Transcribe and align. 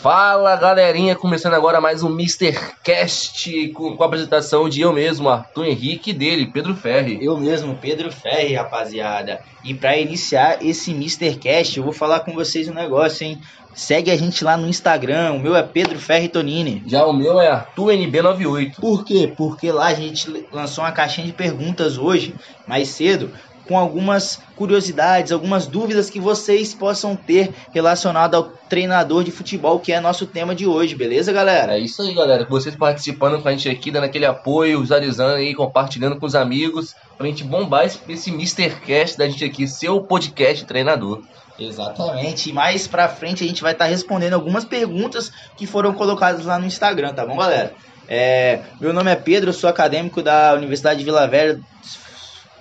Fala 0.00 0.54
galerinha, 0.54 1.16
começando 1.16 1.54
agora 1.54 1.80
mais 1.80 2.04
um 2.04 2.08
Mr. 2.10 2.56
Cast 2.84 3.68
com, 3.70 3.96
com 3.96 4.02
a 4.04 4.06
apresentação 4.06 4.68
de 4.68 4.80
eu 4.80 4.92
mesmo, 4.92 5.28
Arthur 5.28 5.64
Henrique, 5.64 6.10
e 6.10 6.12
dele, 6.12 6.46
Pedro 6.46 6.76
Ferri. 6.76 7.18
Eu 7.20 7.36
mesmo, 7.36 7.74
Pedro 7.74 8.12
Ferri, 8.12 8.54
rapaziada. 8.54 9.40
E 9.64 9.74
para 9.74 9.98
iniciar 9.98 10.64
esse 10.64 10.92
Mr. 10.92 11.34
Cast, 11.34 11.76
eu 11.76 11.82
vou 11.82 11.92
falar 11.92 12.20
com 12.20 12.32
vocês 12.32 12.68
um 12.68 12.74
negócio, 12.74 13.26
hein? 13.26 13.40
Segue 13.74 14.12
a 14.12 14.16
gente 14.16 14.44
lá 14.44 14.56
no 14.56 14.68
Instagram, 14.68 15.32
o 15.32 15.40
meu 15.40 15.56
é 15.56 15.62
Pedro 15.64 15.98
Ferri 15.98 16.28
Tonini. 16.28 16.82
Já 16.86 17.04
o 17.04 17.12
meu 17.12 17.40
é 17.40 17.50
ArthurNB98. 17.50 18.76
Por 18.76 19.04
quê? 19.04 19.32
Porque 19.36 19.72
lá 19.72 19.86
a 19.86 19.94
gente 19.94 20.46
lançou 20.52 20.84
uma 20.84 20.92
caixinha 20.92 21.26
de 21.26 21.32
perguntas 21.32 21.98
hoje, 21.98 22.34
mais 22.66 22.88
cedo, 22.88 23.30
com 23.68 23.78
algumas 23.78 24.40
curiosidades, 24.56 25.30
algumas 25.30 25.66
dúvidas 25.66 26.08
que 26.08 26.18
vocês 26.18 26.74
possam 26.74 27.14
ter 27.14 27.52
relacionado 27.70 28.34
ao 28.34 28.44
treinador 28.44 29.22
de 29.22 29.30
futebol, 29.30 29.78
que 29.78 29.92
é 29.92 30.00
nosso 30.00 30.26
tema 30.26 30.54
de 30.54 30.66
hoje, 30.66 30.94
beleza, 30.94 31.30
galera? 31.32 31.76
É 31.76 31.78
isso 31.78 32.00
aí, 32.00 32.14
galera. 32.14 32.46
Vocês 32.48 32.74
participando 32.74 33.42
com 33.42 33.48
a 33.48 33.52
gente 33.52 33.68
aqui, 33.68 33.90
dando 33.90 34.04
aquele 34.04 34.24
apoio, 34.24 34.80
visualizando 34.80 35.34
aí, 35.34 35.54
compartilhando 35.54 36.18
com 36.18 36.24
os 36.24 36.34
amigos, 36.34 36.96
pra 37.18 37.26
gente 37.26 37.44
bombar 37.44 37.84
esse, 37.84 38.00
esse 38.08 38.30
Mr. 38.30 38.70
Cast 38.86 39.18
da 39.18 39.28
gente 39.28 39.44
aqui, 39.44 39.68
seu 39.68 40.00
podcast 40.00 40.64
treinador. 40.64 41.22
Exatamente. 41.58 42.48
E 42.48 42.52
mais 42.52 42.86
pra 42.86 43.08
frente 43.08 43.44
a 43.44 43.46
gente 43.46 43.62
vai 43.62 43.72
estar 43.72 43.84
tá 43.84 43.90
respondendo 43.90 44.32
algumas 44.32 44.64
perguntas 44.64 45.30
que 45.56 45.66
foram 45.66 45.92
colocadas 45.92 46.46
lá 46.46 46.58
no 46.58 46.66
Instagram, 46.66 47.12
tá 47.12 47.26
bom, 47.26 47.36
galera? 47.36 47.74
É, 48.08 48.60
meu 48.80 48.94
nome 48.94 49.10
é 49.10 49.16
Pedro, 49.16 49.52
sou 49.52 49.68
acadêmico 49.68 50.22
da 50.22 50.54
Universidade 50.54 51.00
de 51.00 51.04
Vila 51.04 51.26
Velha, 51.26 51.60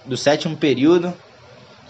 do 0.07 0.17
sétimo 0.17 0.55
período. 0.57 1.13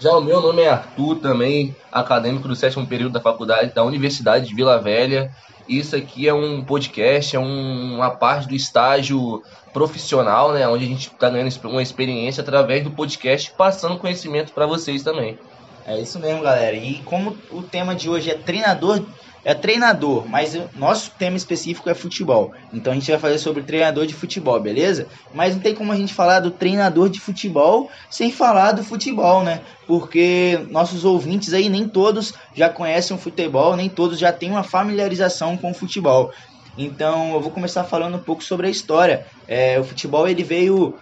Já 0.00 0.16
o 0.16 0.20
meu 0.20 0.40
nome 0.40 0.62
é 0.62 0.68
Arthur, 0.68 1.16
também 1.16 1.74
acadêmico 1.90 2.46
do 2.46 2.54
sétimo 2.54 2.86
período 2.86 3.12
da 3.12 3.20
faculdade 3.20 3.72
da 3.74 3.82
Universidade 3.82 4.46
de 4.46 4.54
Vila 4.54 4.80
Velha. 4.80 5.34
Isso 5.68 5.96
aqui 5.96 6.28
é 6.28 6.32
um 6.32 6.62
podcast, 6.64 7.34
é 7.36 7.38
um, 7.38 7.96
uma 7.96 8.10
parte 8.10 8.48
do 8.48 8.54
estágio 8.54 9.42
profissional, 9.72 10.52
né, 10.52 10.66
onde 10.66 10.84
a 10.84 10.88
gente 10.88 11.08
está 11.08 11.28
ganhando 11.28 11.52
uma 11.64 11.82
experiência 11.82 12.40
através 12.40 12.82
do 12.84 12.90
podcast, 12.90 13.52
passando 13.56 13.98
conhecimento 13.98 14.52
para 14.52 14.66
vocês 14.66 15.02
também. 15.02 15.38
É 15.84 16.00
isso 16.00 16.18
mesmo, 16.18 16.42
galera. 16.42 16.76
E 16.76 17.00
como 17.04 17.36
o 17.50 17.62
tema 17.62 17.94
de 17.94 18.08
hoje 18.08 18.30
é 18.30 18.34
treinador 18.34 19.02
é 19.48 19.54
treinador, 19.54 20.28
mas 20.28 20.54
nosso 20.76 21.10
tema 21.12 21.38
específico 21.38 21.88
é 21.88 21.94
futebol. 21.94 22.52
Então 22.70 22.92
a 22.92 22.94
gente 22.94 23.10
vai 23.10 23.18
fazer 23.18 23.38
sobre 23.38 23.62
treinador 23.62 24.04
de 24.04 24.12
futebol, 24.12 24.60
beleza? 24.60 25.06
Mas 25.32 25.54
não 25.54 25.62
tem 25.62 25.74
como 25.74 25.90
a 25.90 25.96
gente 25.96 26.12
falar 26.12 26.40
do 26.40 26.50
treinador 26.50 27.08
de 27.08 27.18
futebol 27.18 27.90
sem 28.10 28.30
falar 28.30 28.72
do 28.72 28.84
futebol, 28.84 29.42
né? 29.42 29.62
Porque 29.86 30.60
nossos 30.68 31.02
ouvintes 31.02 31.54
aí 31.54 31.70
nem 31.70 31.88
todos 31.88 32.34
já 32.54 32.68
conhecem 32.68 33.16
o 33.16 33.18
futebol, 33.18 33.74
nem 33.74 33.88
todos 33.88 34.18
já 34.18 34.30
têm 34.34 34.50
uma 34.50 34.62
familiarização 34.62 35.56
com 35.56 35.70
o 35.70 35.74
futebol. 35.74 36.30
Então 36.76 37.32
eu 37.32 37.40
vou 37.40 37.50
começar 37.50 37.84
falando 37.84 38.16
um 38.16 38.22
pouco 38.22 38.44
sobre 38.44 38.66
a 38.66 38.70
história. 38.70 39.26
É, 39.48 39.80
o 39.80 39.84
futebol 39.84 40.28
ele 40.28 40.44
veio 40.44 40.94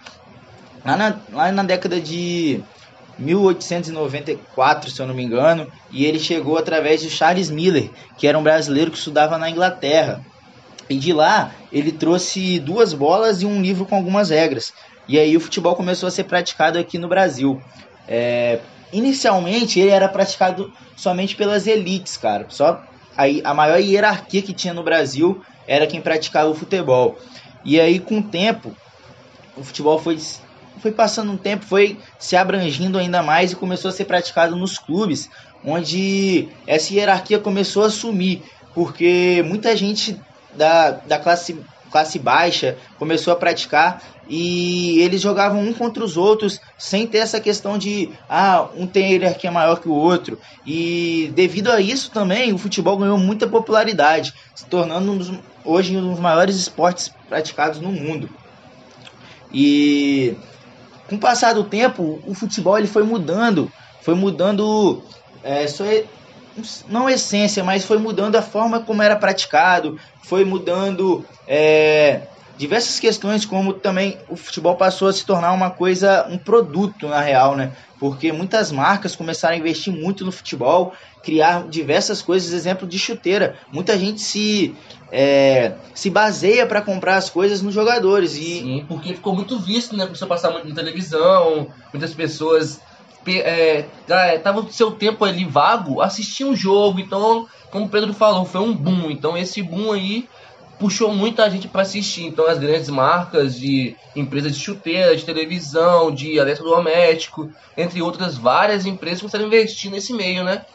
lá 0.85 0.95
na, 0.95 1.17
lá 1.33 1.51
na 1.51 1.63
década 1.63 1.99
de 1.99 2.63
1894, 3.19 4.91
se 4.91 5.01
eu 5.01 5.07
não 5.07 5.15
me 5.15 5.23
engano, 5.23 5.67
e 5.91 6.05
ele 6.05 6.19
chegou 6.19 6.57
através 6.57 7.01
de 7.01 7.09
Charles 7.09 7.49
Miller, 7.49 7.89
que 8.17 8.27
era 8.27 8.37
um 8.37 8.43
brasileiro 8.43 8.91
que 8.91 8.97
estudava 8.97 9.37
na 9.37 9.49
Inglaterra. 9.49 10.23
E 10.89 10.97
de 10.97 11.11
lá 11.11 11.51
ele 11.71 11.91
trouxe 11.91 12.59
duas 12.59 12.93
bolas 12.93 13.41
e 13.41 13.45
um 13.45 13.61
livro 13.61 13.85
com 13.85 13.95
algumas 13.95 14.29
regras. 14.29 14.73
E 15.07 15.19
aí 15.19 15.35
o 15.35 15.39
futebol 15.39 15.75
começou 15.75 16.07
a 16.07 16.11
ser 16.11 16.25
praticado 16.25 16.77
aqui 16.79 16.97
no 16.97 17.07
Brasil. 17.07 17.61
É, 18.07 18.59
inicialmente 18.91 19.79
ele 19.79 19.89
era 19.89 20.07
praticado 20.07 20.71
somente 20.95 21.35
pelas 21.35 21.67
elites, 21.67 22.15
cara. 22.17 22.45
Só 22.49 22.81
aí 23.15 23.41
a 23.43 23.53
maior 23.53 23.79
hierarquia 23.79 24.41
que 24.41 24.53
tinha 24.53 24.73
no 24.73 24.83
Brasil 24.83 25.41
era 25.67 25.87
quem 25.87 26.01
praticava 26.01 26.49
o 26.49 26.55
futebol. 26.55 27.17
E 27.65 27.79
aí 27.79 27.99
com 27.99 28.19
o 28.19 28.23
tempo 28.23 28.75
o 29.57 29.63
futebol 29.63 29.99
foi 29.99 30.17
foi 30.79 30.91
passando 30.91 31.31
um 31.31 31.37
tempo, 31.37 31.65
foi 31.65 31.97
se 32.19 32.35
abrangindo 32.35 32.97
ainda 32.97 33.21
mais 33.21 33.51
e 33.51 33.55
começou 33.55 33.89
a 33.89 33.91
ser 33.91 34.05
praticado 34.05 34.55
nos 34.55 34.77
clubes, 34.77 35.29
onde 35.63 36.49
essa 36.65 36.93
hierarquia 36.93 37.39
começou 37.39 37.83
a 37.83 37.89
sumir, 37.89 38.41
porque 38.73 39.43
muita 39.45 39.75
gente 39.75 40.19
da, 40.53 40.91
da 40.91 41.19
classe, 41.19 41.59
classe 41.91 42.19
baixa 42.19 42.77
começou 42.97 43.33
a 43.33 43.35
praticar 43.35 44.01
e 44.29 44.99
eles 44.99 45.21
jogavam 45.21 45.61
um 45.61 45.73
contra 45.73 46.03
os 46.03 46.17
outros 46.17 46.59
sem 46.77 47.07
ter 47.07 47.19
essa 47.19 47.39
questão 47.39 47.77
de 47.77 48.09
ah, 48.29 48.67
um 48.75 48.85
tem 48.85 49.13
hierarquia 49.13 49.51
maior 49.51 49.79
que 49.79 49.87
o 49.87 49.93
outro. 49.93 50.37
E 50.65 51.31
devido 51.33 51.71
a 51.71 51.79
isso 51.79 52.11
também, 52.11 52.53
o 52.53 52.57
futebol 52.57 52.97
ganhou 52.97 53.17
muita 53.17 53.47
popularidade, 53.47 54.33
se 54.53 54.65
tornando 54.65 55.11
um 55.11 55.17
dos, 55.17 55.31
hoje 55.63 55.95
um 55.95 56.11
dos 56.11 56.19
maiores 56.19 56.55
esportes 56.57 57.11
praticados 57.29 57.79
no 57.79 57.91
mundo. 57.91 58.29
E 59.53 60.35
com 61.07 61.15
o 61.15 61.19
passar 61.19 61.53
do 61.53 61.63
tempo, 61.63 62.21
o 62.25 62.33
futebol 62.33 62.77
ele 62.77 62.87
foi 62.87 63.03
mudando, 63.03 63.71
foi 64.01 64.13
mudando, 64.13 65.01
é, 65.43 65.65
sua, 65.67 65.87
não 66.87 67.09
essência, 67.09 67.63
mas 67.63 67.85
foi 67.85 67.97
mudando 67.97 68.35
a 68.35 68.41
forma 68.41 68.79
como 68.79 69.01
era 69.01 69.15
praticado, 69.15 69.99
foi 70.23 70.43
mudando 70.43 71.25
é, 71.47 72.21
diversas 72.57 72.99
questões, 72.99 73.45
como 73.45 73.73
também 73.73 74.17
o 74.27 74.35
futebol 74.35 74.75
passou 74.75 75.07
a 75.07 75.13
se 75.13 75.25
tornar 75.25 75.53
uma 75.53 75.69
coisa, 75.69 76.27
um 76.29 76.37
produto 76.37 77.07
na 77.07 77.21
real, 77.21 77.55
né? 77.55 77.71
Porque 77.99 78.31
muitas 78.31 78.71
marcas 78.71 79.15
começaram 79.15 79.55
a 79.55 79.57
investir 79.57 79.93
muito 79.93 80.25
no 80.25 80.31
futebol, 80.31 80.93
criar 81.23 81.67
diversas 81.67 82.21
coisas, 82.21 82.51
exemplo 82.53 82.87
de 82.87 82.97
chuteira. 82.97 83.55
Muita 83.71 83.97
gente 83.97 84.21
se 84.21 84.75
é, 85.11 85.73
se 85.93 86.09
baseia 86.09 86.65
para 86.65 86.81
comprar 86.81 87.17
as 87.17 87.29
coisas 87.29 87.61
nos 87.61 87.73
jogadores. 87.73 88.35
E... 88.35 88.59
Sim, 88.59 88.85
porque 88.87 89.13
ficou 89.13 89.35
muito 89.35 89.59
visto, 89.59 89.95
né? 89.95 90.05
Começou 90.05 90.25
a 90.25 90.29
passar 90.29 90.51
muito 90.51 90.67
na 90.67 90.75
televisão, 90.75 91.67
muitas 91.93 92.13
pessoas 92.13 92.79
é, 93.35 93.85
tava 94.41 94.61
o 94.61 94.71
seu 94.71 94.91
tempo 94.91 95.25
ali 95.25 95.43
vago, 95.43 96.01
assistiam 96.01 96.51
o 96.51 96.55
jogo, 96.55 96.99
então, 96.99 97.47
como 97.69 97.85
o 97.85 97.89
Pedro 97.89 98.13
falou, 98.13 98.45
foi 98.45 98.61
um 98.61 98.73
boom. 98.73 99.11
Então 99.11 99.37
esse 99.37 99.61
boom 99.61 99.91
aí 99.91 100.27
puxou 100.79 101.13
muita 101.13 101.49
gente 101.49 101.67
para 101.67 101.81
assistir. 101.81 102.25
Então 102.25 102.47
as 102.47 102.57
grandes 102.57 102.89
marcas 102.89 103.55
de 103.55 103.95
empresas 104.15 104.55
de 104.55 104.63
chuteira, 104.63 105.15
de 105.15 105.25
televisão, 105.25 106.11
de 106.11 106.37
eletrodoméstico, 106.37 107.49
entre 107.75 108.01
outras 108.01 108.37
várias 108.37 108.85
empresas 108.85 109.19
começaram 109.19 109.45
a 109.45 109.47
investir 109.47 109.91
nesse 109.91 110.13
meio, 110.13 110.43
né? 110.43 110.65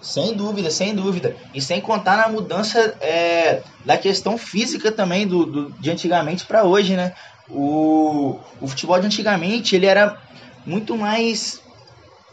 Sem 0.00 0.34
dúvida, 0.34 0.70
sem 0.70 0.94
dúvida. 0.94 1.36
E 1.54 1.60
sem 1.60 1.80
contar 1.80 2.16
na 2.16 2.28
mudança 2.28 2.96
é, 3.00 3.62
da 3.84 3.98
questão 3.98 4.38
física 4.38 4.90
também 4.90 5.26
do, 5.26 5.44
do 5.44 5.70
de 5.78 5.90
antigamente 5.90 6.46
para 6.46 6.64
hoje, 6.64 6.96
né? 6.96 7.14
O, 7.48 8.38
o 8.60 8.66
futebol 8.68 8.98
de 8.98 9.06
antigamente 9.06 9.76
ele 9.76 9.86
era 9.86 10.18
muito 10.64 10.96
mais 10.96 11.59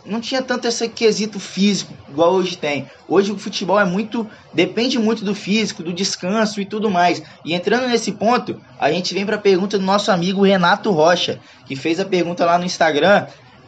não 0.07 0.22
tinha 0.22 0.41
tanto 0.41 0.68
esse 0.68 0.88
quesito 0.90 1.40
físico 1.40 1.94
igual 2.09 2.34
hoje 2.34 2.57
tem. 2.57 2.90
Hoje 3.07 3.31
o 3.31 3.38
futebol 3.38 3.79
é 3.79 3.85
muito 3.85 4.28
depende 4.53 4.97
muito 4.97 5.23
do 5.23 5.35
físico, 5.35 5.84
do 5.84 5.94
descanso 5.94 6.59
e 6.59 6.66
tudo 6.66 6.90
mais. 6.90 7.22
E 7.45 7.53
entrando 7.53 7.88
nesse 7.88 8.12
ponto, 8.12 8.59
a 8.79 8.91
gente 8.91 9.13
vem 9.13 9.25
para 9.25 9.35
a 9.35 9.40
pergunta 9.40 9.78
do 9.78 9.85
nosso 9.85 10.12
amigo 10.12 10.44
Renato 10.44 10.91
Rocha, 10.91 11.40
que 11.66 11.75
fez 11.75 12.00
a 12.00 12.06
pergunta 12.06 12.45
lá 12.45 12.57
no 12.57 12.66
Instagram 12.66 13.28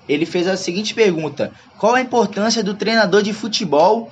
ele 0.10 0.26
fez 0.26 0.48
a 0.48 0.58
seguinte 0.58 0.96
pergunta: 0.96 1.52
Qual 1.78 1.94
a 1.94 2.02
importância 2.02 2.64
do 2.64 2.74
treinador 2.74 3.22
de 3.22 3.32
futebol 3.32 4.12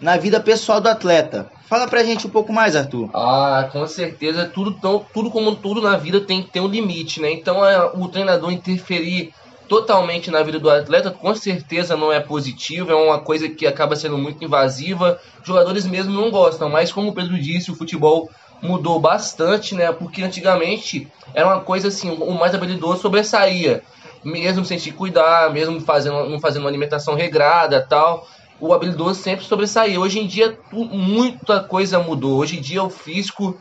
na 0.00 0.16
vida 0.16 0.40
pessoal 0.40 0.80
do 0.80 0.88
atleta? 0.88 1.48
Fala 1.68 1.86
pra 1.86 2.02
gente 2.02 2.26
um 2.26 2.30
pouco 2.30 2.52
mais, 2.52 2.76
Arthur. 2.76 3.08
Ah, 3.14 3.68
com 3.72 3.86
certeza, 3.86 4.50
tudo, 4.52 4.72
tão, 4.72 5.04
tudo 5.14 5.30
como 5.30 5.54
tudo 5.54 5.80
na 5.80 5.96
vida 5.96 6.20
tem 6.20 6.42
que 6.42 6.50
ter 6.50 6.60
um 6.60 6.68
limite, 6.68 7.20
né? 7.20 7.32
Então 7.32 7.64
é, 7.64 7.90
o 7.94 8.08
treinador 8.08 8.52
interferir 8.52 9.32
totalmente 9.68 10.30
na 10.30 10.42
vida 10.42 10.58
do 10.58 10.70
atleta, 10.70 11.10
com 11.10 11.34
certeza 11.34 11.96
não 11.96 12.12
é 12.12 12.20
positivo, 12.20 12.90
é 12.90 12.94
uma 12.94 13.18
coisa 13.18 13.48
que 13.48 13.66
acaba 13.66 13.96
sendo 13.96 14.16
muito 14.16 14.44
invasiva. 14.44 15.20
Jogadores 15.42 15.86
mesmo 15.86 16.12
não 16.12 16.30
gostam, 16.30 16.68
mas 16.68 16.92
como 16.92 17.10
o 17.10 17.14
Pedro 17.14 17.38
disse, 17.38 17.70
o 17.70 17.74
futebol 17.74 18.30
mudou 18.62 18.98
bastante, 18.98 19.74
né? 19.74 19.92
Porque 19.92 20.22
antigamente 20.22 21.08
era 21.34 21.46
uma 21.46 21.60
coisa 21.60 21.88
assim, 21.88 22.10
o 22.10 22.32
mais 22.32 22.54
habilidoso 22.54 23.02
sobressaía 23.02 23.82
mesmo 24.26 24.64
sem 24.64 24.76
se 24.76 24.90
cuidar, 24.90 25.52
mesmo 25.52 25.80
fazendo, 25.80 26.28
não 26.28 26.40
fazendo 26.40 26.62
uma 26.62 26.68
alimentação 26.68 27.14
regrada 27.14 27.80
tal, 27.80 28.26
o 28.60 28.74
habilidoso 28.74 29.20
sempre 29.20 29.44
sobressaiu. 29.44 30.00
Hoje 30.00 30.18
em 30.18 30.26
dia 30.26 30.58
muita 30.72 31.60
coisa 31.60 32.00
mudou. 32.00 32.38
Hoje 32.38 32.58
em 32.58 32.60
dia 32.60 32.82
o 32.82 32.90
físico 32.90 33.56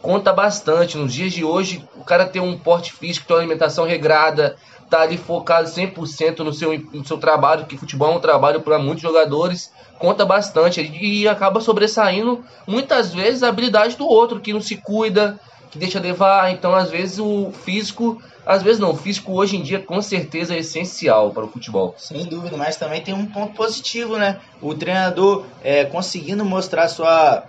conta 0.00 0.32
bastante. 0.32 0.96
Nos 0.96 1.12
dias 1.12 1.32
de 1.32 1.44
hoje, 1.44 1.84
o 1.96 2.04
cara 2.04 2.26
tem 2.26 2.40
um 2.40 2.56
porte 2.56 2.92
físico, 2.92 3.26
tem 3.26 3.36
uma 3.36 3.42
alimentação 3.42 3.84
regrada, 3.84 4.56
tá 4.88 5.02
ali 5.02 5.16
focado 5.16 5.68
100% 5.68 6.38
no 6.40 6.52
seu, 6.52 6.78
no 6.92 7.04
seu 7.04 7.18
trabalho, 7.18 7.66
que 7.66 7.76
futebol 7.76 8.12
é 8.12 8.16
um 8.16 8.20
trabalho 8.20 8.60
para 8.60 8.78
muitos 8.78 9.02
jogadores, 9.02 9.72
conta 9.98 10.24
bastante 10.24 10.80
e 10.80 11.28
acaba 11.28 11.60
sobressaindo 11.60 12.44
muitas 12.66 13.12
vezes 13.12 13.42
a 13.42 13.48
habilidade 13.48 13.96
do 13.96 14.06
outro 14.06 14.40
que 14.40 14.52
não 14.52 14.60
se 14.60 14.76
cuida, 14.76 15.38
que 15.70 15.78
deixa 15.78 16.00
levar. 16.00 16.50
Então, 16.50 16.74
às 16.74 16.90
vezes, 16.90 17.18
o 17.18 17.52
físico 17.64 18.20
às 18.48 18.62
vezes 18.62 18.80
não, 18.80 18.92
o 18.92 18.96
físico 18.96 19.34
hoje 19.34 19.58
em 19.58 19.62
dia 19.62 19.78
com 19.78 20.00
certeza 20.00 20.54
é 20.54 20.60
essencial 20.60 21.32
para 21.32 21.44
o 21.44 21.48
futebol. 21.48 21.94
Sem 21.98 22.24
dúvida, 22.24 22.56
mas 22.56 22.76
também 22.76 23.02
tem 23.02 23.12
um 23.12 23.26
ponto 23.26 23.52
positivo, 23.52 24.16
né? 24.16 24.40
O 24.62 24.74
treinador 24.74 25.44
é, 25.62 25.84
conseguindo 25.84 26.46
mostrar 26.46 26.88
sua, 26.88 27.44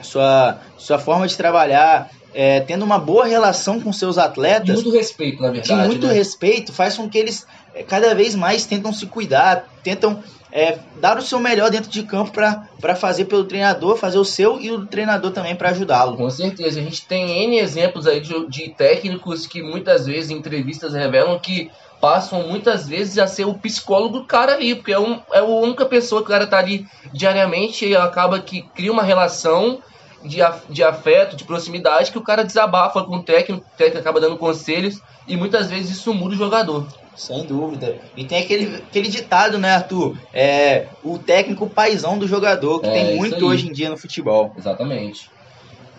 sua, 0.00 0.58
sua 0.78 0.98
forma 0.98 1.28
de 1.28 1.36
trabalhar, 1.36 2.10
é, 2.34 2.60
tendo 2.60 2.84
uma 2.84 2.98
boa 2.98 3.24
relação 3.24 3.80
com 3.80 3.92
seus 3.92 4.18
atletas. 4.18 4.66
De 4.66 4.72
muito 4.72 4.90
respeito, 4.90 5.40
na 5.40 5.50
verdade. 5.50 5.82
De 5.82 5.88
muito 5.88 6.06
né? 6.06 6.12
respeito, 6.12 6.72
faz 6.72 6.96
com 6.96 7.08
que 7.08 7.16
eles 7.16 7.46
é, 7.74 7.82
cada 7.82 8.14
vez 8.14 8.34
mais 8.34 8.66
tentam 8.66 8.92
se 8.92 9.06
cuidar, 9.06 9.68
tentam 9.82 10.22
é, 10.52 10.78
dar 11.00 11.18
o 11.18 11.22
seu 11.22 11.40
melhor 11.40 11.70
dentro 11.70 11.90
de 11.90 12.02
campo 12.04 12.30
para 12.32 12.94
fazer 12.94 13.24
pelo 13.24 13.44
treinador, 13.44 13.96
fazer 13.96 14.18
o 14.18 14.24
seu 14.24 14.60
e 14.60 14.70
o 14.70 14.78
do 14.78 14.86
treinador 14.86 15.32
também 15.32 15.56
para 15.56 15.70
ajudá-lo. 15.70 16.16
Com 16.16 16.30
certeza, 16.30 16.78
a 16.78 16.82
gente 16.82 17.04
tem 17.06 17.44
N 17.44 17.58
exemplos 17.58 18.06
aí 18.06 18.20
de, 18.20 18.48
de 18.48 18.70
técnicos 18.70 19.46
que 19.46 19.62
muitas 19.62 20.06
vezes 20.06 20.30
em 20.30 20.36
entrevistas 20.36 20.92
revelam 20.92 21.38
que 21.38 21.70
passam 22.00 22.46
muitas 22.46 22.86
vezes 22.86 23.18
a 23.18 23.26
ser 23.26 23.46
o 23.46 23.54
psicólogo 23.54 24.18
do 24.18 24.24
cara 24.26 24.52
ali, 24.54 24.74
porque 24.74 24.92
é, 24.92 24.98
um, 24.98 25.20
é 25.32 25.38
a 25.38 25.44
única 25.44 25.86
pessoa 25.86 26.20
que 26.20 26.28
o 26.28 26.30
cara 26.30 26.46
tá 26.46 26.58
ali 26.58 26.86
diariamente 27.12 27.86
e 27.86 27.96
acaba 27.96 28.38
que 28.38 28.62
cria 28.74 28.92
uma 28.92 29.02
relação 29.02 29.80
de, 30.24 30.38
de 30.70 30.82
afeto, 30.82 31.36
de 31.36 31.44
proximidade, 31.44 32.10
que 32.10 32.18
o 32.18 32.22
cara 32.22 32.44
desabafa 32.44 33.02
com 33.04 33.16
o 33.16 33.22
técnico, 33.22 33.64
o 33.64 33.76
técnico 33.76 33.98
acaba 33.98 34.20
dando 34.20 34.38
conselhos 34.38 35.00
e 35.28 35.36
muitas 35.36 35.68
vezes 35.68 35.90
isso 35.90 36.12
muda 36.14 36.34
o 36.34 36.38
jogador. 36.38 36.86
Sem 37.14 37.44
dúvida. 37.44 37.96
E 38.16 38.24
tem 38.24 38.42
aquele, 38.42 38.76
aquele 38.76 39.08
ditado, 39.08 39.58
né, 39.58 39.74
Arthur? 39.74 40.16
É 40.32 40.86
o 41.02 41.18
técnico 41.18 41.68
paisão 41.68 42.18
do 42.18 42.26
jogador, 42.26 42.80
que 42.80 42.88
é, 42.88 42.92
tem 42.92 43.16
muito 43.16 43.46
hoje 43.46 43.68
em 43.68 43.72
dia 43.72 43.88
no 43.88 43.96
futebol. 43.96 44.52
Exatamente. 44.58 45.30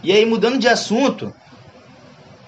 E 0.04 0.12
aí, 0.12 0.26
mudando 0.26 0.58
de 0.58 0.68
assunto, 0.68 1.34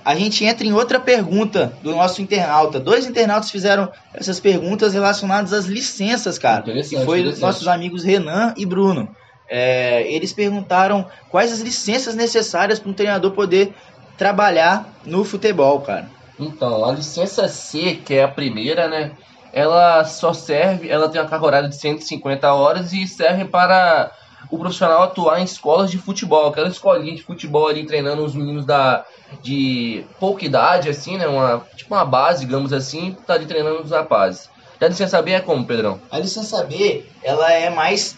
a 0.03 0.15
gente 0.15 0.44
entra 0.44 0.65
em 0.65 0.73
outra 0.73 1.00
pergunta 1.00 1.73
do 1.81 1.91
nosso 1.91 2.21
internauta. 2.21 2.80
Dois 2.80 3.06
internautas 3.06 3.50
fizeram 3.50 3.89
essas 4.13 4.39
perguntas 4.39 4.94
relacionadas 4.94 5.53
às 5.53 5.65
licenças, 5.65 6.38
cara. 6.38 6.63
Que 6.63 7.06
foi 7.06 7.23
nossos 7.39 7.68
amigos 7.68 8.03
Renan 8.03 8.53
e 8.57 8.65
Bruno. 8.65 9.15
É, 9.49 10.03
eles 10.11 10.33
perguntaram 10.33 11.05
quais 11.29 11.51
as 11.51 11.59
licenças 11.59 12.15
necessárias 12.15 12.79
para 12.79 12.89
um 12.89 12.94
treinador 12.94 13.31
poder 13.31 13.73
trabalhar 14.17 14.94
no 15.05 15.23
futebol, 15.23 15.81
cara. 15.81 16.09
Então, 16.39 16.85
a 16.85 16.91
licença 16.91 17.47
C, 17.47 17.99
que 18.05 18.13
é 18.13 18.23
a 18.23 18.27
primeira, 18.27 18.88
né? 18.88 19.11
Ela 19.53 20.03
só 20.05 20.33
serve, 20.33 20.89
ela 20.89 21.09
tem 21.09 21.21
uma 21.21 21.29
carga 21.29 21.45
horária 21.45 21.69
de 21.69 21.75
150 21.75 22.53
horas 22.53 22.94
e 22.94 23.07
serve 23.07 23.45
para 23.45 24.11
o 24.51 24.57
profissional 24.57 25.03
atuar 25.03 25.39
em 25.39 25.44
escolas 25.44 25.89
de 25.89 25.97
futebol, 25.97 26.47
aquela 26.47 26.67
escolinha 26.67 27.15
de 27.15 27.23
futebol 27.23 27.67
ali 27.67 27.85
treinando 27.85 28.23
os 28.23 28.35
meninos 28.35 28.65
da 28.65 29.05
de 29.41 30.05
pouca 30.19 30.45
idade, 30.45 30.89
assim, 30.89 31.17
né? 31.17 31.27
Uma, 31.27 31.65
tipo 31.75 31.94
uma 31.94 32.05
base, 32.05 32.45
digamos 32.45 32.71
assim, 32.71 33.15
tá 33.25 33.33
ali 33.33 33.45
treinando 33.45 33.81
os 33.81 33.91
rapazes. 33.91 34.49
E 34.79 34.85
a 34.85 34.88
licença 34.88 35.21
B 35.21 35.31
é 35.31 35.41
como, 35.41 35.65
Pedrão? 35.65 35.99
A 36.11 36.19
licença 36.19 36.63
B, 36.63 37.03
ela 37.23 37.51
é 37.51 37.69
mais. 37.69 38.15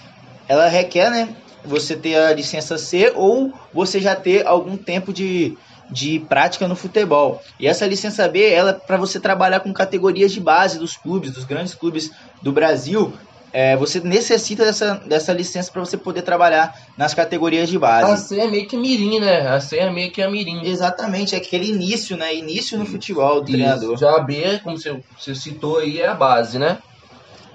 Ela 0.50 0.68
requer, 0.68 1.12
né? 1.12 1.30
Você 1.63 1.96
ter 1.96 2.16
a 2.16 2.34
licença 2.34 2.78
C 2.78 3.13
ou 3.16 3.54
você 3.72 4.01
já 4.01 4.16
ter 4.16 4.48
algum 4.48 4.75
tempo 4.75 5.13
de, 5.13 5.56
de 5.92 6.19
prática 6.22 6.68
no 6.68 6.75
futebol. 6.75 7.42
E 7.60 7.68
essa 7.68 7.86
licença 7.86 8.28
B, 8.28 8.50
ela 8.50 8.72
é 8.72 8.74
para 8.74 8.98
você 8.98 9.19
trabalhar 9.19 9.60
com 9.60 9.72
categorias 9.72 10.31
de 10.31 10.40
base 10.40 10.80
dos 10.80 10.98
clubes, 10.98 11.31
dos 11.31 11.46
grandes 11.46 11.75
clubes 11.75 12.10
do 12.42 12.51
Brasil. 12.51 13.13
É, 13.51 13.75
você 13.75 14.00
necessita 14.00 14.63
dessa, 14.63 14.96
dessa 14.96 15.34
licença 15.34 15.72
para 15.72 15.80
você 15.84 15.98
poder 15.98 16.22
trabalhar 16.22 16.74
nas 16.96 17.13
categorias 17.13 17.68
de 17.68 17.80
base. 17.80 18.12
A 18.12 18.18
C 18.18 18.40
é 18.40 18.48
meio 18.50 18.68
que 18.68 18.78
mirim, 18.78 19.19
né? 19.19 19.48
A 19.48 19.60
C 19.60 19.78
é 19.78 19.92
meio 19.92 20.12
que 20.12 20.22
a 20.22 20.30
mirim. 20.30 20.66
Exatamente, 20.66 21.36
é 21.36 21.38
aquele 21.40 21.69
início, 21.69 22.16
né? 22.16 22.34
Início 22.34 22.78
no 22.78 22.86
futebol 22.86 23.42
do 23.42 23.50
Isso. 23.50 23.57
treinador. 23.57 23.98
Já 23.98 24.16
a 24.16 24.19
B, 24.19 24.60
como 24.63 24.78
você, 24.78 25.00
você 25.18 25.34
citou 25.34 25.80
aí, 25.80 26.00
é 26.00 26.07
a 26.07 26.13
base, 26.13 26.60
né? 26.60 26.78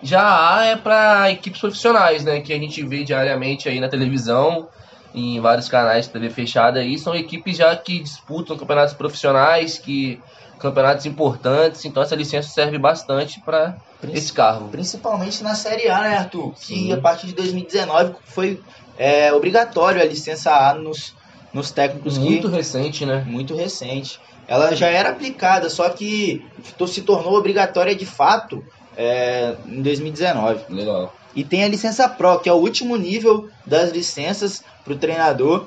Já 0.04 0.20
a 0.20 0.58
A 0.58 0.64
é 0.66 0.76
para 0.76 1.30
equipes 1.30 1.60
profissionais, 1.60 2.22
né? 2.24 2.40
Que 2.40 2.52
a 2.52 2.58
gente 2.58 2.84
vê 2.84 3.02
diariamente 3.02 3.68
aí 3.68 3.80
na 3.80 3.88
televisão 3.88 4.68
em 5.14 5.40
vários 5.40 5.68
canais 5.68 6.06
de 6.06 6.12
TV 6.12 6.28
fechada 6.28 6.80
aí, 6.80 6.98
são 6.98 7.14
equipes 7.14 7.56
já 7.56 7.74
que 7.76 8.00
disputam 8.00 8.56
campeonatos 8.56 8.94
profissionais, 8.94 9.78
que 9.78 10.20
campeonatos 10.58 11.06
importantes, 11.06 11.84
então 11.84 12.02
essa 12.02 12.16
licença 12.16 12.48
serve 12.48 12.78
bastante 12.78 13.40
para 13.40 13.76
esse 14.12 14.32
carro. 14.32 14.68
Principalmente 14.70 15.42
na 15.42 15.54
Série 15.54 15.88
A, 15.88 16.00
né, 16.00 16.16
Arthur? 16.16 16.52
Sim. 16.56 16.86
Que 16.86 16.92
a 16.92 17.00
partir 17.00 17.28
de 17.28 17.34
2019 17.34 18.14
foi 18.24 18.60
é, 18.98 19.32
obrigatório 19.32 20.00
a 20.00 20.04
licença 20.04 20.50
A 20.52 20.74
nos, 20.74 21.14
nos 21.52 21.70
técnicos 21.70 22.18
Muito 22.18 22.48
que, 22.48 22.56
recente, 22.56 23.06
né? 23.06 23.24
Muito 23.26 23.54
recente. 23.54 24.18
Ela 24.48 24.74
já 24.74 24.88
era 24.88 25.10
aplicada, 25.10 25.70
só 25.70 25.88
que 25.90 26.44
se 26.88 27.02
tornou 27.02 27.36
obrigatória 27.36 27.94
de 27.94 28.04
fato 28.04 28.64
é, 28.96 29.56
em 29.66 29.82
2019. 29.82 30.72
Legal. 30.72 31.14
E 31.34 31.42
tem 31.42 31.64
a 31.64 31.68
licença 31.68 32.08
Pro, 32.08 32.38
que 32.38 32.48
é 32.48 32.52
o 32.52 32.56
último 32.56 32.96
nível 32.96 33.48
das 33.66 33.90
licenças 33.90 34.62
para 34.84 34.92
o 34.92 34.98
treinador, 34.98 35.66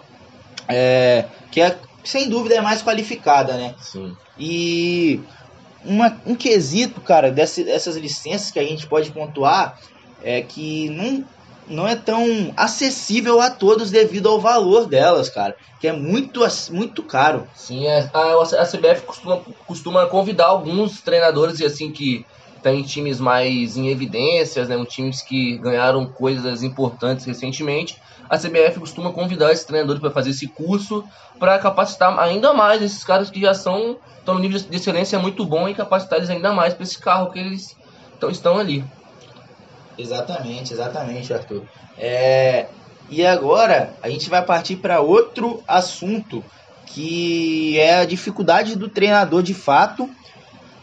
é, 0.68 1.26
que 1.52 1.60
é, 1.60 1.78
sem 2.04 2.30
dúvida 2.30 2.56
é 2.56 2.62
mais 2.62 2.82
qualificada, 2.82 3.54
né? 3.58 3.76
Sim. 3.80 4.16
E 4.40 5.20
uma, 5.84 6.16
um 6.26 6.36
quesito, 6.36 7.02
cara, 7.02 7.32
desse, 7.32 7.64
dessas 7.64 7.98
licenças 7.98 8.52
que 8.52 8.60
a 8.60 8.64
gente 8.64 8.88
pode 8.88 9.12
pontuar 9.12 9.78
é 10.24 10.42
que 10.42 10.90
não, 10.90 11.26
não 11.68 11.88
é 11.88 11.96
tão 11.96 12.54
acessível 12.56 13.42
a 13.42 13.50
todos 13.50 13.92
devido 13.92 14.30
ao 14.30 14.40
valor 14.40 14.88
delas, 14.88 15.30
cara. 15.30 15.56
Que 15.80 15.88
é 15.88 15.94
muito, 15.94 16.42
muito 16.72 17.04
caro. 17.04 17.48
Sim, 17.56 17.86
é, 17.88 18.10
a, 18.14 18.42
a 18.42 18.66
CBF 18.66 19.02
costuma, 19.06 19.42
costuma 19.66 20.06
convidar 20.06 20.48
alguns 20.48 21.02
treinadores 21.02 21.62
assim 21.62 21.92
que 21.92 22.26
tem 22.68 22.84
times 22.84 23.18
mais 23.18 23.78
em 23.78 23.88
evidências, 23.88 24.68
né, 24.68 24.76
um 24.76 24.84
times 24.84 25.22
que 25.22 25.58
ganharam 25.58 26.06
coisas 26.06 26.64
importantes 26.64 27.26
recentemente. 27.26 27.98
A 28.30 28.38
CBF 28.38 28.82
costuma 28.82 29.14
convidar 29.14 29.54
esses 29.54 29.64
treinadores 29.64 30.02
para 30.02 30.12
fazer 30.12 30.32
esse 30.32 30.48
curso 30.48 31.02
para 31.40 31.58
capacitar 31.60 32.20
ainda 32.20 32.54
mais 32.54 32.82
esses 32.82 33.06
caras 33.06 33.30
que 33.30 33.40
já 33.40 33.54
são 33.54 33.98
estão 34.20 34.34
no 34.34 34.42
nível 34.42 34.60
de 34.60 34.76
excelência 34.76 35.18
muito 35.18 35.46
bom 35.46 35.70
e 35.70 35.74
capacitar 35.74 36.18
eles 36.18 36.30
ainda 36.30 36.52
mais 36.52 36.74
para 36.74 36.84
esse 36.84 37.00
carro 37.00 37.32
que 37.32 37.40
eles 37.40 37.74
tão, 38.20 38.30
estão 38.30 38.60
ali. 38.60 38.84
Exatamente, 39.98 40.74
exatamente, 40.74 41.34
Arthur. 41.34 41.64
É, 41.98 42.66
e 43.10 43.26
agora 43.26 43.94
a 44.04 44.10
gente 44.10 44.30
vai 44.30 44.44
partir 44.44 44.76
para 44.76 45.00
outro 45.00 45.64
assunto 45.66 46.44
que 46.88 47.80
é 47.80 48.00
a 48.00 48.06
dificuldade 48.06 48.76
do 48.76 48.90
treinador 48.90 49.42
de 49.42 49.54
fato 49.54 50.10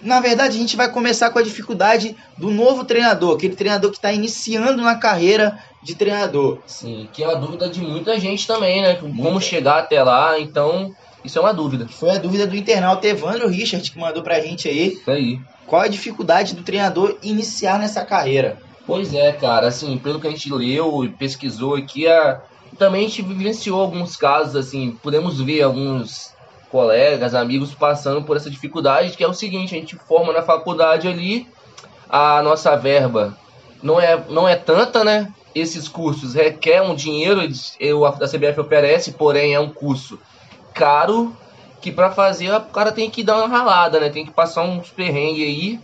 na 0.05 0.21
verdade, 0.21 0.57
a 0.57 0.61
gente 0.61 0.77
vai 0.77 0.91
começar 0.91 1.31
com 1.31 1.39
a 1.39 1.43
dificuldade 1.43 2.15
do 2.37 2.51
novo 2.51 2.85
treinador, 2.85 3.35
aquele 3.35 3.57
treinador 3.57 3.91
que 3.91 3.97
está 3.97 4.13
iniciando 4.13 4.83
na 4.83 4.95
carreira 4.97 5.59
de 5.83 5.95
treinador. 5.95 6.59
Sim, 6.67 7.09
que 7.13 7.25
é 7.25 7.27
a 7.27 7.35
dúvida 7.35 7.69
de 7.69 7.81
muita 7.81 8.19
gente 8.21 8.47
também, 8.47 8.83
né? 8.83 8.95
Como 8.95 9.41
chegar 9.41 9.79
até 9.79 10.03
lá, 10.03 10.39
então 10.39 10.95
isso 11.25 11.39
é 11.39 11.41
uma 11.41 11.55
dúvida. 11.55 11.89
Foi 11.89 12.11
a 12.11 12.19
dúvida 12.19 12.47
do 12.47 12.55
internauta 12.55 13.09
Evandro 13.09 13.49
Richard 13.49 13.91
que 13.91 13.99
mandou 13.99 14.23
pra 14.23 14.41
gente 14.41 14.69
aí. 14.69 14.89
Isso 14.89 15.11
aí. 15.11 15.41
Qual 15.67 15.81
a 15.81 15.89
dificuldade 15.89 16.55
do 16.55 16.63
treinador 16.63 17.17
iniciar 17.23 17.79
nessa 17.79 18.05
carreira? 18.05 18.59
Pois 18.87 19.15
é, 19.15 19.33
cara, 19.33 19.69
assim, 19.69 19.97
pelo 19.97 20.21
que 20.21 20.27
a 20.27 20.31
gente 20.31 20.53
leu 20.53 21.03
e 21.05 21.09
pesquisou 21.09 21.75
aqui, 21.75 22.07
a... 22.07 22.43
também 22.79 23.07
a 23.07 23.09
gente 23.09 23.23
vivenciou 23.23 23.81
alguns 23.81 24.15
casos, 24.17 24.55
assim, 24.55 24.99
podemos 25.03 25.41
ver 25.41 25.63
alguns 25.63 26.34
colegas, 26.75 27.37
amigos 27.37 27.73
passando 27.73 28.25
por 28.25 28.37
essa 28.37 28.51
dificuldade, 28.51 29.17
que 29.17 29.23
é 29.23 29.29
o 29.29 29.33
seguinte, 29.33 29.77
a 29.77 29.79
gente 29.79 29.95
forma 29.95 30.33
na 30.33 30.43
faculdade 30.43 31.07
ali, 31.07 31.47
a 32.11 32.43
nossa 32.43 32.75
verba 32.75 33.39
não 33.81 34.01
é, 34.01 34.21
não 34.29 34.49
é 34.49 34.57
tanta, 34.57 35.05
né? 35.05 35.33
Esses 35.55 35.87
cursos 35.87 36.35
requer 36.35 36.83
um 36.83 36.97
dinheiro, 36.97 37.41
eu, 37.79 38.05
a 38.05 38.11
CBF 38.11 38.59
oferece, 38.59 39.13
porém 39.13 39.55
é 39.55 39.61
um 39.61 39.69
curso 39.69 40.19
caro, 40.75 41.33
que 41.81 41.93
para 41.93 42.11
fazer 42.11 42.53
o 42.53 42.61
cara 42.63 42.91
tem 42.91 43.09
que 43.09 43.23
dar 43.23 43.37
uma 43.37 43.47
ralada, 43.47 44.01
né? 44.01 44.11
Tem 44.11 44.27
que 44.27 44.33
passar 44.33 44.65
uns 44.65 44.91
perrengues 44.91 45.47
aí. 45.47 45.81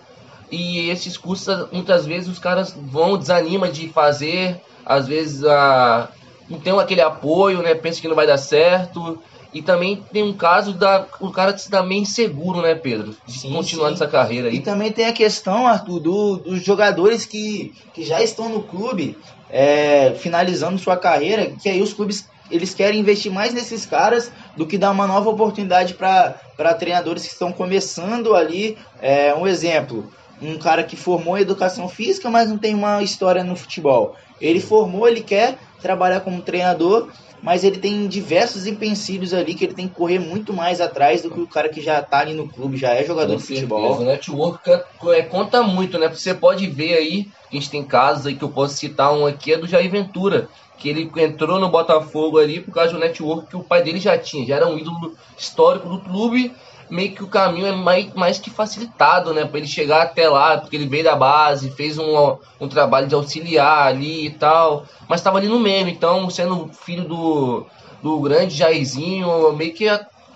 E 0.50 0.90
esses 0.90 1.16
cursos, 1.16 1.68
muitas 1.70 2.04
vezes, 2.04 2.28
os 2.28 2.40
caras 2.40 2.76
vão, 2.76 3.16
desanima 3.16 3.68
de 3.68 3.88
fazer, 3.90 4.61
às 4.85 5.06
vezes 5.06 5.44
a, 5.44 6.09
não 6.49 6.59
tem 6.59 6.76
aquele 6.76 7.00
apoio, 7.00 7.62
né? 7.62 7.76
Pensa 7.76 8.00
que 8.00 8.09
não 8.09 8.16
vai 8.16 8.26
dar 8.26 8.38
certo. 8.38 9.23
E 9.52 9.61
também 9.61 10.02
tem 10.12 10.23
um 10.23 10.33
caso 10.33 10.73
da 10.73 11.07
o 11.21 11.30
cara 11.30 11.57
se 11.57 11.71
dá 11.71 11.83
meio 11.83 12.02
inseguro, 12.02 12.62
né, 12.62 12.75
Pedro? 12.75 13.16
De 13.26 13.38
sim, 13.38 13.52
continuar 13.52 13.87
sim. 13.87 13.92
nessa 13.92 14.07
carreira 14.07 14.49
aí. 14.49 14.57
E 14.57 14.61
também 14.61 14.92
tem 14.92 15.07
a 15.07 15.12
questão, 15.12 15.66
Arthur, 15.66 16.00
do, 16.00 16.37
dos 16.37 16.62
jogadores 16.64 17.26
que, 17.26 17.75
que 17.92 18.04
já 18.04 18.23
estão 18.23 18.49
no 18.49 18.62
clube, 18.62 19.19
é, 19.50 20.14
finalizando 20.19 20.78
sua 20.78 20.97
carreira, 20.97 21.52
que 21.61 21.69
aí 21.69 21.83
os 21.83 21.92
clubes 21.92 22.28
eles 22.50 22.75
querem 22.75 23.00
investir 23.00 23.30
mais 23.30 23.54
nesses 23.54 23.87
caras 23.87 24.30
do 24.57 24.66
que 24.66 24.76
dar 24.76 24.90
uma 24.90 25.07
nova 25.07 25.30
oportunidade 25.30 25.95
para 25.95 26.75
treinadores 26.78 27.25
que 27.25 27.33
estão 27.33 27.52
começando 27.52 28.35
ali. 28.35 28.76
É, 29.00 29.33
um 29.35 29.47
exemplo, 29.47 30.11
um 30.42 30.59
cara 30.59 30.83
que 30.83 30.97
formou 30.97 31.38
em 31.38 31.42
educação 31.42 31.88
física, 31.88 32.28
mas 32.28 32.49
não 32.49 32.59
tem 32.59 32.75
uma 32.75 33.02
história 33.02 33.45
no 33.45 33.54
futebol. 33.54 34.16
Ele 34.40 34.61
formou, 34.61 35.07
ele 35.07 35.21
quer 35.21 35.59
trabalhar 35.80 36.21
como 36.21 36.42
treinador 36.42 37.09
mas 37.42 37.64
ele 37.64 37.78
tem 37.78 38.06
diversos 38.06 38.66
empecilhos 38.66 39.32
ali 39.32 39.54
que 39.54 39.64
ele 39.64 39.75
tem 39.75 39.88
que 39.88 39.94
correr 39.94 40.18
muito 40.18 40.52
mais 40.52 40.80
atrás 40.80 41.23
do 41.23 41.30
que 41.30 41.40
o 41.40 41.47
cara 41.47 41.68
que 41.68 41.80
já 41.80 42.02
tá 42.02 42.18
ali 42.18 42.35
no 42.35 42.49
clube, 42.49 42.76
já 42.76 42.94
é 42.94 43.04
jogador 43.04 43.32
Com 43.32 43.38
de 43.38 43.47
futebol. 43.47 43.80
certeza. 43.80 44.02
O 44.02 44.04
network 44.04 44.70
é, 45.14 45.23
conta 45.23 45.62
muito, 45.62 45.99
né? 45.99 46.09
Você 46.09 46.35
pode 46.35 46.66
ver 46.66 46.94
aí, 46.94 47.28
a 47.50 47.54
gente 47.54 47.70
tem 47.70 47.82
casos 47.85 48.26
aí 48.26 48.35
que 48.35 48.44
eu 48.44 48.50
posso 48.50 48.76
citar 48.76 49.12
um 49.12 49.26
aqui, 49.26 49.52
é 49.52 49.59
do 49.59 49.66
Jair 49.66 49.90
Ventura, 49.90 50.49
que 50.78 50.88
ele 50.88 51.11
entrou 51.18 51.61
no 51.61 51.68
Botafogo 51.68 52.38
ali 52.38 52.61
por 52.61 52.73
causa 52.73 52.92
do 52.92 52.99
network 52.99 53.49
que 53.49 53.56
o 53.56 53.62
pai 53.62 53.82
dele 53.82 54.00
já 54.00 54.16
tinha, 54.18 54.47
já 54.47 54.56
era 54.56 54.66
um 54.66 54.78
ídolo 54.78 55.14
histórico 55.37 55.88
do 55.88 56.00
clube, 56.00 56.52
meio 56.90 57.12
que 57.14 57.23
o 57.23 57.28
caminho 57.28 57.66
é 57.66 57.73
mais, 57.73 58.12
mais 58.14 58.38
que 58.38 58.50
facilitado, 58.50 59.32
né? 59.32 59.44
Para 59.44 59.59
ele 59.59 59.66
chegar 59.66 60.02
até 60.02 60.28
lá, 60.28 60.59
porque 60.59 60.76
ele 60.76 60.88
veio 60.88 61.04
da 61.04 61.16
base, 61.16 61.70
fez 61.70 61.99
um, 61.99 62.37
um 62.61 62.68
trabalho 62.68 63.06
de 63.06 63.14
auxiliar 63.14 63.87
ali 63.87 64.26
e 64.26 64.30
tal, 64.30 64.85
mas 65.09 65.20
estava 65.20 65.38
ali 65.38 65.49
no 65.49 65.61
meio, 65.61 65.88
então 65.88 66.28
sendo 66.28 66.68
filho 66.73 67.04
do, 67.04 67.66
do 68.02 68.18
grande 68.20 68.56
Jairzinho, 68.56 69.52
meio 69.54 69.73
que 69.73 69.87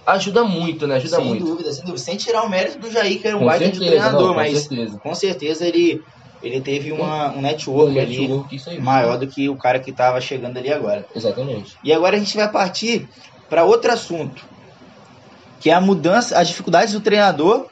ajuda 0.06 0.44
muito, 0.44 0.87
né? 0.87 0.96
Ajuda 0.96 1.16
sem 1.16 1.25
muito. 1.25 1.44
dúvida, 1.44 1.73
sem 1.73 1.80
dúvida. 1.84 1.99
Sem 1.99 2.16
tirar 2.16 2.42
o 2.44 2.49
mérito 2.50 2.78
do 2.78 2.90
Jair, 2.90 3.20
que 3.20 3.26
era 3.26 3.37
um 3.37 3.40
Com 3.40 3.46
baita 3.46 3.68
de 3.68 3.78
treinador, 3.78 4.20
não, 4.20 4.28
com 4.28 4.34
mas 4.34 4.58
certeza. 4.61 4.99
com 4.99 5.14
certeza 5.14 5.66
ele, 5.66 6.02
ele 6.42 6.61
teve 6.61 6.92
uma, 6.92 7.32
um 7.32 7.40
network 7.40 7.96
Um 7.96 8.00
ali 8.00 8.18
network, 8.28 8.54
isso 8.56 8.70
aí. 8.70 8.80
maior 8.80 9.18
do 9.18 9.26
que 9.26 9.49
o 9.49 9.56
cara 9.56 9.78
que 9.80 9.90
estava 9.90 10.20
chegando 10.20 10.56
ali 10.58 10.73
agora. 10.73 11.06
Exatamente. 11.16 11.76
E 11.82 11.92
agora 11.92 12.16
a 12.16 12.18
gente 12.18 12.37
vai 12.37 12.50
partir 12.50 13.08
para 13.49 13.64
outro 13.64 13.90
assunto, 13.92 14.44
que 15.64 15.71
é 15.71 15.73
a 15.73 15.80
mudança, 15.80 16.38
as 16.38 16.49
dificuldades 16.49 16.92
do 16.92 17.00
treinador 17.00 17.66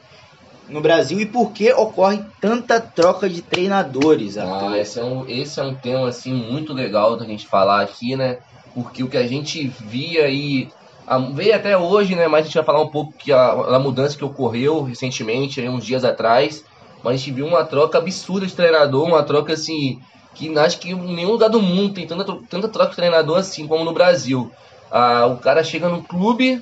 no 0.67 0.81
Brasil 0.81 1.19
e 1.19 1.27
por 1.27 1.53
que 1.53 1.71
ocorre 1.73 2.19
tanta 2.41 2.81
troca 2.81 3.29
de 3.29 3.43
treinadores. 3.43 4.35
Arthur. 4.35 4.73
Ah, 4.73 4.79
esse 4.79 4.99
é, 4.99 5.03
um, 5.03 5.27
esse 5.27 5.59
é 5.59 5.63
um 5.63 5.75
tema 5.75 6.07
assim 6.07 6.33
muito 6.33 6.73
legal 6.73 7.15
da 7.15 7.23
gente 7.23 7.47
falar 7.47 7.81
aqui, 7.81 8.15
né? 8.15 8.37
Porque 8.73 9.03
o 9.03 9.07
que 9.07 9.15
a 9.15 9.27
gente 9.27 9.67
via 9.67 10.23
aí 10.25 10.69
a- 11.07 11.19
veio 11.19 11.55
até 11.55 11.77
hoje, 11.77 12.15
né? 12.15 12.27
Mas 12.27 12.41
a 12.41 12.45
gente 12.47 12.55
vai 12.55 12.63
falar 12.63 12.81
um 12.81 12.89
pouco 12.89 13.13
que 13.19 13.31
a, 13.31 13.51
a 13.51 13.77
mudança 13.77 14.17
que 14.17 14.25
ocorreu 14.25 14.81
recentemente, 14.81 15.61
aí, 15.61 15.69
uns 15.69 15.85
dias 15.85 16.03
atrás. 16.03 16.63
Mas 17.03 17.13
a 17.13 17.17
gente 17.17 17.31
viu 17.31 17.45
uma 17.45 17.63
troca 17.63 17.99
absurda 17.99 18.47
de 18.47 18.55
treinador, 18.55 19.05
uma 19.05 19.21
troca 19.21 19.53
assim 19.53 19.99
que 20.35 20.57
acho 20.57 20.79
que 20.79 20.89
em 20.89 21.15
nenhum 21.15 21.33
lugar 21.33 21.51
do 21.51 21.61
mundo 21.61 21.93
tem 21.93 22.07
tanta, 22.07 22.25
tanta 22.49 22.67
troca 22.69 22.89
de 22.89 22.95
treinador 22.95 23.37
assim 23.37 23.67
como 23.67 23.83
no 23.85 23.93
Brasil. 23.93 24.49
Ah, 24.91 25.27
o 25.27 25.37
cara 25.39 25.63
chega 25.63 25.87
no 25.87 26.03
clube 26.03 26.59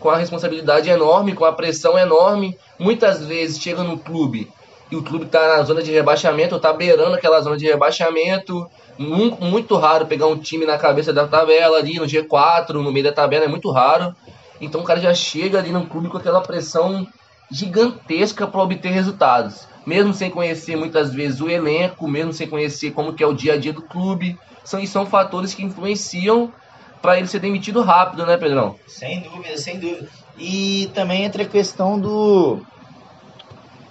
com 0.00 0.10
a 0.10 0.16
responsabilidade 0.16 0.88
enorme, 0.88 1.34
com 1.34 1.44
a 1.44 1.52
pressão 1.52 1.98
enorme. 1.98 2.56
Muitas 2.78 3.24
vezes 3.24 3.60
chega 3.60 3.82
no 3.82 3.98
clube 3.98 4.50
e 4.90 4.96
o 4.96 5.02
clube 5.02 5.26
está 5.26 5.56
na 5.56 5.62
zona 5.62 5.82
de 5.82 5.92
rebaixamento, 5.92 6.54
ou 6.54 6.60
tá 6.60 6.72
beirando 6.72 7.14
aquela 7.14 7.40
zona 7.40 7.56
de 7.56 7.66
rebaixamento. 7.66 8.68
Muito, 8.96 9.42
muito 9.44 9.76
raro 9.76 10.06
pegar 10.06 10.26
um 10.26 10.38
time 10.38 10.64
na 10.64 10.78
cabeça 10.78 11.12
da 11.12 11.26
tabela 11.26 11.78
ali, 11.78 11.98
no 11.98 12.06
G4, 12.06 12.70
no 12.70 12.90
meio 12.90 13.04
da 13.04 13.12
tabela, 13.12 13.44
é 13.44 13.48
muito 13.48 13.70
raro. 13.70 14.14
Então 14.60 14.80
o 14.80 14.84
cara 14.84 15.00
já 15.00 15.14
chega 15.14 15.58
ali 15.58 15.70
no 15.70 15.86
clube 15.86 16.08
com 16.08 16.16
aquela 16.16 16.40
pressão 16.40 17.06
gigantesca 17.50 18.46
para 18.46 18.62
obter 18.62 18.90
resultados. 18.90 19.68
Mesmo 19.86 20.12
sem 20.12 20.30
conhecer 20.30 20.76
muitas 20.76 21.12
vezes 21.12 21.40
o 21.40 21.48
elenco, 21.48 22.08
mesmo 22.08 22.32
sem 22.32 22.48
conhecer 22.48 22.90
como 22.90 23.12
que 23.12 23.22
é 23.22 23.26
o 23.26 23.32
dia 23.32 23.54
a 23.54 23.56
dia 23.56 23.72
do 23.72 23.82
clube. 23.82 24.38
São, 24.64 24.80
e 24.80 24.86
são 24.86 25.06
fatores 25.06 25.54
que 25.54 25.64
influenciam 25.64 26.52
para 27.00 27.18
ele 27.18 27.26
ser 27.26 27.40
demitido 27.40 27.82
rápido, 27.82 28.26
né, 28.26 28.36
Pedrão? 28.36 28.76
Sem 28.86 29.20
dúvida, 29.20 29.56
sem 29.56 29.78
dúvida. 29.78 30.08
E 30.36 30.90
também 30.94 31.24
entra 31.24 31.42
a 31.42 31.48
questão 31.48 31.98
do 31.98 32.60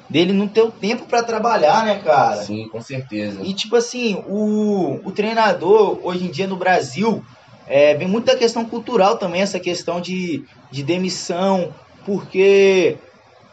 dele 0.10 0.32
não 0.32 0.48
ter 0.48 0.62
o 0.62 0.72
tempo 0.72 1.06
para 1.06 1.24
trabalhar, 1.24 1.86
né, 1.86 2.00
cara? 2.00 2.42
Sim, 2.42 2.70
com 2.70 2.82
certeza. 2.82 3.42
E 3.44 3.54
tipo 3.54 3.76
assim, 3.76 4.24
o, 4.28 5.02
o 5.04 5.12
treinador 5.12 6.00
hoje 6.04 6.26
em 6.26 6.32
dia 6.32 6.48
no 6.48 6.56
Brasil 6.56 7.22
é, 7.68 7.94
vem 7.96 8.08
muito 8.08 8.26
da 8.26 8.36
questão 8.36 8.64
cultural 8.64 9.18
também, 9.18 9.42
essa 9.42 9.60
questão 9.60 10.00
de, 10.00 10.46
de 10.72 10.84
demissão, 10.84 11.74
porque 12.06 12.98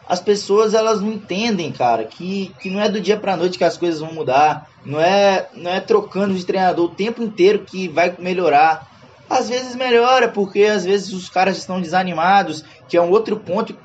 as 0.07 0.21
pessoas 0.21 0.73
elas 0.73 1.01
não 1.01 1.11
entendem, 1.11 1.71
cara, 1.71 2.05
que, 2.05 2.51
que 2.61 2.69
não 2.69 2.79
é 2.79 2.87
do 2.87 3.01
dia 3.01 3.17
pra 3.17 3.35
noite 3.35 3.57
que 3.57 3.63
as 3.63 3.77
coisas 3.77 3.99
vão 3.99 4.13
mudar, 4.13 4.67
não 4.85 5.01
é, 5.01 5.47
não 5.55 5.71
é 5.71 5.79
trocando 5.79 6.33
de 6.33 6.45
treinador 6.45 6.85
o 6.85 6.95
tempo 6.95 7.23
inteiro 7.23 7.65
que 7.65 7.87
vai 7.87 8.15
melhorar. 8.19 8.87
Às 9.29 9.49
vezes 9.49 9.75
melhora, 9.75 10.27
porque 10.27 10.63
às 10.63 10.85
vezes 10.85 11.11
os 11.13 11.29
caras 11.29 11.57
estão 11.57 11.81
desanimados, 11.81 12.63
que 12.87 12.95
é 12.95 13.01
um 13.01 13.09
outro 13.09 13.37
ponto 13.37 13.75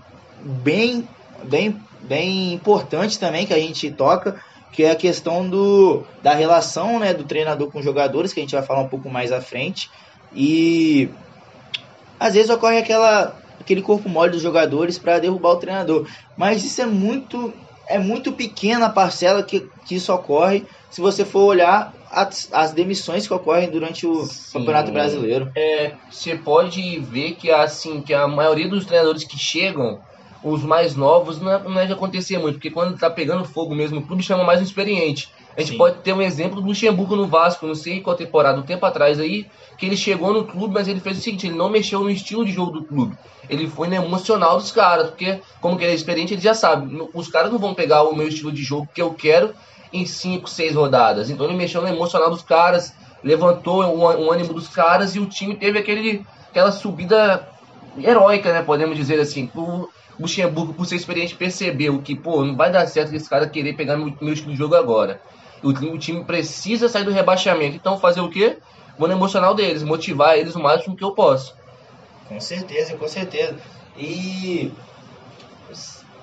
bem, 0.42 1.08
bem, 1.44 1.80
bem 2.02 2.52
importante 2.52 3.18
também 3.18 3.46
que 3.46 3.54
a 3.54 3.58
gente 3.58 3.90
toca, 3.90 4.40
que 4.72 4.84
é 4.84 4.90
a 4.90 4.96
questão 4.96 5.48
do, 5.48 6.04
da 6.22 6.34
relação 6.34 6.98
né, 6.98 7.14
do 7.14 7.24
treinador 7.24 7.70
com 7.70 7.78
os 7.78 7.84
jogadores, 7.84 8.32
que 8.32 8.40
a 8.40 8.42
gente 8.42 8.54
vai 8.54 8.62
falar 8.62 8.80
um 8.80 8.88
pouco 8.88 9.08
mais 9.08 9.32
à 9.32 9.40
frente. 9.40 9.90
E 10.32 11.08
às 12.18 12.34
vezes 12.34 12.50
ocorre 12.50 12.78
aquela, 12.78 13.34
aquele 13.58 13.82
corpo 13.82 14.08
mole 14.08 14.32
dos 14.32 14.42
jogadores 14.42 14.98
para 14.98 15.18
derrubar 15.18 15.52
o 15.52 15.56
treinador. 15.56 16.06
Mas 16.36 16.62
isso 16.64 16.82
é 16.82 16.86
muito, 16.86 17.52
é 17.88 17.98
muito 17.98 18.30
pequena 18.32 18.86
a 18.86 18.90
parcela 18.90 19.42
que, 19.42 19.68
que 19.86 19.94
isso 19.94 20.12
ocorre 20.12 20.64
se 20.90 21.00
você 21.00 21.24
for 21.24 21.44
olhar 21.44 21.94
as, 22.10 22.48
as 22.52 22.72
demissões 22.72 23.26
que 23.26 23.32
ocorrem 23.32 23.70
durante 23.70 24.06
o 24.06 24.24
Sim. 24.24 24.58
Campeonato 24.58 24.90
Brasileiro. 24.90 25.50
É, 25.54 25.92
você 26.10 26.34
pode 26.34 26.98
ver 26.98 27.32
que 27.32 27.50
assim 27.50 28.02
que 28.02 28.12
a 28.12 28.26
maioria 28.26 28.68
dos 28.68 28.84
treinadores 28.84 29.24
que 29.24 29.38
chegam, 29.38 30.00
os 30.42 30.62
mais 30.62 30.96
novos, 30.96 31.40
não 31.40 31.52
é, 31.52 31.58
não 31.62 31.78
é 31.78 31.86
de 31.86 31.92
acontecer 31.92 32.38
muito, 32.38 32.54
porque 32.54 32.70
quando 32.70 32.98
tá 32.98 33.08
pegando 33.08 33.44
fogo 33.44 33.74
mesmo, 33.74 34.00
o 34.00 34.02
clube 34.02 34.22
chama 34.22 34.42
mais 34.42 34.58
um 34.60 34.64
experiente. 34.64 35.30
A 35.56 35.60
gente 35.60 35.72
Sim. 35.72 35.78
pode 35.78 35.98
ter 35.98 36.12
um 36.12 36.22
exemplo 36.22 36.60
do 36.60 36.66
Luxemburgo 36.66 37.14
no 37.14 37.26
Vasco, 37.26 37.66
não 37.66 37.74
sei 37.74 38.00
qual 38.00 38.16
temporada, 38.16 38.58
um 38.58 38.62
tempo 38.62 38.86
atrás 38.86 39.20
aí, 39.20 39.46
que 39.76 39.84
ele 39.84 39.96
chegou 39.96 40.32
no 40.32 40.44
clube, 40.44 40.72
mas 40.72 40.88
ele 40.88 41.00
fez 41.00 41.18
o 41.18 41.20
seguinte, 41.20 41.46
ele 41.46 41.56
não 41.56 41.68
mexeu 41.68 42.00
no 42.00 42.10
estilo 42.10 42.44
de 42.44 42.52
jogo 42.52 42.72
do 42.72 42.84
clube. 42.84 43.16
Ele 43.48 43.68
foi 43.68 43.88
no 43.88 43.94
emocional 43.96 44.56
dos 44.56 44.70
caras, 44.70 45.08
porque 45.10 45.40
como 45.60 45.76
que 45.76 45.84
ele 45.84 45.92
é 45.92 45.94
experiente, 45.94 46.34
ele 46.34 46.40
já 46.40 46.54
sabe, 46.54 47.08
os 47.12 47.28
caras 47.28 47.52
não 47.52 47.58
vão 47.58 47.74
pegar 47.74 48.04
o 48.04 48.14
meu 48.14 48.28
estilo 48.28 48.52
de 48.52 48.62
jogo 48.62 48.88
que 48.94 49.02
eu 49.02 49.12
quero 49.12 49.52
em 49.92 50.06
5, 50.06 50.48
6 50.48 50.74
rodadas. 50.74 51.30
Então 51.30 51.46
ele 51.46 51.56
mexeu 51.56 51.82
no 51.82 51.88
emocional 51.88 52.30
dos 52.30 52.42
caras, 52.42 52.92
levantou 53.22 53.82
o, 53.84 54.00
o 54.00 54.30
ânimo 54.32 54.52
dos 54.54 54.68
caras 54.68 55.14
e 55.14 55.20
o 55.20 55.26
time 55.26 55.54
teve 55.56 55.78
aquele, 55.78 56.24
aquela 56.50 56.72
subida 56.72 57.46
heróica, 57.98 58.52
né? 58.52 58.62
Podemos 58.62 58.96
dizer 58.96 59.20
assim. 59.20 59.50
O 59.54 59.88
Luxemburgo, 60.18 60.74
por 60.74 60.86
ser 60.86 60.96
experiente, 60.96 61.34
percebeu 61.34 62.00
que, 62.02 62.14
pô, 62.14 62.44
não 62.44 62.56
vai 62.56 62.70
dar 62.70 62.86
certo 62.86 63.14
esse 63.14 63.28
cara 63.28 63.48
querer 63.48 63.74
pegar 63.74 63.96
meu, 63.96 64.12
meu 64.20 64.32
estilo 64.34 64.52
de 64.52 64.58
jogo 64.58 64.74
agora. 64.74 65.20
O, 65.62 65.72
time- 65.72 65.90
o 65.90 65.98
time 65.98 66.24
precisa 66.24 66.88
sair 66.88 67.04
do 67.04 67.10
rebaixamento. 67.10 67.76
Então 67.76 67.98
fazer 67.98 68.20
o 68.20 68.28
quê? 68.30 68.58
Vou 68.98 69.08
no 69.08 69.14
emocional 69.14 69.54
deles, 69.54 69.82
motivar 69.82 70.36
eles 70.38 70.54
o 70.54 70.60
máximo 70.60 70.94
que 70.96 71.04
eu 71.04 71.12
posso. 71.12 71.54
Com 72.28 72.38
certeza, 72.40 72.96
com 72.96 73.08
certeza. 73.08 73.56
E 73.96 74.72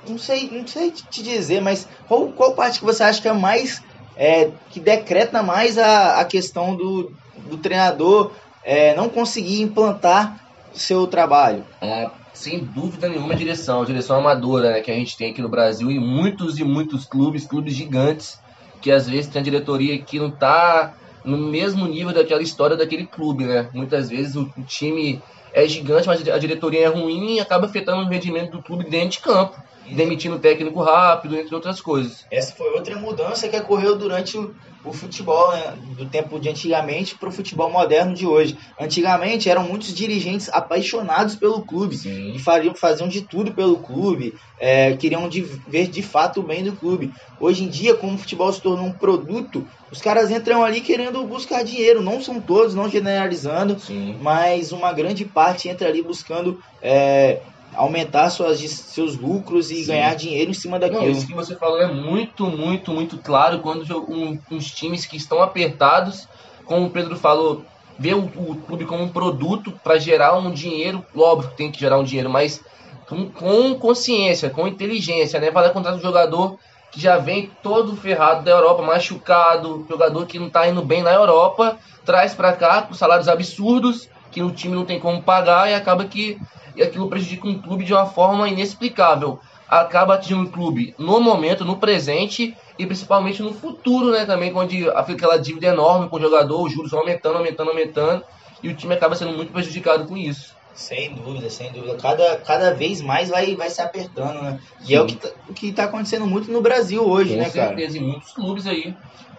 não 0.07 0.17
sei, 0.17 0.49
não 0.51 0.67
sei 0.67 0.91
te 0.91 1.21
dizer, 1.23 1.61
mas 1.61 1.87
qual, 2.07 2.27
qual 2.29 2.53
parte 2.53 2.79
que 2.79 2.85
você 2.85 3.03
acha 3.03 3.21
que 3.21 3.27
é 3.27 3.33
mais 3.33 3.81
é, 4.15 4.51
que 4.71 4.79
decreta 4.79 5.43
mais 5.43 5.77
a, 5.77 6.19
a 6.19 6.25
questão 6.25 6.75
do, 6.75 7.11
do 7.49 7.57
treinador 7.57 8.31
é, 8.63 8.95
não 8.95 9.09
conseguir 9.09 9.61
implantar 9.61 10.39
seu 10.73 11.07
trabalho? 11.07 11.63
É, 11.81 12.09
sem 12.33 12.59
dúvida 12.59 13.07
nenhuma, 13.07 13.33
a 13.33 13.37
direção, 13.37 13.81
a 13.81 13.85
direção 13.85 14.17
amadora 14.17 14.71
né, 14.71 14.81
que 14.81 14.91
a 14.91 14.93
gente 14.93 15.15
tem 15.15 15.31
aqui 15.31 15.41
no 15.41 15.49
Brasil 15.49 15.89
e 15.91 15.99
muitos 15.99 16.59
e 16.59 16.63
muitos 16.63 17.05
clubes, 17.05 17.45
clubes 17.45 17.73
gigantes, 17.73 18.39
que 18.81 18.91
às 18.91 19.07
vezes 19.09 19.27
tem 19.27 19.41
a 19.41 19.43
diretoria 19.43 19.97
que 19.99 20.19
não 20.19 20.31
tá 20.31 20.93
no 21.23 21.37
mesmo 21.37 21.85
nível 21.87 22.13
daquela 22.13 22.41
história 22.41 22.77
daquele 22.77 23.05
clube, 23.05 23.43
né? 23.43 23.69
Muitas 23.73 24.09
vezes 24.09 24.35
o, 24.35 24.43
o 24.57 24.63
time 24.63 25.21
é 25.53 25.67
gigante, 25.67 26.07
mas 26.07 26.25
a 26.27 26.37
diretoria 26.37 26.85
é 26.85 26.87
ruim 26.87 27.35
e 27.35 27.39
acaba 27.39 27.65
afetando 27.65 28.03
o 28.03 28.07
rendimento 28.07 28.51
do 28.51 28.63
clube 28.63 28.89
dentro 28.89 29.09
de 29.09 29.19
campo, 29.19 29.57
demitindo 29.91 30.35
o 30.35 30.39
técnico 30.39 30.81
rápido, 30.81 31.37
entre 31.37 31.53
outras 31.53 31.81
coisas. 31.81 32.25
Essa 32.31 32.53
foi 32.55 32.69
outra 32.73 32.95
mudança 32.97 33.47
que 33.47 33.57
ocorreu 33.57 33.95
durante 33.97 34.37
o, 34.37 34.53
o 34.83 34.93
futebol, 34.93 35.51
né? 35.51 35.73
do 35.97 36.05
tempo 36.05 36.39
de 36.39 36.49
antigamente 36.49 37.15
para 37.15 37.29
o 37.29 37.31
futebol 37.31 37.69
moderno 37.71 38.13
de 38.13 38.25
hoje. 38.25 38.57
Antigamente 38.79 39.49
eram 39.49 39.63
muitos 39.63 39.93
dirigentes 39.93 40.49
apaixonados 40.49 41.35
pelo 41.35 41.61
clube. 41.65 41.97
Sim. 41.97 42.33
e 42.33 42.39
fariam, 42.39 42.75
faziam 42.75 43.07
de 43.07 43.21
tudo 43.21 43.53
pelo 43.53 43.77
clube, 43.77 44.33
é, 44.59 44.95
queriam 44.95 45.27
de- 45.29 45.41
ver 45.41 45.87
de 45.87 46.01
fato 46.01 46.39
o 46.39 46.43
bem 46.43 46.63
do 46.63 46.75
clube. 46.75 47.11
Hoje 47.39 47.63
em 47.63 47.69
dia, 47.69 47.95
como 47.95 48.15
o 48.15 48.17
futebol 48.17 48.51
se 48.51 48.61
tornou 48.61 48.85
um 48.85 48.91
produto, 48.91 49.67
os 49.91 50.01
caras 50.01 50.29
entram 50.31 50.63
ali 50.63 50.81
querendo 50.81 51.23
buscar 51.23 51.63
dinheiro. 51.63 52.01
Não 52.01 52.21
são 52.21 52.39
todos, 52.41 52.75
não 52.75 52.89
generalizando, 52.89 53.79
Sim. 53.79 54.17
mas 54.21 54.71
uma 54.71 54.91
grande 54.93 55.25
parte 55.25 55.69
entra 55.69 55.87
ali 55.87 56.01
buscando 56.01 56.59
é, 56.81 57.41
aumentar 57.77 58.29
suas, 58.29 58.59
seus 58.59 59.15
lucros 59.17 59.71
e 59.71 59.83
Sim. 59.83 59.87
ganhar 59.87 60.15
dinheiro 60.15 60.51
em 60.51 60.53
cima 60.53 60.79
Não, 60.79 60.89
daquilo. 60.89 61.11
isso 61.11 61.27
que 61.27 61.33
você 61.33 61.55
falou 61.55 61.79
é 61.79 61.87
muito, 61.87 62.47
muito, 62.47 62.91
muito 62.91 63.17
claro 63.19 63.59
quando 63.59 63.85
um, 64.09 64.37
uns 64.51 64.65
times 64.71 65.05
que 65.05 65.15
estão 65.15 65.41
apertados, 65.41 66.27
como 66.65 66.87
o 66.87 66.89
Pedro 66.89 67.15
falou, 67.15 67.63
vê 67.97 68.13
o, 68.13 68.25
o 68.25 68.55
clube 68.55 68.85
como 68.85 69.03
um 69.03 69.09
produto 69.09 69.71
para 69.83 69.97
gerar 69.97 70.37
um 70.37 70.51
dinheiro, 70.51 71.05
óbvio 71.15 71.51
que 71.51 71.57
tem 71.57 71.71
que 71.71 71.79
gerar 71.79 71.99
um 71.99 72.03
dinheiro, 72.03 72.29
mas 72.29 72.61
com, 73.07 73.29
com 73.29 73.75
consciência, 73.75 74.49
com 74.49 74.67
inteligência, 74.67 75.39
né? 75.39 75.49
Vai 75.49 75.71
contratar 75.71 75.97
um 75.97 76.01
jogador 76.01 76.57
que 76.91 76.99
já 76.99 77.17
vem 77.17 77.51
todo 77.61 77.95
ferrado 77.95 78.43
da 78.43 78.51
Europa, 78.51 78.81
machucado, 78.81 79.85
jogador 79.89 80.25
que 80.25 80.39
não 80.39 80.49
tá 80.49 80.67
indo 80.67 80.81
bem 80.81 81.03
na 81.03 81.13
Europa, 81.13 81.77
traz 82.05 82.33
para 82.33 82.53
cá 82.53 82.81
com 82.81 82.93
salários 82.93 83.27
absurdos, 83.27 84.09
que 84.37 84.43
o 84.43 84.51
time 84.51 84.75
não 84.75 84.85
tem 84.85 84.99
como 84.99 85.23
pagar 85.23 85.67
e 85.67 85.73
acaba 85.73 86.05
que 86.05 86.39
aquilo 86.79 87.09
prejudica 87.09 87.47
um 87.47 87.59
clube 87.59 87.83
de 87.83 87.91
uma 87.91 88.05
forma 88.05 88.47
inexplicável. 88.47 89.39
Acaba 89.67 90.13
atingindo 90.13 90.43
o 90.43 90.51
clube 90.51 90.93
no 90.99 91.19
momento, 91.19 91.65
no 91.65 91.77
presente 91.77 92.55
e 92.77 92.85
principalmente 92.85 93.41
no 93.41 93.51
futuro, 93.51 94.11
né? 94.11 94.25
Também, 94.25 94.55
onde 94.55 94.81
fica 94.81 95.13
aquela 95.13 95.37
dívida 95.37 95.67
enorme 95.67 96.07
com 96.07 96.17
o 96.17 96.21
jogador, 96.21 96.61
os 96.61 96.71
juros 96.71 96.91
vão 96.91 96.99
aumentando, 96.99 97.37
aumentando, 97.37 97.71
aumentando 97.71 98.23
e 98.61 98.69
o 98.69 98.75
time 98.75 98.93
acaba 98.93 99.15
sendo 99.15 99.33
muito 99.33 99.51
prejudicado 99.51 100.05
com 100.05 100.15
isso. 100.15 100.55
Sem 100.75 101.15
dúvida, 101.15 101.49
sem 101.49 101.71
dúvida. 101.71 101.95
Cada, 101.95 102.37
cada 102.37 102.73
vez 102.75 103.01
mais 103.01 103.29
vai, 103.29 103.55
vai 103.55 103.71
se 103.71 103.81
apertando, 103.81 104.39
né? 104.43 104.59
Sim. 104.81 104.91
E 104.91 104.95
é 104.95 105.01
o 105.01 105.07
que, 105.07 105.15
tá, 105.15 105.29
o 105.49 105.53
que 105.53 105.71
tá 105.71 105.85
acontecendo 105.85 106.27
muito 106.27 106.51
no 106.51 106.61
Brasil 106.61 107.03
hoje, 107.03 107.31
com 107.31 107.39
né, 107.39 107.49
cara? 107.49 107.71
Com 107.71 107.77
certeza, 107.77 107.97
e 107.97 108.01
muitos 108.01 108.31
clubes 108.33 108.67
aí, 108.67 108.95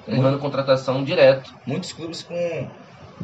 levando 0.09 0.41
contratação 0.41 1.05
direto. 1.05 1.55
Muitos 1.65 1.93
clubes 1.93 2.23
com, 2.25 2.69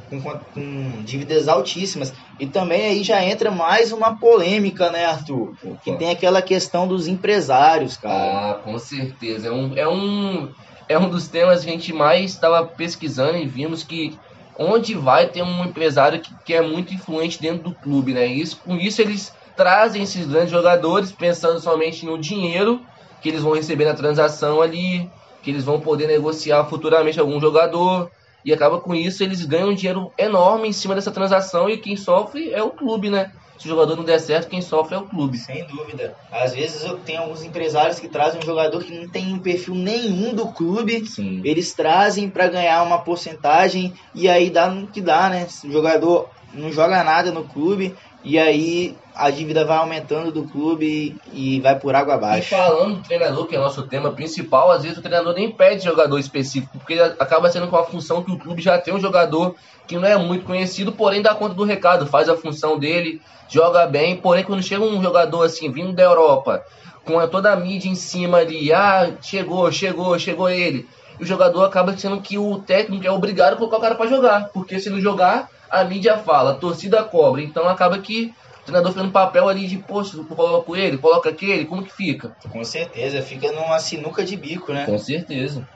com, 0.09 0.21
com, 0.21 1.03
dívidas 1.05 1.49
altíssimas. 1.49 2.13
E 2.39 2.47
também 2.47 2.87
aí 2.87 3.03
já 3.03 3.23
entra 3.25 3.51
mais 3.51 3.93
uma 3.93 4.17
polêmica, 4.17 4.91
né, 4.91 5.07
Arthur? 5.07 5.55
Opa. 5.63 5.81
Que 5.83 5.93
tem 5.97 6.11
aquela 6.11 6.43
questão 6.43 6.87
dos 6.87 7.07
empresários, 7.07 7.97
cara. 7.97 8.51
Ah, 8.51 8.55
com 8.55 8.79
certeza. 8.79 9.49
É 9.49 9.53
um, 9.53 9.77
é 9.77 9.89
um, 9.89 10.49
é 10.89 10.99
um 10.99 11.09
dos 11.09 11.29
temas 11.29 11.65
que 11.65 11.71
a 11.71 11.73
gente 11.73 11.93
mais 11.93 12.33
estava 12.33 12.65
pesquisando 12.65 13.37
e 13.37 13.47
vimos 13.47 13.83
que 13.83 14.19
onde 14.59 14.95
vai 14.95 15.29
ter 15.29 15.43
um 15.43 15.65
empresário 15.65 16.21
que, 16.21 16.33
que 16.45 16.55
é 16.55 16.63
muito 16.63 16.95
influente 16.95 17.41
dentro 17.41 17.65
do 17.65 17.75
clube, 17.75 18.13
né? 18.13 18.27
E 18.27 18.41
isso, 18.41 18.61
com 18.65 18.77
isso 18.77 19.01
eles 19.03 19.33
trazem 19.57 20.03
esses 20.03 20.27
grandes 20.27 20.51
jogadores 20.51 21.13
pensando 21.13 21.61
somente 21.61 22.05
no 22.05 22.19
dinheiro 22.19 22.81
que 23.21 23.29
eles 23.29 23.43
vão 23.43 23.55
receber 23.55 23.87
na 23.87 23.95
transação 23.95 24.61
ali, 24.61 25.11
que 25.43 25.51
eles 25.51 25.65
vão 25.65 25.81
poder 25.81 26.07
negociar 26.07 26.65
futuramente 26.65 27.19
algum 27.19 27.41
jogador. 27.41 28.11
E 28.45 28.53
acaba 28.53 28.81
com 28.81 28.95
isso, 28.95 29.23
eles 29.23 29.45
ganham 29.45 29.71
um 29.71 29.75
dinheiro 29.75 30.13
enorme 30.19 30.69
em 30.69 30.73
cima 30.73 30.95
dessa 30.95 31.11
transação 31.11 31.69
e 31.69 31.79
quem 31.79 31.97
sofre 31.97 32.53
é 32.53 32.63
o 32.63 32.71
clube, 32.71 33.09
né? 33.09 33.33
Se 33.59 33.67
o 33.67 33.71
jogador 33.71 33.97
não 33.97 34.05
der 34.05 34.19
certo, 34.19 34.49
quem 34.49 34.61
sofre 34.61 34.97
é 34.97 34.99
o 34.99 35.07
clube. 35.07 35.39
Sem 35.39 35.65
dúvida. 35.67 36.17
Às 36.31 36.53
vezes 36.53 36.85
eu 36.85 36.99
tenho 36.99 37.23
alguns 37.23 37.43
empresários 37.43 38.01
que 38.01 38.09
trazem 38.09 38.41
um 38.41 38.45
jogador 38.45 38.83
que 38.83 38.93
não 38.93 39.09
tem 39.09 39.33
um 39.33 39.39
perfil 39.39 39.75
nenhum 39.75 40.35
do 40.35 40.49
clube. 40.49 41.07
Sim. 41.07 41.41
Eles 41.45 41.73
trazem 41.73 42.29
para 42.29 42.49
ganhar 42.49 42.83
uma 42.83 42.99
porcentagem 42.99 43.95
e 44.15 44.29
aí 44.29 44.51
dá 44.51 44.69
no 44.69 44.89
que 44.89 45.01
dá, 45.01 45.31
né? 45.31 45.47
O 45.65 45.71
jogador 45.71 46.29
não 46.53 46.73
joga 46.73 47.03
nada 47.05 47.31
no 47.31 47.45
clube 47.45 47.95
e 48.25 48.39
aí 48.39 48.97
a 49.15 49.31
dívida 49.31 49.65
vai 49.65 49.77
aumentando 49.77 50.33
do 50.33 50.45
clube 50.45 51.17
e 51.33 51.61
vai 51.61 51.79
por 51.79 51.95
água 51.95 52.15
abaixo. 52.15 52.49
E 52.49 52.57
falando 52.57 52.97
do 52.97 53.03
treinador, 53.03 53.47
que 53.47 53.55
é 53.55 53.59
o 53.59 53.63
nosso 53.63 53.83
tema 53.85 54.11
principal, 54.11 54.73
às 54.73 54.83
vezes 54.83 54.99
o 54.99 55.03
treinador 55.03 55.35
nem 55.35 55.51
pede 55.51 55.85
jogador 55.85 56.19
específico, 56.19 56.79
porque 56.79 56.95
acaba 56.95 57.51
sendo 57.51 57.69
com 57.69 57.77
a 57.77 57.85
função 57.85 58.23
que 58.23 58.33
o 58.33 58.39
clube 58.39 58.61
já 58.61 58.77
tem 58.77 58.93
um 58.93 59.01
jogador 59.01 59.55
que 59.87 59.97
não 59.97 60.09
é 60.09 60.17
muito 60.17 60.45
conhecido, 60.45 60.91
porém 60.91 61.23
dá 61.23 61.35
conta 61.35 61.55
do 61.55 61.65
recado, 61.65 62.07
faz 62.07 62.29
a 62.29 62.37
função 62.37 62.79
dele, 62.79 63.23
joga 63.49 63.87
bem, 63.87 64.17
porém 64.17 64.43
quando 64.43 64.63
chega 64.63 64.83
um 64.83 65.01
jogador 65.01 65.45
assim, 65.45 65.71
vindo 65.71 65.93
da 65.93 66.03
Europa, 66.03 66.65
com 67.05 67.25
toda 67.29 67.53
a 67.53 67.57
mídia 67.57 67.89
em 67.89 67.95
cima 67.95 68.39
ali, 68.39 68.73
ah, 68.73 69.13
chegou, 69.21 69.71
chegou, 69.71 70.19
chegou 70.19 70.51
ele, 70.51 70.89
o 71.21 71.25
jogador 71.25 71.65
acaba 71.65 71.97
sendo 71.97 72.21
que 72.21 72.37
o 72.37 72.59
técnico 72.59 73.07
é 73.07 73.11
obrigado 73.11 73.53
a 73.53 73.57
colocar 73.57 73.77
o 73.77 73.81
cara 73.81 73.95
para 73.95 74.09
jogar, 74.09 74.49
porque 74.53 74.81
se 74.81 74.91
não 74.91 75.01
jogar, 75.01 75.49
a 75.71 75.85
mídia 75.85 76.19
fala, 76.19 76.53
a 76.53 76.55
torcida 76.55 77.03
cobra. 77.05 77.43
Então 77.43 77.69
acaba 77.69 77.99
que 77.99 78.33
o 78.65 78.67
treinador 78.67 79.05
no 79.05 79.11
papel 79.11 79.47
ali 79.47 79.67
de, 79.67 79.77
poxa, 79.77 80.17
coloca 80.25 80.79
ele, 80.79 80.97
coloca 80.97 81.29
aquele, 81.29 81.67
como 81.67 81.83
que 81.83 81.93
fica? 81.93 82.35
Com 82.51 82.65
certeza, 82.65 83.21
fica 83.21 83.53
numa 83.53 83.79
sinuca 83.79 84.25
de 84.25 84.37
bico, 84.37 84.73
né? 84.73 84.87
Com 84.87 84.99
certeza. 84.99 85.69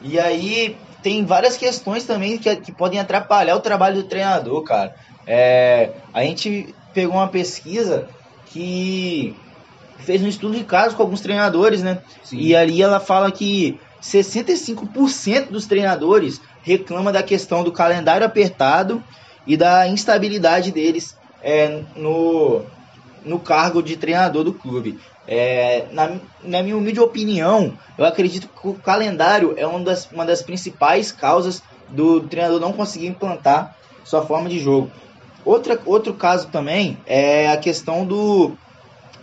E 0.00 0.20
aí 0.20 0.76
tem 1.02 1.24
várias 1.24 1.56
questões 1.56 2.04
também 2.04 2.38
que, 2.38 2.54
que 2.56 2.70
podem 2.70 3.00
atrapalhar 3.00 3.56
o 3.56 3.60
trabalho 3.60 3.96
do 3.96 4.08
treinador, 4.08 4.62
cara. 4.62 4.94
É, 5.26 5.90
a 6.14 6.22
gente 6.22 6.72
pegou 6.94 7.16
uma 7.16 7.26
pesquisa 7.26 8.08
que 8.46 9.34
fez 9.98 10.22
um 10.22 10.28
estudo 10.28 10.56
de 10.56 10.62
caso 10.62 10.94
com 10.94 11.02
alguns 11.02 11.20
treinadores, 11.20 11.82
né? 11.82 11.98
Sim. 12.22 12.38
E 12.38 12.54
ali 12.54 12.80
ela 12.80 13.00
fala 13.00 13.32
que 13.32 13.80
65% 14.00 15.48
dos 15.50 15.66
treinadores 15.66 16.40
reclama 16.62 17.10
da 17.10 17.22
questão 17.22 17.64
do 17.64 17.72
calendário 17.72 18.24
apertado 18.24 19.02
e 19.44 19.56
da 19.56 19.88
instabilidade 19.88 20.70
deles 20.70 21.17
é, 21.42 21.82
no, 21.96 22.62
no 23.24 23.38
cargo 23.38 23.82
de 23.82 23.96
treinador 23.96 24.44
do 24.44 24.52
clube. 24.52 24.98
É, 25.26 25.86
na, 25.92 26.16
na 26.42 26.62
minha 26.62 26.76
humilde 26.76 27.00
opinião, 27.00 27.76
eu 27.98 28.04
acredito 28.04 28.48
que 28.48 28.68
o 28.68 28.74
calendário 28.74 29.54
é 29.56 29.66
uma 29.66 29.80
das, 29.80 30.10
uma 30.10 30.24
das 30.24 30.42
principais 30.42 31.12
causas 31.12 31.62
do 31.88 32.20
treinador 32.22 32.60
não 32.60 32.72
conseguir 32.72 33.06
implantar 33.06 33.76
sua 34.04 34.22
forma 34.24 34.48
de 34.48 34.58
jogo. 34.58 34.90
Outra, 35.44 35.78
outro 35.84 36.14
caso 36.14 36.48
também 36.48 36.98
é 37.06 37.50
a 37.50 37.56
questão 37.56 38.04
do 38.04 38.52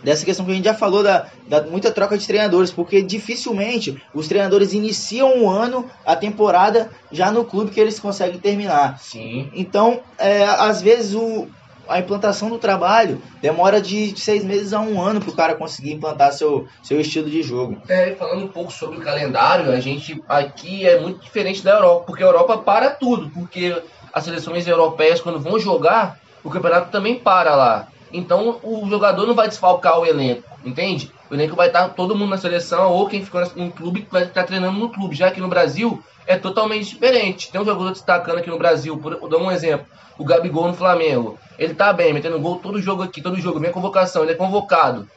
dessa 0.02 0.24
questão 0.24 0.44
que 0.46 0.52
a 0.52 0.54
gente 0.54 0.64
já 0.64 0.74
falou 0.74 1.02
da, 1.02 1.26
da 1.48 1.62
muita 1.62 1.90
troca 1.90 2.16
de 2.16 2.26
treinadores, 2.26 2.70
porque 2.70 3.02
dificilmente 3.02 4.00
os 4.14 4.28
treinadores 4.28 4.72
iniciam 4.72 5.36
um 5.36 5.50
ano, 5.50 5.90
a 6.04 6.14
temporada, 6.14 6.90
já 7.10 7.32
no 7.32 7.44
clube 7.44 7.72
que 7.72 7.80
eles 7.80 7.98
conseguem 7.98 8.38
terminar. 8.38 9.00
Sim. 9.00 9.50
Então, 9.52 10.00
é, 10.16 10.44
às 10.44 10.80
vezes 10.80 11.14
o, 11.14 11.48
a 11.88 11.98
implantação 11.98 12.48
do 12.48 12.58
trabalho 12.58 13.20
demora 13.40 13.80
de 13.80 14.18
seis 14.18 14.44
meses 14.44 14.72
a 14.72 14.80
um 14.80 15.00
ano 15.00 15.20
para 15.20 15.30
o 15.30 15.36
cara 15.36 15.54
conseguir 15.54 15.92
implantar 15.92 16.32
seu, 16.32 16.66
seu 16.82 17.00
estilo 17.00 17.30
de 17.30 17.42
jogo. 17.42 17.76
É, 17.88 18.12
falando 18.12 18.44
um 18.44 18.48
pouco 18.48 18.72
sobre 18.72 18.98
o 18.98 19.02
calendário, 19.02 19.70
a 19.70 19.80
gente 19.80 20.22
aqui 20.28 20.86
é 20.86 21.00
muito 21.00 21.20
diferente 21.20 21.62
da 21.62 21.72
Europa, 21.72 22.04
porque 22.06 22.22
a 22.22 22.26
Europa 22.26 22.58
para 22.58 22.90
tudo, 22.90 23.30
porque 23.30 23.80
as 24.12 24.24
seleções 24.24 24.66
europeias, 24.66 25.20
quando 25.20 25.40
vão 25.40 25.58
jogar, 25.58 26.18
o 26.42 26.50
campeonato 26.50 26.90
também 26.90 27.16
para 27.16 27.54
lá. 27.54 27.88
Então 28.12 28.58
o 28.62 28.88
jogador 28.88 29.26
não 29.26 29.34
vai 29.34 29.48
desfalcar 29.48 29.98
o 29.98 30.06
elenco, 30.06 30.42
entende? 30.64 31.10
O 31.30 31.34
elenco 31.34 31.56
vai 31.56 31.68
estar 31.68 31.88
todo 31.90 32.14
mundo 32.14 32.30
na 32.30 32.38
seleção 32.38 32.92
ou 32.92 33.08
quem 33.08 33.24
ficou 33.24 33.42
no 33.56 33.70
clube 33.70 34.06
vai 34.10 34.24
estar 34.24 34.44
treinando 34.44 34.78
no 34.78 34.90
clube. 34.90 35.14
Já 35.14 35.30
que 35.30 35.40
no 35.40 35.48
Brasil 35.48 36.02
é 36.26 36.36
totalmente 36.36 36.90
diferente. 36.90 37.50
Tem 37.50 37.60
um 37.60 37.64
jogador 37.64 37.92
destacando 37.92 38.38
aqui 38.38 38.50
no 38.50 38.58
Brasil, 38.58 38.96
por, 38.98 39.18
vou 39.18 39.28
dar 39.28 39.38
um 39.38 39.50
exemplo. 39.50 39.86
O 40.18 40.24
Gabigol 40.24 40.68
no 40.68 40.74
Flamengo. 40.74 41.38
Ele 41.58 41.74
tá 41.74 41.92
bem, 41.92 42.12
metendo 42.12 42.40
gol 42.40 42.56
todo 42.56 42.80
jogo 42.80 43.02
aqui, 43.02 43.20
todo 43.20 43.40
jogo, 43.40 43.60
minha 43.60 43.72
convocação, 43.72 44.22
ele 44.22 44.32
é 44.32 44.34
convocado. 44.36 45.08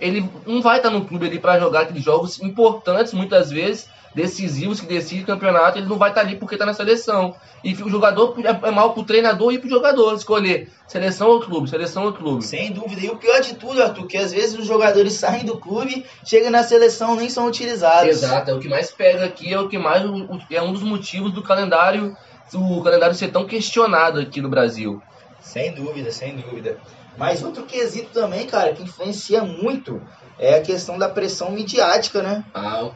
Ele 0.00 0.28
não 0.46 0.62
vai 0.62 0.76
estar 0.76 0.90
no 0.90 1.04
clube 1.04 1.26
ali 1.26 1.38
para 1.38 1.58
jogar 1.58 1.80
aqueles 1.80 2.04
jogos 2.04 2.40
importantes, 2.40 3.12
muitas 3.12 3.50
vezes, 3.50 3.88
decisivos 4.18 4.80
que 4.80 4.86
decidem 4.86 5.22
o 5.22 5.26
campeonato, 5.26 5.78
ele 5.78 5.86
não 5.86 5.96
vai 5.96 6.08
estar 6.08 6.22
ali 6.22 6.34
porque 6.34 6.56
está 6.56 6.66
na 6.66 6.74
seleção. 6.74 7.36
E 7.62 7.72
o 7.72 7.88
jogador 7.88 8.34
é, 8.44 8.68
é 8.68 8.70
mal 8.72 8.92
pro 8.92 9.04
treinador 9.04 9.52
e 9.52 9.58
pro 9.58 9.70
jogador 9.70 10.12
escolher 10.14 10.68
seleção 10.88 11.28
ou 11.28 11.40
clube, 11.40 11.70
seleção 11.70 12.04
ou 12.04 12.12
clube. 12.12 12.44
Sem 12.44 12.72
dúvida. 12.72 13.00
E 13.00 13.08
o 13.08 13.16
pior 13.16 13.40
de 13.40 13.54
tudo, 13.54 13.80
Arthur, 13.80 14.08
que 14.08 14.16
às 14.16 14.32
vezes 14.32 14.58
os 14.58 14.66
jogadores 14.66 15.12
saem 15.22 15.44
do 15.44 15.56
clube, 15.56 16.04
chegam 16.24 16.50
na 16.50 16.64
seleção 16.64 17.14
nem 17.14 17.30
são 17.30 17.46
utilizados. 17.46 18.08
Exato, 18.08 18.50
é 18.50 18.54
o 18.54 18.58
que 18.58 18.68
mais 18.68 18.90
pega 18.90 19.24
aqui, 19.24 19.54
é 19.54 19.60
o 19.60 19.68
que 19.68 19.78
mais 19.78 20.02
é 20.50 20.60
um 20.60 20.72
dos 20.72 20.82
motivos 20.82 21.32
do 21.32 21.42
calendário, 21.42 22.16
o 22.52 22.82
calendário 22.82 23.14
ser 23.14 23.28
tão 23.28 23.46
questionado 23.46 24.18
aqui 24.18 24.40
no 24.40 24.48
Brasil. 24.48 25.00
Sem 25.40 25.72
dúvida, 25.72 26.10
sem 26.10 26.36
dúvida. 26.36 26.78
Mas 27.16 27.42
outro 27.42 27.64
quesito 27.64 28.10
também, 28.12 28.46
cara, 28.46 28.72
que 28.72 28.82
influencia 28.82 29.42
muito 29.42 30.02
é 30.38 30.54
a 30.54 30.62
questão 30.62 30.98
da 30.98 31.08
pressão 31.08 31.50
midiática, 31.50 32.22
né? 32.22 32.44
Ah, 32.54 32.90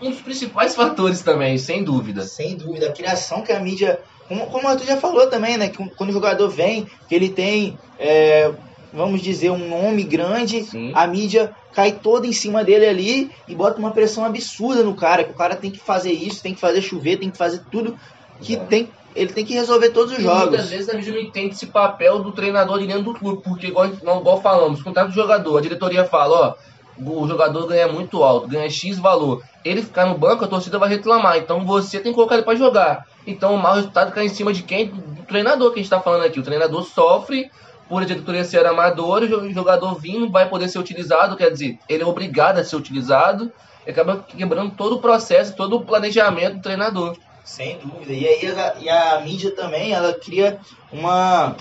um 0.00 0.10
dos 0.10 0.20
principais 0.20 0.74
fatores 0.74 1.22
também, 1.22 1.58
sem 1.58 1.82
dúvida. 1.84 2.22
Sem 2.22 2.56
dúvida. 2.56 2.88
A 2.88 2.92
criação 2.92 3.42
que 3.42 3.52
a 3.52 3.60
mídia. 3.60 4.00
Como, 4.28 4.46
como 4.46 4.66
o 4.66 4.70
Arthur 4.70 4.86
já 4.86 4.96
falou 4.96 5.26
também, 5.28 5.56
né? 5.56 5.68
Que 5.68 5.88
quando 5.90 6.10
o 6.10 6.12
jogador 6.12 6.48
vem, 6.48 6.86
que 7.08 7.14
ele 7.14 7.28
tem, 7.28 7.78
é, 7.98 8.52
vamos 8.92 9.20
dizer, 9.20 9.50
um 9.50 9.68
nome 9.68 10.04
grande, 10.04 10.62
Sim. 10.64 10.92
a 10.94 11.06
mídia 11.06 11.54
cai 11.72 11.92
toda 11.92 12.26
em 12.26 12.32
cima 12.32 12.64
dele 12.64 12.86
ali 12.86 13.30
e 13.48 13.54
bota 13.54 13.78
uma 13.78 13.90
pressão 13.90 14.24
absurda 14.24 14.82
no 14.82 14.94
cara. 14.94 15.24
Que 15.24 15.32
o 15.32 15.36
cara 15.36 15.56
tem 15.56 15.70
que 15.70 15.78
fazer 15.78 16.12
isso, 16.12 16.42
tem 16.42 16.54
que 16.54 16.60
fazer 16.60 16.80
chover, 16.80 17.18
tem 17.18 17.30
que 17.30 17.38
fazer 17.38 17.62
tudo 17.70 17.96
que 18.40 18.56
tem 18.56 18.88
ele 19.14 19.32
tem 19.32 19.44
que 19.44 19.54
resolver 19.54 19.90
todos 19.90 20.12
os 20.12 20.18
e 20.18 20.22
jogos. 20.22 20.48
Muitas 20.48 20.70
vezes 20.70 20.88
a 20.88 20.94
mídia 20.94 21.12
não 21.12 21.20
entende 21.20 21.54
esse 21.54 21.66
papel 21.66 22.20
do 22.20 22.32
treinador 22.32 22.78
de 22.78 22.86
dentro 22.86 23.02
do 23.02 23.14
clube, 23.14 23.42
porque 23.42 23.66
igual, 23.66 23.86
igual 23.86 24.40
falamos, 24.40 24.82
contrato 24.82 25.08
do 25.08 25.14
jogador, 25.14 25.58
a 25.58 25.60
diretoria 25.60 26.04
fala, 26.04 26.34
ó, 26.48 26.54
o 26.98 27.26
jogador 27.26 27.66
ganha 27.66 27.88
muito 27.88 28.22
alto, 28.22 28.48
ganha 28.48 28.68
X 28.68 28.98
valor. 28.98 29.42
Ele 29.64 29.82
ficar 29.82 30.06
no 30.06 30.18
banco, 30.18 30.44
a 30.44 30.48
torcida 30.48 30.78
vai 30.78 30.88
reclamar. 30.88 31.38
Então 31.38 31.64
você 31.64 31.98
tem 32.00 32.12
que 32.12 32.16
colocar 32.16 32.34
ele 32.34 32.44
para 32.44 32.56
jogar. 32.56 33.06
Então 33.26 33.54
o 33.54 33.58
mau 33.58 33.74
resultado 33.74 34.12
cai 34.12 34.26
em 34.26 34.28
cima 34.28 34.52
de 34.52 34.62
quem? 34.62 34.86
Do 34.88 35.22
treinador 35.22 35.68
que 35.70 35.80
a 35.80 35.82
gente 35.82 35.86
está 35.86 36.00
falando 36.00 36.24
aqui. 36.24 36.40
O 36.40 36.44
treinador 36.44 36.82
sofre 36.84 37.50
por 37.88 38.02
a 38.02 38.06
diretoria 38.06 38.42
ser 38.42 38.64
amador, 38.64 39.22
o 39.22 39.52
jogador 39.52 39.94
vindo 40.00 40.30
vai 40.30 40.48
poder 40.48 40.66
ser 40.68 40.78
utilizado, 40.78 41.36
quer 41.36 41.50
dizer, 41.50 41.78
ele 41.86 42.02
é 42.02 42.06
obrigado 42.06 42.58
a 42.58 42.64
ser 42.64 42.76
utilizado, 42.76 43.52
e 43.86 43.90
acaba 43.90 44.24
quebrando 44.26 44.74
todo 44.74 44.96
o 44.96 44.98
processo, 44.98 45.54
todo 45.54 45.76
o 45.76 45.84
planejamento 45.84 46.56
do 46.56 46.62
treinador. 46.62 47.18
Sem 47.44 47.78
dúvida. 47.78 48.12
E 48.12 48.26
aí 48.26 48.46
a, 48.50 48.74
e 48.80 48.88
a 48.88 49.20
mídia 49.20 49.50
também, 49.54 49.92
ela 49.92 50.14
cria 50.14 50.58
uma, 50.90 51.54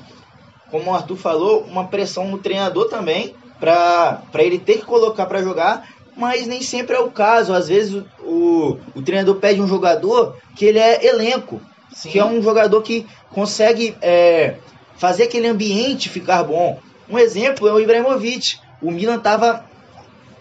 como 0.69 0.91
o 0.91 0.93
Arthur 0.93 1.17
falou, 1.17 1.63
uma 1.63 1.87
pressão 1.87 2.25
no 2.27 2.37
treinador 2.37 2.87
também, 2.87 3.35
para 3.61 4.43
ele 4.43 4.57
ter 4.57 4.79
que 4.79 4.85
colocar 4.85 5.27
para 5.27 5.43
jogar, 5.43 5.87
mas 6.17 6.47
nem 6.47 6.61
sempre 6.61 6.95
é 6.95 6.99
o 6.99 7.11
caso. 7.11 7.53
Às 7.53 7.67
vezes 7.67 8.03
o, 8.19 8.77
o, 8.95 9.01
treinador 9.01 9.35
pede 9.35 9.61
um 9.61 9.67
jogador 9.67 10.35
que 10.55 10.65
ele 10.65 10.79
é 10.79 11.05
elenco, 11.05 11.61
Sim. 11.93 12.09
que 12.09 12.19
é 12.19 12.25
um 12.25 12.41
jogador 12.41 12.81
que 12.81 13.05
consegue 13.29 13.95
é, 14.01 14.55
fazer 14.97 15.23
aquele 15.23 15.47
ambiente 15.47 16.09
ficar 16.09 16.43
bom. 16.43 16.79
Um 17.07 17.19
exemplo 17.19 17.67
é 17.67 17.73
o 17.73 17.79
Ibrahimovic. 17.79 18.57
O 18.81 18.89
Milan 18.89 19.17
estava 19.17 19.63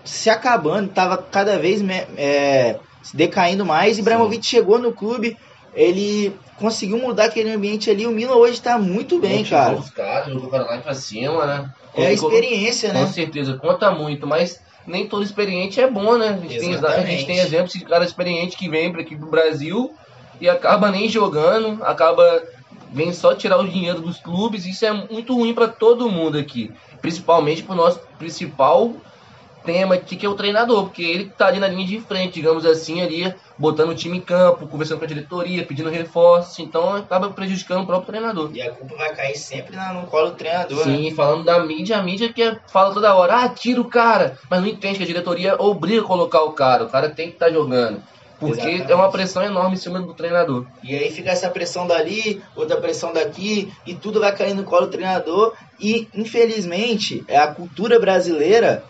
se 0.02 0.30
acabando, 0.30 0.88
estava 0.88 1.18
cada 1.18 1.58
vez 1.58 1.82
é, 2.16 2.76
decaindo 3.12 3.66
mais. 3.66 3.98
Ibrahimovic 3.98 4.44
Sim. 4.46 4.56
chegou 4.56 4.78
no 4.78 4.92
clube, 4.92 5.36
ele 5.74 6.34
conseguiu 6.60 6.98
mudar 6.98 7.24
aquele 7.24 7.50
ambiente 7.50 7.90
ali. 7.90 8.06
O 8.06 8.10
Milan 8.10 8.34
hoje 8.34 8.52
está 8.52 8.78
muito 8.78 9.18
bem, 9.18 9.44
cara. 9.44 9.74
os 9.74 9.90
caras, 9.90 10.32
jogou 10.32 10.50
lá 10.50 10.78
pra 10.78 10.94
cima, 10.94 11.46
né? 11.46 11.70
É 11.94 12.06
a 12.06 12.12
experiência, 12.12 12.90
com 12.90 12.94
né? 12.94 13.06
Com 13.06 13.12
certeza, 13.12 13.56
conta 13.56 13.90
muito, 13.90 14.26
mas 14.26 14.60
nem 14.86 15.08
todo 15.08 15.24
experiente 15.24 15.80
é 15.80 15.90
bom, 15.90 16.16
né? 16.16 16.28
A 16.28 16.46
gente, 16.46 16.58
tem, 16.58 16.74
a 16.74 17.00
gente 17.00 17.26
tem 17.26 17.38
exemplos 17.38 17.72
de 17.72 17.84
cara 17.84 18.04
experiente 18.04 18.56
que 18.56 18.68
vem 18.68 18.92
para 18.92 19.00
aqui 19.00 19.16
pro 19.16 19.30
Brasil 19.30 19.92
e 20.40 20.48
acaba 20.48 20.90
nem 20.90 21.08
jogando, 21.08 21.82
acaba 21.82 22.42
vem 22.92 23.12
só 23.12 23.34
tirar 23.34 23.58
o 23.58 23.68
dinheiro 23.68 24.00
dos 24.00 24.18
clubes, 24.18 24.66
isso 24.66 24.84
é 24.84 24.92
muito 24.92 25.34
ruim 25.34 25.54
para 25.54 25.68
todo 25.68 26.10
mundo 26.10 26.36
aqui, 26.36 26.72
principalmente 27.00 27.62
pro 27.62 27.74
nosso 27.74 28.00
principal 28.18 28.92
tema 29.64 29.94
aqui 29.94 30.16
que 30.16 30.26
é 30.26 30.28
o 30.28 30.34
treinador, 30.34 30.84
porque 30.84 31.02
ele 31.02 31.26
tá 31.26 31.46
ali 31.46 31.58
na 31.58 31.68
linha 31.68 31.86
de 31.86 32.00
frente, 32.00 32.34
digamos 32.34 32.64
assim, 32.66 33.00
ali 33.00 33.34
botando 33.58 33.90
o 33.90 33.94
time 33.94 34.18
em 34.18 34.20
campo, 34.20 34.66
conversando 34.66 34.98
com 34.98 35.04
a 35.04 35.08
diretoria, 35.08 35.64
pedindo 35.64 35.90
reforços, 35.90 36.58
então 36.58 36.94
acaba 36.96 37.30
prejudicando 37.30 37.82
o 37.82 37.86
próprio 37.86 38.08
treinador. 38.08 38.50
E 38.54 38.62
a 38.62 38.70
culpa 38.70 38.96
vai 38.96 39.14
cair 39.14 39.36
sempre 39.36 39.76
no 39.76 40.06
colo 40.06 40.30
do 40.30 40.36
treinador. 40.36 40.82
Sim, 40.84 41.10
né? 41.10 41.14
falando 41.14 41.44
da 41.44 41.60
mídia, 41.64 41.98
a 41.98 42.02
mídia 42.02 42.32
que 42.32 42.42
é, 42.42 42.58
fala 42.68 42.94
toda 42.94 43.14
hora, 43.14 43.44
ah, 43.44 43.48
tira 43.48 43.80
o 43.80 43.84
cara, 43.84 44.38
mas 44.48 44.60
não 44.60 44.68
entende 44.68 44.98
que 44.98 45.04
a 45.04 45.06
diretoria 45.06 45.56
obriga 45.60 46.02
a 46.02 46.06
colocar 46.06 46.42
o 46.42 46.52
cara, 46.52 46.84
o 46.84 46.88
cara 46.88 47.10
tem 47.10 47.28
que 47.28 47.34
estar 47.34 47.46
tá 47.46 47.52
jogando. 47.52 48.02
Porque 48.40 48.58
Exatamente. 48.58 48.90
é 48.90 48.94
uma 48.94 49.10
pressão 49.10 49.42
enorme 49.42 49.74
em 49.74 49.78
cima 49.78 50.00
do 50.00 50.14
treinador. 50.14 50.64
E 50.82 50.96
aí 50.96 51.10
fica 51.10 51.30
essa 51.30 51.50
pressão 51.50 51.86
dali, 51.86 52.42
outra 52.56 52.78
pressão 52.78 53.12
daqui, 53.12 53.70
e 53.86 53.94
tudo 53.94 54.18
vai 54.18 54.34
cair 54.34 54.54
no 54.54 54.64
colo 54.64 54.86
do 54.86 54.92
treinador. 54.92 55.52
E, 55.78 56.08
infelizmente, 56.14 57.22
é 57.28 57.36
a 57.36 57.48
cultura 57.48 58.00
brasileira 58.00 58.82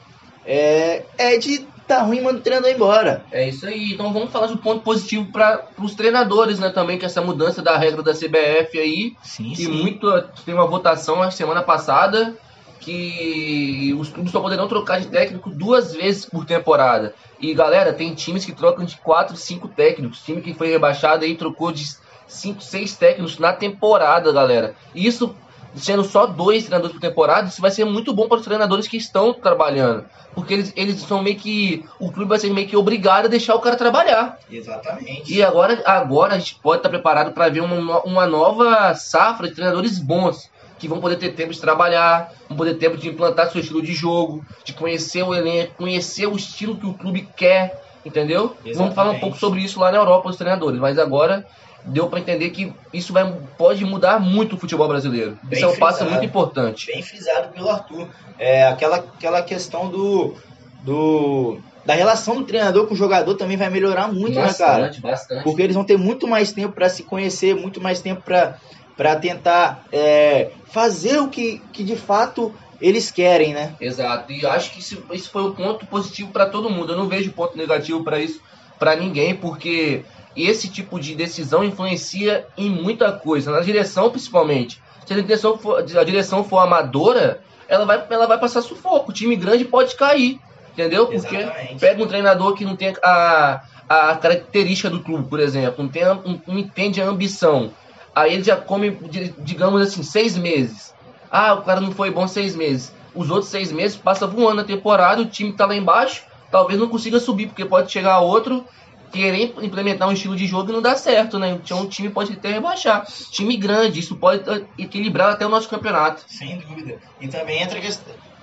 é, 0.45 1.05
é 1.19 1.39
de 1.39 1.67
tá 1.91 2.03
ruim, 2.03 2.21
manda 2.21 2.39
o 2.39 2.43
treinador 2.43 2.71
embora. 2.71 3.25
É 3.33 3.49
isso 3.49 3.67
aí. 3.67 3.93
Então 3.93 4.13
vamos 4.13 4.31
falar 4.31 4.47
de 4.47 4.53
um 4.53 4.59
ponto 4.59 4.83
positivo 4.83 5.27
para 5.33 5.67
os 5.77 5.95
treinadores, 5.95 6.61
né? 6.61 6.71
Também 6.71 6.99
que 6.99 7.05
essa 7.05 7.21
mudança 7.21 7.61
da 7.61 7.77
regra 7.77 8.01
da 8.01 8.13
CBF 8.13 8.79
aí, 8.79 9.17
sim, 9.25 9.51
que 9.51 9.65
sim. 9.65 9.73
muito 9.73 10.07
tem 10.45 10.55
uma 10.55 10.67
votação 10.69 11.21
a 11.21 11.33
semana 11.33 11.63
passada 11.63 12.37
que 12.79 13.95
os 13.99 14.09
clubes 14.09 14.33
só 14.33 14.41
poderão 14.41 14.67
trocar 14.67 15.01
de 15.01 15.09
técnico 15.09 15.51
duas 15.51 15.93
vezes 15.93 16.25
por 16.25 16.47
temporada. 16.47 17.15
E 17.39 17.53
galera, 17.53 17.93
tem 17.93 18.15
times 18.15 18.45
que 18.45 18.53
trocam 18.53 18.85
de 18.85 18.97
quatro, 18.97 19.37
cinco 19.37 19.69
técnicos. 19.69 20.23
Time 20.23 20.41
que 20.41 20.55
foi 20.55 20.69
rebaixado 20.71 21.25
aí 21.25 21.35
trocou 21.35 21.73
de 21.73 21.85
cinco, 22.27 22.63
seis 22.63 22.97
técnicos 22.97 23.39
na 23.39 23.53
temporada, 23.53 24.33
galera. 24.33 24.75
Isso 24.95 25.35
sendo 25.75 26.05
só 26.05 26.27
dois 26.27 26.65
treinadores 26.65 26.95
por 26.95 27.01
temporada, 27.01 27.49
isso 27.49 27.61
vai 27.61 27.71
ser 27.71 27.85
muito 27.85 28.13
bom 28.13 28.29
para 28.29 28.39
os 28.39 28.45
treinadores 28.45 28.89
que 28.89 28.97
estão 28.97 29.33
trabalhando. 29.33 30.05
Porque 30.35 30.55
eles, 30.55 30.73
eles 30.77 31.01
são 31.01 31.23
meio 31.23 31.37
que. 31.37 31.85
O 31.99 32.13
clube 32.13 32.29
vai 32.29 32.39
ser 32.39 32.51
meio 32.51 32.69
que 32.69 32.77
obrigado 32.77 33.25
a 33.25 33.29
deixar 33.29 33.55
o 33.55 33.61
cara 33.61 33.77
trabalhar. 33.77 34.39
Exatamente. 34.51 35.33
E 35.33 35.43
agora, 35.43 35.83
agora 35.85 36.35
a 36.35 36.39
gente 36.39 36.55
pode 36.57 36.79
estar 36.79 36.89
preparado 36.89 37.33
para 37.33 37.49
ver 37.49 37.61
uma, 37.61 38.01
uma 38.03 38.27
nova 38.27 38.95
safra 38.95 39.49
de 39.49 39.55
treinadores 39.55 39.99
bons. 39.99 40.49
Que 40.79 40.89
vão 40.89 40.99
poder 40.99 41.17
ter 41.17 41.35
tempo 41.35 41.53
de 41.53 41.61
trabalhar, 41.61 42.33
vão 42.49 42.57
poder 42.57 42.73
ter 42.73 42.89
tempo 42.89 42.97
de 42.97 43.07
implantar 43.07 43.51
seu 43.51 43.61
estilo 43.61 43.83
de 43.83 43.93
jogo, 43.93 44.43
de 44.65 44.73
conhecer 44.73 45.23
o 45.23 45.35
elenco, 45.35 45.75
conhecer 45.77 46.27
o 46.27 46.35
estilo 46.35 46.75
que 46.75 46.87
o 46.87 46.95
clube 46.95 47.29
quer, 47.37 47.83
entendeu? 48.03 48.57
Exatamente. 48.65 48.79
Vamos 48.79 48.95
falar 48.95 49.11
um 49.11 49.21
pouco 49.21 49.37
sobre 49.37 49.61
isso 49.61 49.79
lá 49.79 49.93
na 49.93 49.99
Europa, 49.99 50.31
os 50.31 50.37
treinadores. 50.37 50.81
Mas 50.81 50.99
agora 50.99 51.47
deu 51.85 52.09
para 52.09 52.21
entender 52.21 52.51
que 52.51 52.73
isso 52.93 53.13
vai, 53.13 53.33
pode 53.57 53.85
mudar 53.85 54.21
muito 54.21 54.57
o 54.57 54.59
futebol 54.59 54.89
brasileiro. 54.89 55.39
Bem 55.43 55.59
isso 55.59 55.65
é 55.65 55.69
um 55.69 55.77
passo 55.77 56.05
muito 56.05 56.25
importante. 56.25 56.87
Bem 56.87 57.03
frisado 57.03 57.49
pelo 57.49 57.69
Arthur. 57.69 58.09
É 58.39 58.67
aquela, 58.67 58.97
aquela 58.97 59.43
questão 59.43 59.89
do, 59.89 60.35
do 60.83 61.59
da 61.85 61.95
relação 61.95 62.37
do 62.37 62.45
treinador 62.45 62.87
com 62.87 62.95
o 62.95 62.97
jogador 62.97 63.35
também 63.35 63.57
vai 63.57 63.71
melhorar 63.71 64.09
muito, 64.13 64.35
bastante, 64.35 64.97
né, 64.97 65.03
cara? 65.03 65.13
Bastante. 65.13 65.45
Porque 65.45 65.63
eles 65.63 65.75
vão 65.75 65.85
ter 65.85 65.97
muito 65.97 66.29
mais 66.29 66.53
tempo 66.53 66.75
para 66.75 66.89
se 66.89 67.03
conhecer, 67.03 67.55
muito 67.55 67.81
mais 67.81 68.01
tempo 68.01 68.23
para 68.23 69.17
tentar 69.17 69.85
é, 69.91 70.51
fazer 70.67 71.19
o 71.19 71.29
que, 71.29 71.61
que 71.73 71.83
de 71.83 71.97
fato 71.97 72.55
eles 72.81 73.11
querem, 73.11 73.53
né? 73.53 73.75
Exato. 73.81 74.33
E 74.33 74.47
acho 74.47 74.73
que 74.73 74.81
isso, 74.81 75.03
isso 75.13 75.31
foi 75.31 75.43
um 75.43 75.53
ponto 75.53 75.87
positivo 75.87 76.31
para 76.31 76.47
todo 76.47 76.71
mundo. 76.71 76.93
Eu 76.93 76.97
não 76.97 77.09
vejo 77.09 77.33
ponto 77.33 77.57
negativo 77.57 78.03
para 78.05 78.19
isso 78.19 78.41
para 78.79 78.97
ninguém, 78.97 79.35
porque 79.35 80.03
esse 80.37 80.69
tipo 80.69 80.99
de 81.01 81.15
decisão 81.15 81.65
influencia 81.65 82.47
em 82.57 82.71
muita 82.71 83.13
coisa, 83.13 83.51
na 83.51 83.61
direção 83.61 84.11
principalmente. 84.11 84.81
Se 85.07 85.13
a 85.13 85.21
direção 85.21 85.59
for, 85.59 85.79
a 85.79 86.05
direção 86.05 86.45
for 86.45 86.59
amadora, 86.59 87.43
ela 87.69 87.85
vai, 87.85 88.05
ela 88.11 88.27
vai 88.27 88.39
passar 88.39 88.63
sufoco. 88.63 89.11
O 89.11 89.15
time 89.15 89.35
grande 89.35 89.65
pode 89.65 89.97
cair, 89.97 90.39
entendeu? 90.73 91.07
Porque 91.07 91.37
Exatamente. 91.37 91.81
pega 91.81 92.03
um 92.03 92.07
treinador 92.07 92.55
que 92.55 92.65
não 92.65 92.77
tem 92.77 92.95
a, 93.03 93.63
a 93.89 94.17
característica 94.17 94.89
do 94.89 95.01
clube, 95.01 95.29
por 95.29 95.41
exemplo, 95.41 95.83
não, 95.83 95.91
tem, 95.91 96.05
não, 96.05 96.41
não 96.47 96.59
entende 96.59 97.03
a 97.03 97.07
ambição. 97.07 97.73
Aí 98.15 98.35
ele 98.35 98.45
já 98.45 98.57
come, 98.57 98.97
digamos 99.39 99.83
assim, 99.83 100.03
seis 100.03 100.37
meses. 100.37 100.95
Ah, 101.31 101.55
o 101.55 101.63
cara 101.63 101.81
não 101.81 101.93
foi 101.93 102.11
bom 102.11 102.27
seis 102.27 102.55
meses. 102.55 102.93
Os 103.15 103.31
outros 103.31 103.51
seis 103.51 103.73
meses 103.73 103.97
passa 103.97 104.27
voando 104.27 104.61
a 104.61 104.65
temporada, 104.65 105.23
o 105.23 105.27
time 105.27 105.53
tá 105.53 105.67
lá 105.67 105.75
embaixo, 105.75 106.23
talvez 106.51 106.79
não 106.79 106.89
consiga 106.89 107.19
subir, 107.19 107.47
porque 107.47 107.65
pode 107.65 107.91
chegar 107.91 108.21
outro 108.21 108.65
querer 109.13 109.55
implementar 109.61 110.09
um 110.09 110.13
estilo 110.13 110.37
de 110.37 110.47
jogo 110.47 110.71
e 110.71 110.73
não 110.73 110.83
dá 110.83 110.97
certo, 110.97 111.39
né? 111.39 111.51
Então 111.51 111.83
o 111.83 111.89
time 111.89 112.09
pode 112.11 112.33
até 112.33 112.53
rebaixar. 112.53 113.07
Time 113.31 113.57
grande, 113.57 114.01
isso 114.01 114.17
pode 114.17 114.43
equilibrar 114.79 115.33
até 115.33 115.45
o 115.47 115.49
nosso 115.49 115.69
campeonato. 115.69 116.23
Sem 116.27 116.59
dúvida. 116.59 116.99
E 117.21 117.29
também 117.29 117.63
entra 117.63 117.79
a 117.79 117.83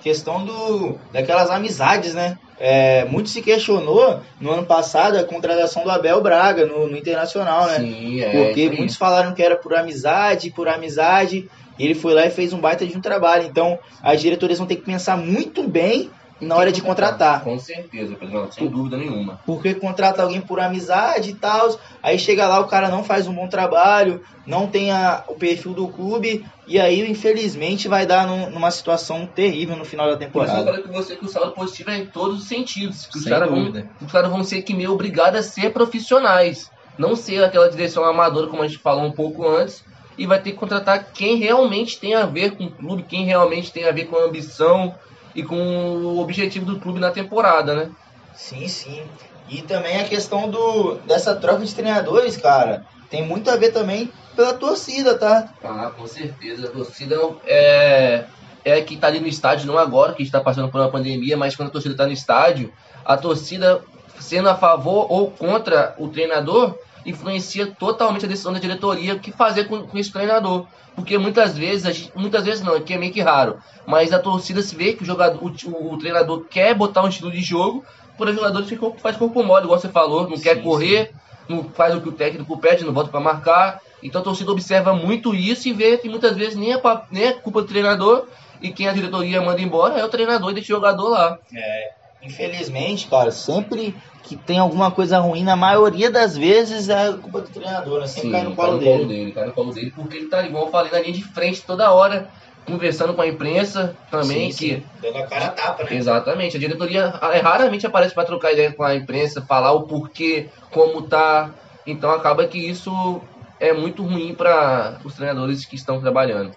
questão 0.02 0.44
do, 0.44 0.98
daquelas 1.12 1.50
amizades, 1.50 2.14
né? 2.14 2.38
É, 2.60 3.04
muito 3.04 3.28
se 3.28 3.40
questionou 3.40 4.20
no 4.40 4.50
ano 4.50 4.66
passado 4.66 5.16
a 5.16 5.22
contratação 5.22 5.84
do 5.84 5.90
Abel 5.90 6.20
Braga 6.20 6.66
no, 6.66 6.88
no 6.88 6.96
Internacional, 6.96 7.66
né? 7.66 7.78
Sim, 7.78 8.20
é, 8.20 8.30
Porque 8.30 8.68
muitos 8.70 8.96
falaram 8.96 9.32
que 9.32 9.42
era 9.42 9.56
por 9.56 9.74
amizade, 9.74 10.50
por 10.50 10.68
amizade. 10.68 11.48
E 11.78 11.84
ele 11.84 11.94
foi 11.94 12.12
lá 12.12 12.26
e 12.26 12.30
fez 12.30 12.52
um 12.52 12.60
baita 12.60 12.84
de 12.84 12.96
um 12.96 13.00
trabalho. 13.00 13.44
Então, 13.46 13.78
as 14.02 14.20
diretorias 14.20 14.58
vão 14.58 14.66
ter 14.66 14.76
que 14.76 14.82
pensar 14.82 15.16
muito 15.16 15.66
bem 15.66 16.10
na 16.40 16.56
hora 16.56 16.70
de 16.70 16.80
contratar. 16.80 17.42
Com 17.42 17.58
certeza, 17.58 18.14
Pedro, 18.14 18.48
sem 18.52 18.68
dúvida 18.68 18.96
nenhuma. 18.96 19.40
Porque 19.44 19.74
contrata 19.74 20.22
alguém 20.22 20.40
por 20.40 20.60
amizade 20.60 21.30
e 21.30 21.34
tal, 21.34 21.78
aí 22.02 22.18
chega 22.18 22.46
lá, 22.46 22.60
o 22.60 22.68
cara 22.68 22.88
não 22.88 23.02
faz 23.02 23.26
um 23.26 23.34
bom 23.34 23.48
trabalho, 23.48 24.22
não 24.46 24.66
tem 24.66 24.92
a, 24.92 25.24
o 25.28 25.34
perfil 25.34 25.72
do 25.72 25.88
clube, 25.88 26.44
e 26.66 26.78
aí, 26.78 27.08
infelizmente, 27.10 27.88
vai 27.88 28.06
dar 28.06 28.26
num, 28.26 28.50
numa 28.50 28.70
situação 28.70 29.26
terrível 29.26 29.76
no 29.76 29.84
final 29.84 30.08
da 30.08 30.16
temporada. 30.16 30.52
Por 30.52 30.60
isso 30.60 30.68
eu 30.68 30.74
falei 30.74 30.82
com 30.82 30.92
você 30.92 31.16
que 31.16 31.24
o 31.24 31.28
saldo 31.28 31.52
positivo 31.52 31.90
é 31.90 31.98
em 31.98 32.06
todos 32.06 32.42
os 32.42 32.48
sentidos. 32.48 33.06
Que 33.06 33.18
os 33.18 33.24
caras 33.24 33.50
vão, 33.50 33.72
os 34.00 34.12
caras 34.12 34.30
vão 34.30 34.44
ser 34.44 34.62
que 34.62 34.74
meio 34.74 34.92
obrigados 34.92 35.40
a 35.40 35.42
ser 35.42 35.72
profissionais. 35.72 36.70
Não 36.96 37.14
ser 37.14 37.44
aquela 37.44 37.70
direção 37.70 38.04
amadora, 38.04 38.48
como 38.48 38.62
a 38.62 38.66
gente 38.66 38.80
falou 38.80 39.04
um 39.04 39.12
pouco 39.12 39.48
antes, 39.48 39.84
e 40.18 40.26
vai 40.26 40.40
ter 40.40 40.50
que 40.50 40.56
contratar 40.56 41.12
quem 41.12 41.36
realmente 41.36 41.98
tem 41.98 42.14
a 42.14 42.26
ver 42.26 42.56
com 42.56 42.64
o 42.64 42.70
clube, 42.70 43.04
quem 43.04 43.24
realmente 43.24 43.72
tem 43.72 43.84
a 43.84 43.92
ver 43.92 44.06
com 44.06 44.16
a 44.16 44.24
ambição 44.24 44.94
e 45.34 45.42
com 45.42 45.56
o 45.56 46.18
objetivo 46.20 46.64
do 46.64 46.80
clube 46.80 47.00
na 47.00 47.10
temporada, 47.10 47.74
né? 47.74 47.90
Sim, 48.34 48.68
sim. 48.68 49.02
E 49.48 49.62
também 49.62 50.00
a 50.00 50.04
questão 50.04 50.48
do 50.48 50.96
dessa 51.06 51.34
troca 51.34 51.64
de 51.64 51.74
treinadores, 51.74 52.36
cara, 52.36 52.84
tem 53.10 53.26
muito 53.26 53.50
a 53.50 53.56
ver 53.56 53.72
também 53.72 54.12
pela 54.36 54.54
torcida, 54.54 55.16
tá? 55.16 55.48
Ah, 55.64 55.90
com 55.96 56.06
certeza. 56.06 56.68
A 56.68 56.70
torcida 56.70 57.16
é, 57.46 58.24
é 58.64 58.80
que 58.82 58.96
tá 58.96 59.06
ali 59.06 59.20
no 59.20 59.26
estádio, 59.26 59.66
não 59.66 59.78
agora, 59.78 60.12
que 60.12 60.22
a 60.22 60.24
gente 60.24 60.32
tá 60.32 60.40
passando 60.40 60.70
por 60.70 60.80
uma 60.80 60.90
pandemia, 60.90 61.36
mas 61.36 61.56
quando 61.56 61.68
a 61.68 61.72
torcida 61.72 61.96
tá 61.96 62.06
no 62.06 62.12
estádio, 62.12 62.72
a 63.04 63.16
torcida 63.16 63.82
sendo 64.20 64.48
a 64.48 64.54
favor 64.54 65.10
ou 65.10 65.30
contra 65.30 65.94
o 65.98 66.08
treinador, 66.08 66.78
influencia 67.06 67.66
totalmente 67.66 68.24
a 68.24 68.28
decisão 68.28 68.52
da 68.52 68.58
diretoria 68.58 69.14
o 69.14 69.20
que 69.20 69.32
fazer 69.32 69.64
com, 69.64 69.86
com 69.86 69.98
esse 69.98 70.12
treinador. 70.12 70.66
Porque 70.98 71.16
muitas 71.16 71.56
vezes, 71.56 71.86
a 71.86 71.92
gente, 71.92 72.10
muitas 72.16 72.44
vezes 72.44 72.60
não, 72.60 72.74
aqui 72.74 72.92
é 72.92 72.98
meio 72.98 73.12
que 73.12 73.20
raro, 73.20 73.58
mas 73.86 74.12
a 74.12 74.18
torcida 74.18 74.60
se 74.60 74.74
vê 74.74 74.94
que 74.94 75.04
o 75.04 75.06
jogador, 75.06 75.40
o, 75.40 75.94
o 75.94 75.96
treinador 75.96 76.44
quer 76.50 76.74
botar 76.74 77.04
um 77.04 77.08
estilo 77.08 77.30
de 77.30 77.40
jogo, 77.40 77.84
por 78.16 78.26
os 78.26 78.34
jogadores 78.34 78.68
que 78.68 78.76
faz 79.00 79.16
corpo 79.16 79.44
mole, 79.44 79.64
igual 79.64 79.78
você 79.78 79.88
falou, 79.88 80.28
não 80.28 80.36
sim, 80.36 80.42
quer 80.42 80.60
correr, 80.60 81.12
sim. 81.46 81.54
não 81.54 81.62
faz 81.62 81.94
o 81.94 82.00
que 82.00 82.08
o 82.08 82.12
técnico 82.12 82.58
pede, 82.58 82.84
não 82.84 82.92
volta 82.92 83.12
para 83.12 83.20
marcar. 83.20 83.80
Então 84.02 84.20
a 84.20 84.24
torcida 84.24 84.50
observa 84.50 84.92
muito 84.92 85.32
isso 85.32 85.68
e 85.68 85.72
vê 85.72 85.96
que 85.96 86.08
muitas 86.08 86.36
vezes 86.36 86.56
nem 86.56 86.72
é, 86.72 86.82
nem 87.12 87.26
é 87.26 87.32
culpa 87.32 87.62
do 87.62 87.68
treinador 87.68 88.26
e 88.60 88.72
quem 88.72 88.88
a 88.88 88.92
diretoria 88.92 89.40
manda 89.40 89.60
embora 89.60 90.00
é 90.00 90.04
o 90.04 90.08
treinador 90.08 90.50
e 90.50 90.54
deixa 90.54 90.72
o 90.72 90.76
jogador 90.76 91.10
lá. 91.10 91.38
É, 91.54 91.92
infelizmente, 92.22 93.08
cara, 93.08 93.30
sempre 93.30 93.94
que 94.22 94.36
tem 94.36 94.58
alguma 94.58 94.90
coisa 94.90 95.18
ruim, 95.18 95.42
na 95.42 95.56
maioria 95.56 96.10
das 96.10 96.36
vezes 96.36 96.88
é 96.88 97.12
culpa 97.12 97.40
do 97.40 97.48
treinador, 97.48 98.00
né? 98.00 98.06
Sempre 98.06 98.28
Sim, 98.28 98.32
cai 98.32 98.42
no 98.42 98.54
colo, 98.54 98.78
cai 98.78 98.78
no 98.78 98.98
dele. 98.98 99.06
dele. 99.06 99.32
Cai 99.32 99.46
no 99.46 99.52
colo 99.52 99.72
dele, 99.72 99.92
porque 99.94 100.16
ele 100.16 100.26
tá, 100.26 100.42
igual 100.42 100.66
eu 100.66 100.70
falei, 100.70 100.92
na 100.92 101.00
linha 101.00 101.14
de 101.14 101.24
frente 101.24 101.62
toda 101.62 101.92
hora, 101.92 102.28
conversando 102.66 103.14
com 103.14 103.22
a 103.22 103.26
imprensa 103.26 103.96
também. 104.10 104.52
Sim, 104.52 104.58
que... 104.58 104.74
sim. 104.74 104.82
Dando 105.00 105.18
a 105.18 105.26
cara 105.26 105.46
a 105.46 105.50
tapa, 105.50 105.84
né? 105.84 105.96
Exatamente. 105.96 106.56
A 106.56 106.60
diretoria 106.60 107.08
raramente 107.08 107.86
aparece 107.86 108.14
para 108.14 108.26
trocar 108.26 108.52
ideia 108.52 108.72
com 108.72 108.82
a 108.82 108.94
imprensa, 108.94 109.42
falar 109.42 109.72
o 109.72 109.86
porquê, 109.86 110.48
como 110.70 111.02
tá. 111.02 111.50
Então 111.86 112.10
acaba 112.10 112.46
que 112.46 112.58
isso 112.58 113.22
é 113.58 113.72
muito 113.72 114.02
ruim 114.02 114.34
para 114.34 114.98
os 115.04 115.14
treinadores 115.14 115.64
que 115.64 115.74
estão 115.74 116.00
trabalhando. 116.00 116.52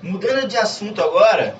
Mudando 0.00 0.46
de 0.48 0.56
assunto 0.56 1.02
agora, 1.02 1.56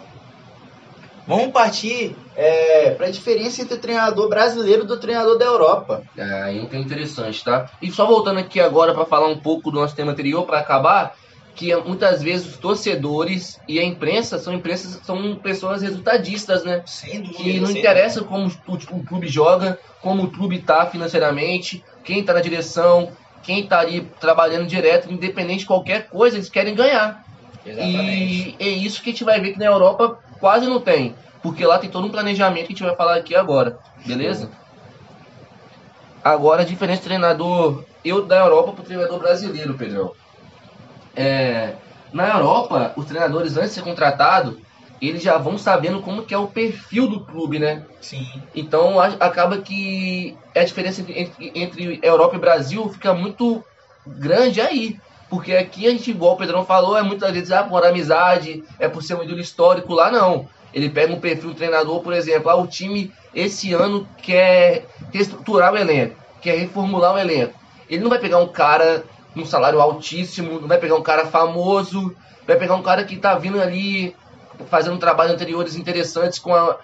vamos 1.27 1.53
partir 1.53 2.17
é, 2.37 2.91
para 2.91 3.07
a 3.07 3.11
diferença 3.11 3.63
entre 3.63 3.75
o 3.75 3.81
treinador 3.81 4.29
brasileiro 4.29 4.85
do 4.85 4.99
treinador 4.99 5.39
da 5.39 5.45
Europa. 5.45 6.03
É, 6.17 6.53
então 6.53 6.81
interessante, 6.81 7.43
tá? 7.43 7.71
E 7.81 7.91
só 7.91 8.07
voltando 8.07 8.39
aqui 8.39 8.61
agora 8.61 8.95
para 8.95 9.05
falar 9.05 9.29
um 9.29 9.39
pouco 9.39 9.71
do 9.71 9.81
nosso 9.81 9.97
tema 9.97 10.13
anterior, 10.13 10.45
para 10.45 10.61
acabar, 10.61 11.17
que 11.57 11.75
muitas 11.77 12.23
vezes 12.23 12.47
os 12.47 12.57
torcedores 12.59 13.59
e 13.67 13.81
a 13.81 13.85
imprensa 13.85 14.39
são 14.39 14.53
imprensa, 14.53 15.01
são 15.03 15.35
pessoas 15.37 15.83
resultadistas, 15.83 16.63
né? 16.65 16.83
Sem 16.85 17.23
dúvida. 17.23 17.43
Que 17.43 17.61
não 17.61 17.71
interessa 17.71 18.23
como 18.23 18.49
o, 18.69 18.75
o 18.75 19.05
clube 19.05 19.27
joga, 19.27 19.79
como 20.03 20.25
o 20.25 20.31
clube 20.31 20.61
tá 20.61 20.87
financeiramente, 20.87 21.83
quem 22.05 22.23
tá 22.23 22.35
na 22.35 22.41
direção, 22.41 23.11
quem 23.43 23.67
tá 23.67 23.81
ali 23.81 24.03
trabalhando 24.21 24.67
direto, 24.67 25.11
independente 25.11 25.61
de 25.61 25.67
qualquer 25.67 26.09
coisa, 26.09 26.37
eles 26.37 26.51
querem 26.51 26.75
ganhar. 26.75 27.25
Exatamente. 27.65 28.57
E 28.61 28.65
é 28.65 28.69
isso 28.69 29.03
que 29.03 29.11
a 29.11 29.13
gente 29.13 29.25
vai 29.25 29.41
ver 29.41 29.53
que 29.53 29.59
na 29.59 29.67
Europa 29.67 30.19
quase 30.41 30.67
não 30.67 30.81
tem. 30.81 31.17
Porque 31.43 31.65
lá 31.65 31.79
tem 31.79 31.91
todo 31.91 32.07
um 32.07 32.11
planejamento 32.11 32.67
que 32.67 32.73
a 32.73 32.77
gente 32.77 32.83
vai 32.85 32.97
falar 32.97 33.17
aqui 33.17 33.35
agora. 33.35 33.79
Beleza? 34.07 34.51
Agora 36.25 36.63
a 36.63 36.67
diferença 36.67 37.03
do 37.03 37.05
treinador 37.05 37.85
eu 38.05 38.27
da 38.27 38.39
Europa 38.39 38.73
pro 38.73 38.85
treinador 38.85 39.19
brasileiro, 39.19 39.77
Pedrão. 39.77 40.13
É, 41.15 41.77
na 42.13 42.29
Europa, 42.35 42.93
os 42.97 43.07
treinadores 43.07 43.57
antes 43.57 43.71
de 43.71 43.75
ser 43.77 43.83
contratado, 43.83 44.59
eles 45.01 45.23
já 45.23 45.39
vão 45.39 45.59
sabendo 45.59 46.03
como 46.03 46.25
que 46.25 46.35
é 46.35 46.39
o 46.39 46.49
perfil 46.51 47.09
do 47.09 47.25
clube, 47.25 47.59
né? 47.59 47.83
Sim. 48.01 48.25
Então 48.55 48.99
a- 49.01 49.17
acaba 49.21 49.61
que 49.63 50.39
a 50.55 50.65
diferença 50.65 51.01
entre- 51.01 51.53
entre 51.55 52.01
Europa 52.03 52.37
e 52.37 52.41
Brasil 52.41 52.89
fica 52.91 53.13
muito 53.15 53.65
grande 54.07 54.61
aí. 54.61 54.95
Porque 55.29 55.55
aqui 55.55 55.87
a 55.87 55.91
gente, 55.91 56.11
igual 56.11 56.35
o 56.35 56.37
Pedrão 56.37 56.65
falou, 56.65 56.97
é 56.97 57.03
muitas 57.03 57.33
vezes 57.33 57.51
ah, 57.51 57.65
por 57.65 57.85
amizade, 57.85 58.63
é 58.79 58.89
por 58.89 59.03
ser 59.03 59.15
um 59.15 59.23
ídolo 59.23 59.41
histórico, 59.41 59.93
lá 59.93 60.11
não. 60.11 60.49
Ele 60.73 60.89
pega 60.89 61.13
um 61.13 61.21
perfil 61.21 61.51
do 61.51 61.55
treinador, 61.55 62.01
por 62.01 62.13
exemplo, 62.13 62.51
ah, 62.51 62.57
o 62.57 62.67
time 62.67 63.13
esse 63.35 63.73
ano 63.73 64.09
quer 64.23 64.87
reestruturar 65.13 65.73
o 65.73 65.77
elenco, 65.77 66.17
quer 66.41 66.59
reformular 66.59 67.15
o 67.15 67.19
elenco. 67.19 67.55
Ele 67.89 68.03
não 68.03 68.11
vai 68.11 68.19
pegar 68.19 68.39
um 68.39 68.49
cara 68.49 69.05
com 69.35 69.41
um 69.41 69.47
salário 69.47 69.81
altíssimo, 69.81 70.61
não 70.61 70.69
vai 70.69 70.79
pegar 70.79 70.95
um 70.95 71.03
cara 71.03 71.27
famoso, 71.27 72.15
vai 72.47 72.57
pegar 72.57 72.75
um 72.75 72.83
cara 72.83 73.05
que 73.05 73.17
tá 73.17 73.37
vindo 73.37 73.61
ali 73.61 74.15
fazendo 74.71 74.99
trabalhos 74.99 75.35
anteriores 75.35 75.77
interessantes 75.77 76.39
com, 76.39 76.55
a, 76.55 76.79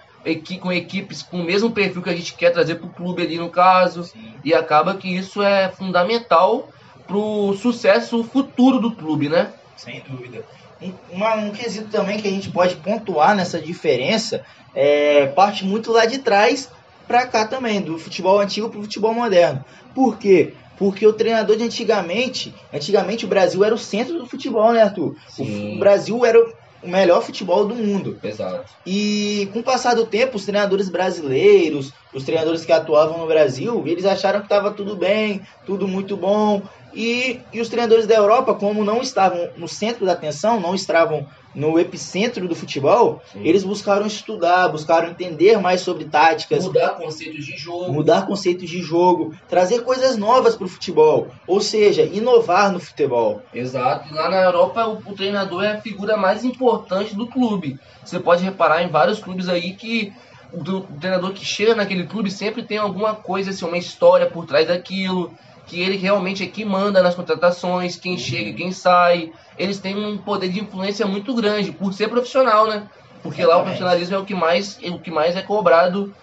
com 0.61 0.71
equipes 0.71 1.23
com 1.23 1.39
o 1.39 1.43
mesmo 1.43 1.71
perfil 1.71 2.01
que 2.01 2.09
a 2.09 2.15
gente 2.15 2.35
quer 2.35 2.51
trazer 2.51 2.75
pro 2.75 2.89
clube 2.89 3.23
ali 3.23 3.37
no 3.37 3.49
caso. 3.49 4.03
Sim. 4.03 4.33
E 4.43 4.53
acaba 4.53 4.95
que 4.95 5.07
isso 5.07 5.41
é 5.41 5.69
fundamental 5.69 6.69
pro 7.07 7.53
sucesso 7.61 8.23
futuro 8.23 8.79
do 8.79 8.95
clube, 8.95 9.29
né? 9.29 9.53
Sem 9.77 10.01
dúvida. 10.01 10.43
Um, 10.81 10.93
uma- 11.15 11.35
um 11.35 11.51
quesito 11.51 11.89
também 11.89 12.17
que 12.17 12.27
a 12.27 12.31
gente 12.31 12.49
pode 12.51 12.75
pontuar 12.75 13.35
nessa 13.35 13.59
diferença 13.59 14.43
é 14.75 15.27
parte 15.27 15.65
muito 15.65 15.91
lá 15.91 16.05
de 16.05 16.19
trás 16.19 16.69
para 17.07 17.27
cá 17.27 17.45
também, 17.45 17.81
do 17.81 17.97
futebol 17.97 18.39
antigo 18.39 18.69
para 18.69 18.79
o 18.79 18.83
futebol 18.83 19.13
moderno. 19.13 19.63
Por 19.93 20.17
quê? 20.17 20.53
Porque 20.77 21.05
o 21.05 21.13
treinador 21.13 21.55
de 21.55 21.63
antigamente, 21.63 22.53
antigamente 22.73 23.25
o 23.25 23.27
Brasil 23.27 23.63
era 23.63 23.75
o 23.75 23.77
centro 23.77 24.17
do 24.17 24.25
futebol, 24.25 24.73
né, 24.73 24.81
Arthur? 24.81 25.09
O, 25.09 25.15
Sim. 25.29 25.75
o 25.75 25.79
Brasil 25.79 26.25
era 26.25 26.39
o 26.39 26.63
o 26.83 26.87
melhor 26.89 27.21
futebol 27.23 27.65
do 27.65 27.75
mundo. 27.75 28.19
Exato. 28.21 28.65
E 28.85 29.47
com 29.53 29.59
o 29.59 29.63
passar 29.63 29.93
do 29.95 30.05
tempo, 30.05 30.35
os 30.35 30.43
treinadores 30.43 30.89
brasileiros, 30.89 31.93
os 32.13 32.25
treinadores 32.25 32.65
que 32.65 32.73
atuavam 32.73 33.19
no 33.19 33.25
Brasil, 33.25 33.83
eles 33.87 34.05
acharam 34.05 34.39
que 34.39 34.47
estava 34.47 34.69
tudo 34.71 34.97
bem, 34.97 35.41
tudo 35.65 35.87
muito 35.87 36.17
bom. 36.17 36.61
E, 36.93 37.41
e 37.51 37.59
os 37.59 37.69
treinadores 37.69 38.05
da 38.05 38.15
Europa, 38.15 38.53
como 38.53 38.83
não 38.83 39.01
estavam 39.01 39.49
no 39.57 39.67
centro 39.67 40.05
da 40.05 40.13
atenção, 40.13 40.59
não 40.59 40.75
estavam 40.75 41.27
no 41.53 41.79
epicentro 41.79 42.47
do 42.47 42.55
futebol, 42.55 43.21
Sim. 43.31 43.41
eles 43.45 43.63
buscaram 43.63 44.07
estudar, 44.07 44.67
buscaram 44.69 45.09
entender 45.09 45.59
mais 45.59 45.81
sobre 45.81 46.05
táticas, 46.05 46.65
Mudar 46.65 46.95
conceitos 46.97 47.45
de 47.45 47.55
jogo. 47.55 47.93
mudar 47.93 48.25
conceitos 48.25 48.69
de 48.69 48.81
jogo, 48.81 49.35
trazer 49.47 49.83
coisas 49.83 50.17
novas 50.17 50.55
para 50.55 50.65
o 50.65 50.69
futebol, 50.69 51.27
ou 51.45 51.61
seja, 51.61 52.03
inovar 52.03 52.71
no 52.71 52.79
futebol. 52.79 53.41
Exato. 53.53 54.13
Lá 54.13 54.29
na 54.29 54.41
Europa 54.41 54.87
o, 54.87 54.97
o 55.11 55.15
treinador 55.15 55.63
é 55.63 55.73
a 55.73 55.81
figura 55.81 56.17
mais 56.17 56.43
importante 56.43 57.15
do 57.15 57.27
clube. 57.27 57.79
Você 58.03 58.19
pode 58.19 58.43
reparar 58.43 58.83
em 58.83 58.89
vários 58.89 59.19
clubes 59.19 59.47
aí 59.47 59.73
que 59.73 60.11
o, 60.51 60.57
o 60.57 60.81
treinador 60.99 61.33
que 61.33 61.45
chega 61.45 61.75
naquele 61.75 62.05
clube 62.05 62.31
sempre 62.31 62.63
tem 62.63 62.77
alguma 62.77 63.15
coisa, 63.15 63.51
assim, 63.51 63.65
uma 63.65 63.77
história 63.77 64.25
por 64.27 64.45
trás 64.45 64.67
daquilo. 64.67 65.33
Que 65.67 65.81
ele 65.81 65.97
realmente 65.97 66.43
é 66.43 66.47
que 66.47 66.65
manda 66.65 67.01
nas 67.01 67.15
contratações, 67.15 67.95
quem 67.95 68.17
chega 68.17 68.49
e 68.49 68.53
quem 68.53 68.71
sai. 68.71 69.31
Eles 69.57 69.79
têm 69.79 69.95
um 69.95 70.17
poder 70.17 70.49
de 70.49 70.59
influência 70.59 71.05
muito 71.05 71.33
grande 71.33 71.71
por 71.71 71.93
ser 71.93 72.09
profissional, 72.09 72.67
né? 72.67 72.87
Porque 73.21 73.41
lá 73.41 73.47
o 73.47 73.61
Exatamente. 73.61 73.63
profissionalismo 73.63 74.15
é 74.15 74.19
o 74.19 74.25
que 74.25 74.35
mais, 74.35 74.79
é 74.81 74.89
o 74.89 74.99
que 74.99 75.11
mais 75.11 75.35
é 75.35 75.41
cobrado 75.41 76.13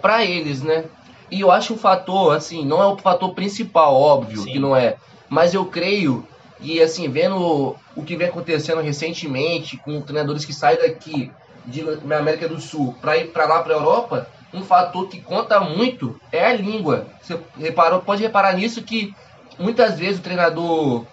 para 0.00 0.24
eles, 0.24 0.62
né? 0.62 0.84
E 1.30 1.40
eu 1.40 1.50
acho 1.50 1.74
um 1.74 1.78
fator, 1.78 2.34
assim, 2.34 2.64
não 2.64 2.82
é 2.82 2.86
o 2.86 2.96
fator 2.96 3.34
principal, 3.34 3.94
óbvio 3.94 4.42
Sim. 4.42 4.52
que 4.52 4.58
não 4.58 4.74
é. 4.74 4.96
Mas 5.28 5.52
eu 5.52 5.66
creio 5.66 6.26
e 6.60 6.80
assim, 6.82 7.08
vendo 7.08 7.76
o 7.94 8.02
que 8.02 8.16
vem 8.16 8.28
acontecendo 8.28 8.80
recentemente 8.80 9.76
com 9.76 10.00
treinadores 10.00 10.44
que 10.44 10.52
saem 10.52 10.78
daqui 10.78 11.30
de 11.64 11.82
na 12.04 12.18
América 12.18 12.48
do 12.48 12.60
Sul 12.60 12.96
para 13.00 13.16
ir 13.16 13.28
para 13.28 13.46
lá 13.46 13.62
para 13.62 13.74
Europa, 13.74 14.26
um 14.52 14.62
fator 14.62 15.08
que 15.08 15.20
conta 15.20 15.60
muito 15.60 16.18
é 16.32 16.46
a 16.46 16.52
língua. 16.52 17.06
Você 17.22 17.38
reparou, 17.58 18.00
pode 18.00 18.22
reparar 18.22 18.54
nisso 18.54 18.82
que 18.82 19.14
muitas 19.58 19.98
vezes 19.98 20.20
o 20.20 20.22
treinador 20.22 21.04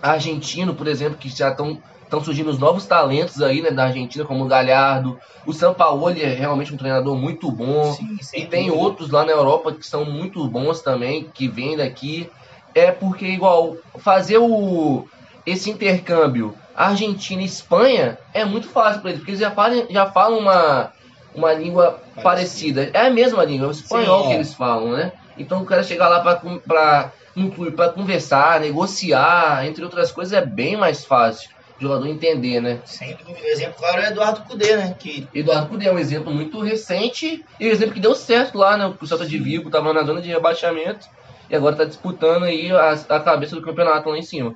argentino, 0.00 0.74
por 0.74 0.86
exemplo, 0.86 1.18
que 1.18 1.28
já 1.28 1.50
estão 1.50 1.78
estão 2.04 2.22
surgindo 2.22 2.50
os 2.50 2.58
novos 2.58 2.84
talentos 2.84 3.40
aí, 3.40 3.62
né, 3.62 3.70
da 3.70 3.84
Argentina, 3.84 4.22
como 4.26 4.44
o 4.44 4.46
Galhardo, 4.46 5.18
o 5.46 5.52
Sampaoli 5.54 6.20
é 6.20 6.34
realmente 6.34 6.74
um 6.74 6.76
treinador 6.76 7.16
muito 7.16 7.50
bom. 7.50 7.90
Sim, 7.94 8.18
E 8.34 8.44
tem 8.44 8.66
dúvida. 8.66 8.84
outros 8.84 9.10
lá 9.10 9.24
na 9.24 9.32
Europa 9.32 9.72
que 9.72 9.86
são 9.86 10.04
muito 10.04 10.46
bons 10.46 10.82
também, 10.82 11.26
que 11.32 11.48
vêm 11.48 11.74
daqui. 11.74 12.28
É 12.74 12.92
porque, 12.92 13.24
igual, 13.24 13.76
fazer 13.98 14.36
o, 14.36 15.06
esse 15.46 15.70
intercâmbio 15.70 16.54
Argentina 16.76 17.40
e 17.40 17.46
Espanha 17.46 18.18
é 18.34 18.44
muito 18.44 18.68
fácil 18.68 19.00
para 19.00 19.10
eles, 19.10 19.20
porque 19.20 19.30
eles 19.32 19.40
já 19.40 19.50
falam, 19.50 19.86
já 19.88 20.10
falam 20.10 20.38
uma, 20.38 20.92
uma 21.34 21.52
língua 21.52 22.02
parecida. 22.22 22.90
É 22.92 23.06
a 23.06 23.10
mesma 23.10 23.44
língua, 23.44 23.66
é 23.66 23.68
o 23.68 23.72
espanhol 23.72 24.22
Sim, 24.22 24.26
é. 24.26 24.28
que 24.28 24.34
eles 24.34 24.54
falam, 24.54 24.92
né? 24.92 25.12
Então 25.36 25.62
o 25.62 25.64
cara 25.64 25.82
chegar 25.82 26.08
lá 26.08 26.20
para 26.20 26.36
clube 26.36 27.70
para 27.72 27.88
conversar, 27.90 28.60
negociar, 28.60 29.66
entre 29.66 29.82
outras 29.82 30.12
coisas, 30.12 30.32
é 30.32 30.44
bem 30.44 30.76
mais 30.76 31.04
fácil 31.04 31.50
o 31.78 31.82
jogador 31.82 32.06
entender, 32.06 32.60
né? 32.60 32.80
Sem 32.84 33.14
dúvida. 33.16 33.40
O 33.40 33.46
exemplo 33.46 33.74
claro 33.78 34.00
é 34.00 34.08
Eduardo 34.08 34.42
Cudê, 34.42 34.76
né? 34.76 34.94
Que 34.98 35.26
Eduardo 35.34 35.68
Cudê 35.68 35.88
é 35.88 35.92
um 35.92 35.98
exemplo 35.98 36.32
muito 36.32 36.60
recente 36.60 37.44
e 37.58 37.68
um 37.68 37.70
exemplo 37.70 37.94
que 37.94 38.00
deu 38.00 38.14
certo 38.14 38.56
lá, 38.56 38.76
né? 38.76 38.94
O 39.00 39.06
Celta 39.06 39.26
de 39.26 39.38
Vigo 39.38 39.68
estava 39.68 39.92
na 39.92 40.04
zona 40.04 40.20
de 40.20 40.28
rebaixamento 40.28 41.06
e 41.50 41.56
agora 41.56 41.74
está 41.74 41.84
disputando 41.84 42.44
aí 42.44 42.70
a, 42.70 42.92
a 42.92 43.20
cabeça 43.20 43.56
do 43.56 43.62
campeonato 43.62 44.08
lá 44.08 44.16
em 44.16 44.22
cima. 44.22 44.54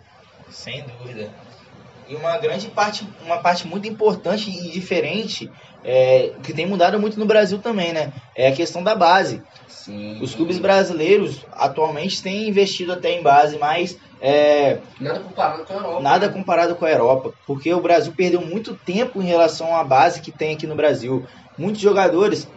Sem 0.48 0.84
dúvida. 0.84 1.30
E 2.08 2.14
uma 2.14 2.38
grande 2.38 2.68
parte, 2.68 3.06
uma 3.24 3.38
parte 3.38 3.66
muito 3.66 3.88
importante 3.88 4.48
e 4.48 4.70
diferente, 4.70 5.50
é, 5.86 6.32
que 6.42 6.52
tem 6.52 6.66
mudado 6.66 6.98
muito 6.98 7.16
no 7.18 7.24
Brasil 7.24 7.58
também, 7.60 7.92
né? 7.92 8.12
É 8.34 8.48
a 8.48 8.52
questão 8.52 8.82
da 8.82 8.96
base. 8.96 9.40
Sim. 9.68 10.20
Os 10.20 10.34
clubes 10.34 10.58
brasileiros 10.58 11.46
atualmente 11.52 12.20
têm 12.20 12.48
investido 12.48 12.92
até 12.92 13.12
em 13.12 13.22
base, 13.22 13.56
mas 13.56 13.96
é, 14.20 14.78
Nada 15.00 15.20
comparado 15.20 15.64
com 15.64 15.72
a 15.72 15.76
Europa. 15.76 16.02
nada 16.02 16.28
comparado 16.28 16.74
com 16.74 16.84
a 16.84 16.90
Europa, 16.90 17.32
porque 17.46 17.72
o 17.72 17.80
Brasil 17.80 18.12
perdeu 18.16 18.40
muito 18.40 18.74
tempo 18.74 19.22
em 19.22 19.26
relação 19.26 19.76
à 19.76 19.84
base 19.84 20.20
que 20.20 20.32
tem 20.32 20.54
aqui 20.54 20.66
no 20.66 20.74
Brasil. 20.74 21.24
Muitos 21.56 21.80
jogadores, 21.80 22.48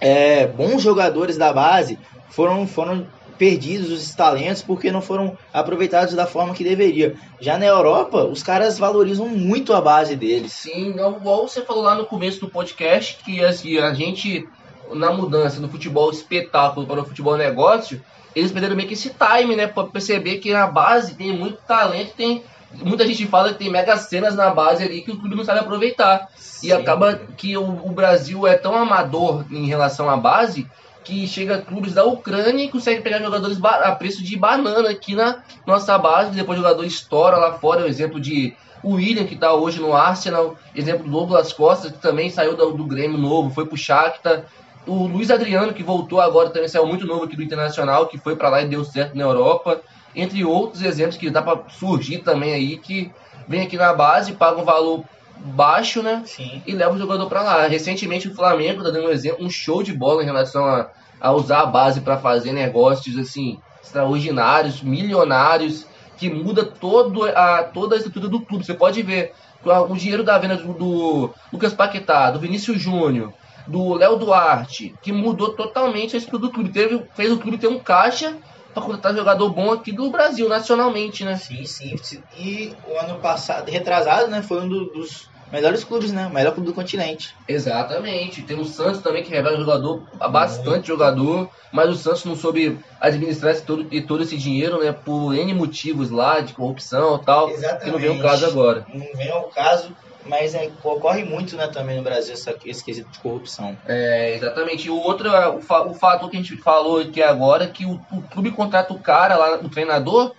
é, 0.00 0.46
bons 0.46 0.80
jogadores 0.80 1.36
da 1.36 1.52
base, 1.52 1.98
foram, 2.30 2.66
foram 2.66 3.06
perdidos 3.42 3.90
os 3.90 4.14
talentos 4.14 4.62
porque 4.62 4.92
não 4.92 5.02
foram 5.02 5.36
aproveitados 5.52 6.14
da 6.14 6.26
forma 6.26 6.54
que 6.54 6.62
deveria. 6.62 7.16
Já 7.40 7.58
na 7.58 7.66
Europa, 7.66 8.22
os 8.22 8.40
caras 8.40 8.78
valorizam 8.78 9.26
muito 9.26 9.72
a 9.72 9.80
base 9.80 10.14
deles. 10.14 10.52
Sim, 10.52 10.90
igual 10.90 11.48
você 11.48 11.60
falou 11.62 11.82
lá 11.82 11.96
no 11.96 12.06
começo 12.06 12.38
do 12.38 12.48
podcast, 12.48 13.18
que 13.24 13.44
assim, 13.44 13.78
a 13.78 13.92
gente, 13.94 14.48
na 14.92 15.10
mudança 15.10 15.60
do 15.60 15.68
futebol 15.68 16.08
espetáculo 16.12 16.86
para 16.86 17.00
o 17.00 17.04
futebol 17.04 17.36
negócio, 17.36 18.00
eles 18.32 18.52
perderam 18.52 18.76
meio 18.76 18.86
que 18.86 18.94
esse 18.94 19.10
time, 19.10 19.56
né? 19.56 19.66
Pra 19.66 19.86
perceber 19.86 20.36
que 20.36 20.52
na 20.52 20.68
base 20.68 21.16
tem 21.16 21.36
muito 21.36 21.58
talento, 21.66 22.12
tem. 22.14 22.44
Muita 22.74 23.04
gente 23.04 23.26
fala 23.26 23.48
que 23.52 23.58
tem 23.58 23.70
mega 23.70 23.96
cenas 23.96 24.36
na 24.36 24.50
base 24.50 24.84
ali 24.84 25.02
que 25.02 25.10
o 25.10 25.18
clube 25.18 25.34
não 25.34 25.44
sabe 25.44 25.58
aproveitar. 25.58 26.28
E 26.38 26.68
Sim. 26.68 26.72
acaba 26.72 27.20
que 27.36 27.56
o, 27.56 27.64
o 27.64 27.90
Brasil 27.90 28.46
é 28.46 28.54
tão 28.54 28.76
amador 28.76 29.44
em 29.50 29.66
relação 29.66 30.08
à 30.08 30.16
base 30.16 30.70
que 31.04 31.26
chega 31.26 31.60
clubes 31.60 31.94
da 31.94 32.04
Ucrânia 32.04 32.64
e 32.64 32.68
consegue 32.68 33.02
pegar 33.02 33.20
jogadores 33.20 33.58
a 33.62 33.92
preço 33.92 34.22
de 34.22 34.36
banana 34.36 34.90
aqui 34.90 35.14
na 35.14 35.42
nossa 35.66 35.96
base. 35.98 36.30
Depois 36.30 36.58
o 36.58 36.62
jogador 36.62 36.84
estoura 36.84 37.36
lá 37.36 37.54
fora. 37.54 37.82
O 37.82 37.88
exemplo 37.88 38.20
de 38.20 38.54
o 38.82 38.94
William, 38.94 39.24
que 39.24 39.34
está 39.34 39.52
hoje 39.52 39.80
no 39.80 39.94
Arsenal. 39.94 40.56
Exemplo 40.74 41.04
do 41.04 41.10
Douglas 41.10 41.52
Costa, 41.52 41.90
que 41.90 41.98
também 41.98 42.30
saiu 42.30 42.56
do, 42.56 42.72
do 42.72 42.84
Grêmio 42.84 43.18
novo, 43.18 43.50
foi 43.50 43.66
pro 43.66 43.76
Shakhtar. 43.76 44.44
O 44.86 45.06
Luiz 45.06 45.30
Adriano, 45.30 45.72
que 45.72 45.82
voltou 45.82 46.20
agora, 46.20 46.50
também 46.50 46.68
saiu 46.68 46.86
muito 46.86 47.06
novo 47.06 47.24
aqui 47.24 47.36
do 47.36 47.42
Internacional, 47.42 48.06
que 48.06 48.18
foi 48.18 48.34
para 48.34 48.48
lá 48.48 48.62
e 48.62 48.68
deu 48.68 48.84
certo 48.84 49.16
na 49.16 49.22
Europa. 49.22 49.80
Entre 50.14 50.44
outros 50.44 50.82
exemplos 50.82 51.16
que 51.16 51.30
dá 51.30 51.40
para 51.40 51.60
surgir 51.68 52.18
também 52.18 52.52
aí, 52.52 52.76
que 52.76 53.10
vem 53.46 53.62
aqui 53.62 53.76
na 53.76 53.94
base, 53.94 54.32
paga 54.32 54.60
um 54.60 54.64
valor 54.64 55.04
baixo, 55.44 56.02
né? 56.02 56.22
Sim. 56.24 56.62
E 56.66 56.72
leva 56.72 56.94
o 56.94 56.98
jogador 56.98 57.26
para 57.28 57.42
lá. 57.42 57.66
Recentemente 57.66 58.28
o 58.28 58.34
Flamengo 58.34 58.82
tá 58.82 58.90
dando 58.90 59.08
um 59.08 59.10
exemplo, 59.10 59.44
um 59.44 59.50
show 59.50 59.82
de 59.82 59.92
bola 59.92 60.22
em 60.22 60.26
relação 60.26 60.64
a, 60.64 60.88
a 61.20 61.32
usar 61.32 61.60
a 61.60 61.66
base 61.66 62.00
para 62.00 62.18
fazer 62.18 62.52
negócios 62.52 63.18
assim 63.18 63.58
extraordinários, 63.82 64.80
milionários, 64.80 65.86
que 66.16 66.30
muda 66.30 66.64
todo 66.64 67.24
a, 67.24 67.64
toda 67.64 67.96
a 67.96 67.98
estrutura 67.98 68.28
do 68.28 68.40
clube. 68.40 68.64
Você 68.64 68.74
pode 68.74 69.02
ver 69.02 69.34
o 69.64 69.96
dinheiro 69.96 70.24
da 70.24 70.38
venda 70.38 70.56
do, 70.56 70.72
do 70.72 71.30
Lucas 71.52 71.72
Paquetá, 71.72 72.30
do 72.30 72.40
Vinícius 72.40 72.80
Júnior, 72.80 73.32
do 73.66 73.94
Léo 73.94 74.16
Duarte, 74.16 74.94
que 75.02 75.12
mudou 75.12 75.50
totalmente 75.50 76.14
a 76.14 76.18
estrutura 76.18 76.48
do 76.48 76.52
clube. 76.52 76.70
Teve, 76.70 77.02
fez 77.14 77.32
o 77.32 77.38
clube 77.38 77.58
ter 77.58 77.68
um 77.68 77.78
caixa 77.78 78.36
para 78.72 78.82
contratar 78.82 79.14
jogador 79.14 79.50
bom 79.50 79.72
aqui 79.72 79.92
do 79.92 80.10
Brasil, 80.10 80.48
nacionalmente, 80.48 81.24
né? 81.24 81.36
Sim, 81.36 81.96
sim. 81.98 82.22
E 82.36 82.74
o 82.88 82.98
ano 82.98 83.18
passado, 83.20 83.70
retrasado, 83.70 84.28
né? 84.28 84.42
Foi 84.42 84.60
um 84.60 84.68
dos 84.68 85.28
melhores 85.52 85.84
clubes, 85.84 86.10
né? 86.10 86.26
O 86.26 86.30
melhor 86.30 86.54
clube 86.54 86.70
do 86.70 86.74
continente. 86.74 87.36
Exatamente. 87.46 88.42
Tem 88.42 88.58
o 88.58 88.64
Santos 88.64 89.02
também 89.02 89.22
que 89.22 89.30
revela 89.30 89.58
jogador, 89.58 90.02
bastante 90.30 90.88
jogador, 90.88 91.50
mas 91.70 91.90
o 91.90 91.94
Santos 91.94 92.24
não 92.24 92.34
soube 92.34 92.78
administrar 92.98 93.52
esse 93.52 93.62
todo, 93.62 93.84
todo 94.06 94.22
esse 94.22 94.36
dinheiro, 94.36 94.82
né? 94.82 94.92
Por 94.92 95.34
N 95.34 95.52
motivos 95.52 96.10
lá, 96.10 96.40
de 96.40 96.54
corrupção 96.54 97.20
e 97.20 97.24
tal. 97.24 97.50
Exatamente. 97.50 97.84
Que 97.84 97.90
não 97.90 97.98
vem 97.98 98.18
o 98.18 98.22
caso 98.22 98.46
agora. 98.46 98.86
Não 98.92 99.06
vem 99.14 99.30
ao 99.30 99.44
caso, 99.44 99.94
mas 100.24 100.54
é, 100.54 100.70
ocorre 100.82 101.24
muito, 101.24 101.56
né, 101.56 101.66
também 101.66 101.96
no 101.96 102.02
Brasil 102.02 102.32
essa, 102.32 102.54
esse 102.64 102.82
quesito 102.82 103.10
de 103.10 103.18
corrupção. 103.18 103.76
É, 103.86 104.34
exatamente. 104.34 104.86
E 104.86 104.90
o 104.90 104.96
outro, 104.96 105.28
é 105.28 105.48
o, 105.48 105.60
fa, 105.60 105.82
o 105.82 105.94
fator 105.94 106.30
que 106.30 106.36
a 106.36 106.40
gente 106.40 106.56
falou 106.56 107.00
aqui 107.00 107.22
agora, 107.22 107.64
é 107.64 107.68
que 107.68 107.84
o, 107.84 108.00
o 108.10 108.22
clube 108.22 108.50
contrata 108.52 108.92
o 108.92 108.98
cara 108.98 109.36
lá, 109.36 109.56
o 109.56 109.68
treinador, 109.68 110.32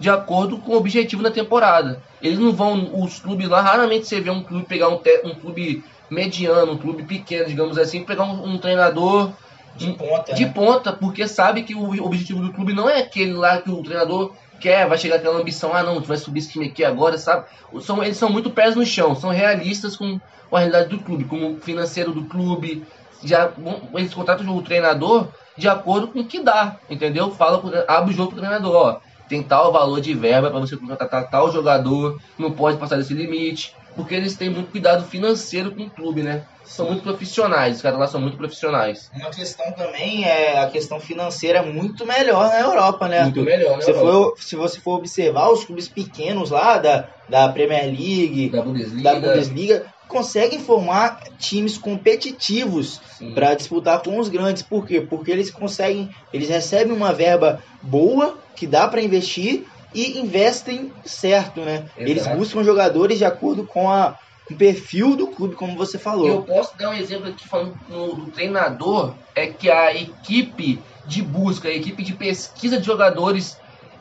de 0.00 0.08
acordo 0.08 0.56
com 0.56 0.72
o 0.72 0.76
objetivo 0.78 1.22
da 1.22 1.30
temporada. 1.30 2.02
Eles 2.22 2.38
não 2.38 2.52
vão, 2.52 2.90
os 3.02 3.18
clubes 3.18 3.48
lá, 3.50 3.60
raramente 3.60 4.06
você 4.06 4.18
vê 4.18 4.30
um 4.30 4.42
clube 4.42 4.64
pegar 4.64 4.88
um, 4.88 4.98
um 5.24 5.34
clube 5.34 5.84
mediano, 6.08 6.72
um 6.72 6.78
clube 6.78 7.02
pequeno, 7.02 7.46
digamos 7.46 7.76
assim, 7.76 8.02
pegar 8.02 8.24
um, 8.24 8.54
um 8.54 8.58
treinador 8.58 9.30
de 9.76 9.92
ponta, 9.92 10.32
de 10.32 10.46
né? 10.46 10.52
ponta, 10.52 10.90
porque 10.90 11.28
sabe 11.28 11.62
que 11.62 11.74
o 11.74 12.02
objetivo 12.02 12.40
do 12.40 12.50
clube 12.50 12.72
não 12.72 12.88
é 12.88 13.00
aquele 13.00 13.34
lá 13.34 13.60
que 13.60 13.70
o 13.70 13.82
treinador 13.82 14.32
quer, 14.58 14.88
vai 14.88 14.96
chegar 14.96 15.16
aquela 15.16 15.38
ambição, 15.38 15.74
ah 15.74 15.82
não, 15.82 16.00
tu 16.00 16.08
vai 16.08 16.16
subir 16.16 16.40
esse 16.40 16.50
time 16.50 16.68
aqui 16.68 16.82
agora, 16.82 17.18
sabe? 17.18 17.44
São, 17.82 18.02
eles 18.02 18.16
são 18.16 18.30
muito 18.30 18.50
pés 18.50 18.74
no 18.74 18.86
chão, 18.86 19.14
são 19.14 19.28
realistas 19.28 19.96
com, 19.96 20.18
com 20.48 20.56
a 20.56 20.60
realidade 20.60 20.88
do 20.88 20.98
clube, 20.98 21.24
com 21.24 21.52
o 21.52 21.60
financeiro 21.60 22.12
do 22.12 22.24
clube, 22.24 22.86
já 23.22 23.52
eles 23.94 24.14
contratam 24.14 24.48
o 24.56 24.62
treinador 24.62 25.28
de 25.58 25.68
acordo 25.68 26.08
com 26.08 26.20
o 26.20 26.24
que 26.24 26.40
dá, 26.40 26.76
entendeu? 26.88 27.30
Fala, 27.32 27.62
abre 27.86 28.14
o 28.14 28.16
jogo 28.16 28.30
pro 28.30 28.40
treinador, 28.40 28.74
ó 28.74 29.09
tem 29.30 29.44
tal 29.44 29.72
valor 29.72 30.00
de 30.00 30.12
verba 30.12 30.50
para 30.50 30.58
você 30.58 30.76
contratar 30.76 31.30
tal 31.30 31.52
jogador, 31.52 32.20
não 32.36 32.50
pode 32.50 32.78
passar 32.78 32.96
desse 32.96 33.14
limite, 33.14 33.72
porque 33.94 34.12
eles 34.12 34.36
têm 34.36 34.50
muito 34.50 34.72
cuidado 34.72 35.04
financeiro 35.04 35.70
com 35.70 35.84
o 35.84 35.90
clube, 35.90 36.20
né? 36.20 36.42
São 36.64 36.86
muito 36.86 37.02
profissionais, 37.02 37.76
os 37.76 37.82
caras 37.82 37.98
lá 37.98 38.06
são 38.08 38.20
muito 38.20 38.36
profissionais. 38.36 39.08
Uma 39.14 39.30
questão 39.30 39.70
também 39.72 40.24
é 40.24 40.58
a 40.58 40.66
questão 40.68 40.98
financeira 40.98 41.62
muito 41.62 42.04
melhor 42.04 42.48
na 42.48 42.60
Europa, 42.60 43.06
né? 43.06 43.22
Muito 43.22 43.42
melhor, 43.42 43.78
né? 43.78 43.84
Se, 43.84 43.94
for, 43.94 44.34
se 44.36 44.56
você 44.56 44.80
for 44.80 44.96
observar 44.98 45.48
os 45.50 45.64
clubes 45.64 45.88
pequenos 45.88 46.50
lá 46.50 46.78
da, 46.78 47.08
da 47.28 47.48
Premier 47.48 47.84
League, 47.84 48.50
da 48.50 48.62
Bundesliga, 48.62 49.02
da 49.02 49.20
Bundesliga 49.20 49.86
conseguem 50.08 50.58
formar 50.58 51.20
times 51.38 51.78
competitivos 51.78 53.00
para 53.32 53.54
disputar 53.54 54.02
com 54.02 54.18
os 54.18 54.28
grandes. 54.28 54.60
Por 54.60 54.84
quê? 54.84 55.00
Porque 55.00 55.30
eles 55.30 55.52
conseguem, 55.52 56.10
eles 56.32 56.48
recebem 56.48 56.92
uma 56.92 57.12
verba 57.12 57.62
boa 57.80 58.36
que 58.60 58.66
dá 58.66 58.86
para 58.86 59.00
investir 59.00 59.64
e 59.94 60.18
investem 60.18 60.92
certo, 61.02 61.62
né? 61.62 61.86
Exato. 61.96 62.10
Eles 62.10 62.26
buscam 62.26 62.62
jogadores 62.62 63.16
de 63.16 63.24
acordo 63.24 63.64
com 63.64 63.90
a 63.90 64.18
o 64.50 64.54
perfil 64.54 65.16
do 65.16 65.28
clube, 65.28 65.54
como 65.54 65.76
você 65.76 65.96
falou. 65.96 66.26
Eu 66.26 66.42
posso 66.42 66.76
dar 66.76 66.90
um 66.90 66.92
exemplo 66.92 67.28
aqui 67.28 67.46
falando 67.48 67.78
no, 67.88 68.16
do 68.16 68.30
treinador, 68.32 69.14
é 69.34 69.46
que 69.46 69.70
a 69.70 69.94
equipe 69.94 70.80
de 71.06 71.22
busca, 71.22 71.68
a 71.68 71.72
equipe 71.72 72.02
de 72.02 72.12
pesquisa 72.12 72.78
de 72.78 72.84
jogadores 72.84 73.56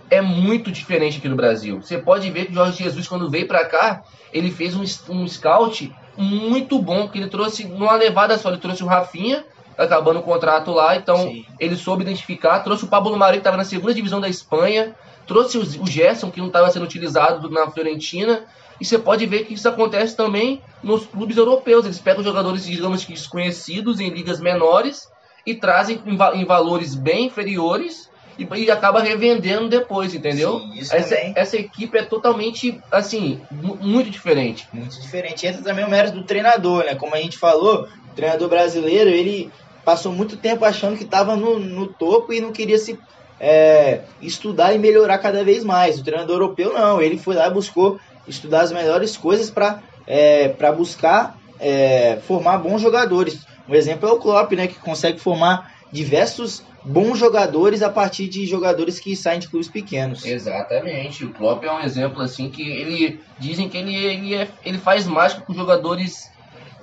é 0.09 0.21
muito 0.21 0.71
diferente 0.71 1.19
aqui 1.19 1.29
no 1.29 1.35
Brasil. 1.35 1.79
Você 1.81 1.99
pode 1.99 2.29
ver 2.31 2.47
que 2.47 2.51
o 2.51 2.55
Jorge 2.55 2.83
Jesus, 2.83 3.07
quando 3.07 3.29
veio 3.29 3.47
para 3.47 3.63
cá, 3.65 4.03
ele 4.33 4.49
fez 4.49 4.75
um, 4.75 4.83
um 5.13 5.27
scout 5.27 5.95
muito 6.17 6.79
bom, 6.79 7.07
que 7.07 7.19
ele 7.19 7.29
trouxe, 7.29 7.65
numa 7.65 7.95
levada 7.95 8.37
só, 8.37 8.49
ele 8.49 8.57
trouxe 8.57 8.83
o 8.83 8.87
Rafinha, 8.87 9.45
acabando 9.79 10.19
o 10.19 10.23
contrato 10.23 10.71
lá, 10.71 10.95
então 10.95 11.17
Sim. 11.17 11.45
ele 11.57 11.75
soube 11.75 12.03
identificar, 12.03 12.59
trouxe 12.59 12.83
o 12.83 12.87
Pablo 12.87 13.15
Mari, 13.15 13.37
que 13.37 13.39
estava 13.39 13.57
na 13.57 13.63
segunda 13.63 13.93
divisão 13.93 14.19
da 14.19 14.27
Espanha, 14.27 14.93
trouxe 15.25 15.57
o, 15.57 15.87
Gerson, 15.87 16.29
que 16.29 16.39
não 16.39 16.47
estava 16.47 16.69
sendo 16.69 16.83
utilizado 16.83 17.49
na 17.49 17.69
Fiorentina, 17.71 18.43
e 18.79 18.85
você 18.85 18.97
pode 18.97 19.25
ver 19.25 19.45
que 19.45 19.53
isso 19.53 19.67
acontece 19.69 20.15
também 20.15 20.61
nos 20.83 21.05
clubes 21.05 21.37
europeus, 21.37 21.85
eles 21.85 21.99
pegam 21.99 22.23
jogadores, 22.23 22.65
digamos 22.65 23.05
que 23.05 23.13
desconhecidos, 23.13 23.99
em 23.99 24.09
ligas 24.09 24.39
menores, 24.39 25.09
e 25.45 25.55
trazem 25.55 26.01
em, 26.05 26.45
valores 26.45 26.93
bem 26.95 27.27
inferiores, 27.27 28.09
e, 28.37 28.47
e 28.55 28.71
acaba 28.71 29.01
revendendo 29.01 29.69
depois, 29.69 30.13
entendeu? 30.13 30.59
Sim, 30.59 30.73
isso 30.75 30.95
essa, 30.95 31.15
também. 31.15 31.33
essa 31.35 31.57
equipe 31.57 31.97
é 31.97 32.03
totalmente, 32.03 32.81
assim, 32.91 33.41
muito 33.51 34.09
diferente. 34.09 34.67
Muito 34.71 34.99
diferente. 34.99 35.45
Entra 35.45 35.61
também 35.61 35.85
o 35.85 35.89
mérito 35.89 36.17
do 36.17 36.23
treinador, 36.23 36.85
né? 36.85 36.95
Como 36.95 37.13
a 37.13 37.19
gente 37.19 37.37
falou, 37.37 37.87
o 38.11 38.15
treinador 38.15 38.47
brasileiro, 38.47 39.09
ele 39.09 39.51
passou 39.83 40.11
muito 40.11 40.37
tempo 40.37 40.65
achando 40.65 40.97
que 40.97 41.03
estava 41.03 41.35
no, 41.35 41.59
no 41.59 41.87
topo 41.87 42.33
e 42.33 42.41
não 42.41 42.51
queria 42.51 42.77
se 42.77 42.99
é, 43.39 44.01
estudar 44.21 44.73
e 44.73 44.77
melhorar 44.77 45.17
cada 45.19 45.43
vez 45.43 45.63
mais. 45.63 45.99
O 45.99 46.03
treinador 46.03 46.35
europeu 46.35 46.73
não, 46.73 47.01
ele 47.01 47.17
foi 47.17 47.35
lá 47.35 47.47
e 47.47 47.53
buscou 47.53 47.99
estudar 48.27 48.61
as 48.61 48.71
melhores 48.71 49.15
coisas 49.15 49.49
para 49.49 49.81
é, 50.05 50.49
buscar 50.71 51.37
é, 51.59 52.19
formar 52.27 52.57
bons 52.57 52.81
jogadores. 52.81 53.45
Um 53.67 53.75
exemplo 53.75 54.09
é 54.09 54.11
o 54.11 54.19
Klopp, 54.19 54.51
né, 54.53 54.67
que 54.67 54.75
consegue 54.75 55.19
formar 55.19 55.73
diversos 55.91 56.63
bons 56.83 57.17
jogadores 57.17 57.81
a 57.81 57.89
partir 57.89 58.27
de 58.27 58.45
jogadores 58.45 58.99
que 58.99 59.15
saem 59.15 59.39
de 59.39 59.47
clubes 59.47 59.67
pequenos. 59.67 60.25
Exatamente. 60.25 61.25
O 61.25 61.33
Klopp 61.33 61.63
é 61.63 61.71
um 61.71 61.81
exemplo 61.81 62.21
assim 62.21 62.49
que 62.49 62.61
ele 62.61 63.19
dizem 63.37 63.67
que 63.67 63.77
ele 63.77 63.95
ele, 63.95 64.35
é, 64.35 64.47
ele 64.63 64.77
faz 64.77 65.05
mágica 65.05 65.41
com 65.41 65.53
jogadores 65.53 66.29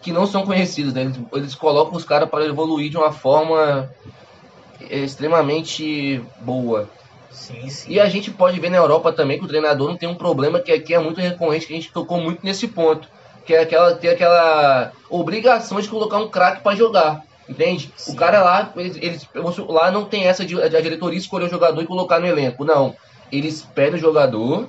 que 0.07 0.13
não 0.13 0.25
são 0.25 0.47
conhecidos, 0.47 0.95
né? 0.95 1.03
eles, 1.03 1.17
eles 1.33 1.55
colocam 1.57 1.97
os 1.97 2.05
caras 2.05 2.31
para 2.31 2.45
evoluir 2.45 2.89
de 2.89 2.97
uma 2.97 3.11
forma 3.11 3.91
extremamente 4.89 6.23
boa. 6.43 6.89
Sim, 7.29 7.69
sim. 7.69 7.91
E 7.91 7.99
a 7.99 8.09
gente 8.09 8.31
pode 8.31 8.61
ver 8.61 8.71
na 8.71 8.77
Europa 8.77 9.13
também 9.13 9.37
que 9.37 9.45
o 9.45 9.49
treinador 9.49 9.89
não 9.89 9.97
tem 9.97 10.09
um 10.09 10.15
problema 10.15 10.61
que 10.61 10.71
aqui 10.71 10.95
é 10.95 10.99
muito 11.01 11.21
recorrente, 11.21 11.67
que 11.67 11.73
a 11.73 11.77
gente 11.77 11.91
tocou 11.91 12.21
muito 12.21 12.47
nesse 12.47 12.69
ponto, 12.69 13.09
que 13.45 13.53
é 13.53 13.63
aquela 13.63 13.97
ter 13.97 14.11
aquela 14.11 14.93
obrigação 15.11 15.81
de 15.81 15.89
colocar 15.89 16.19
um 16.19 16.29
craque 16.29 16.63
para 16.63 16.77
jogar. 16.77 17.25
Entende? 17.49 17.93
Sim. 17.97 18.13
O 18.13 18.15
cara 18.15 18.45
lá, 18.45 18.73
eles, 18.77 18.97
eles, 18.97 19.29
lá 19.69 19.91
não 19.91 20.05
tem 20.05 20.29
essa 20.29 20.45
de, 20.45 20.55
de 20.55 20.77
a 20.77 20.81
diretoria 20.81 21.19
escolher 21.19 21.47
o 21.47 21.51
jogador 21.51 21.83
e 21.83 21.87
colocar 21.87 22.21
no 22.21 22.29
elenco. 22.29 22.65
Não. 22.65 22.95
Eles 23.33 23.67
pedem 23.75 23.99
o 23.99 24.01
jogador 24.01 24.69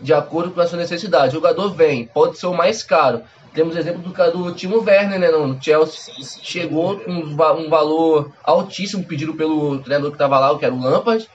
de 0.00 0.14
acordo 0.14 0.52
com 0.52 0.60
a 0.60 0.66
sua 0.68 0.78
necessidade. 0.78 1.30
O 1.30 1.40
jogador 1.40 1.70
vem, 1.70 2.06
pode 2.06 2.38
ser 2.38 2.46
o 2.46 2.54
mais 2.54 2.84
caro. 2.84 3.22
Temos 3.56 3.74
o 3.74 3.78
exemplo 3.78 4.02
do, 4.02 4.30
do 4.32 4.54
Timo 4.54 4.82
Werner, 4.82 5.18
né? 5.18 5.30
No 5.30 5.60
Chelsea 5.60 6.12
chegou 6.42 7.00
com 7.00 7.10
um, 7.10 7.32
um, 7.32 7.70
valor 7.70 8.30
altíssimo 8.44 9.02
pedido 9.02 9.32
pelo 9.32 9.78
treinador 9.78 10.10
que 10.10 10.16
estava 10.16 10.38
lá, 10.38 10.58
que 10.58 10.64
era 10.66 10.74
o 10.74 10.78
Lampard. 10.78 11.26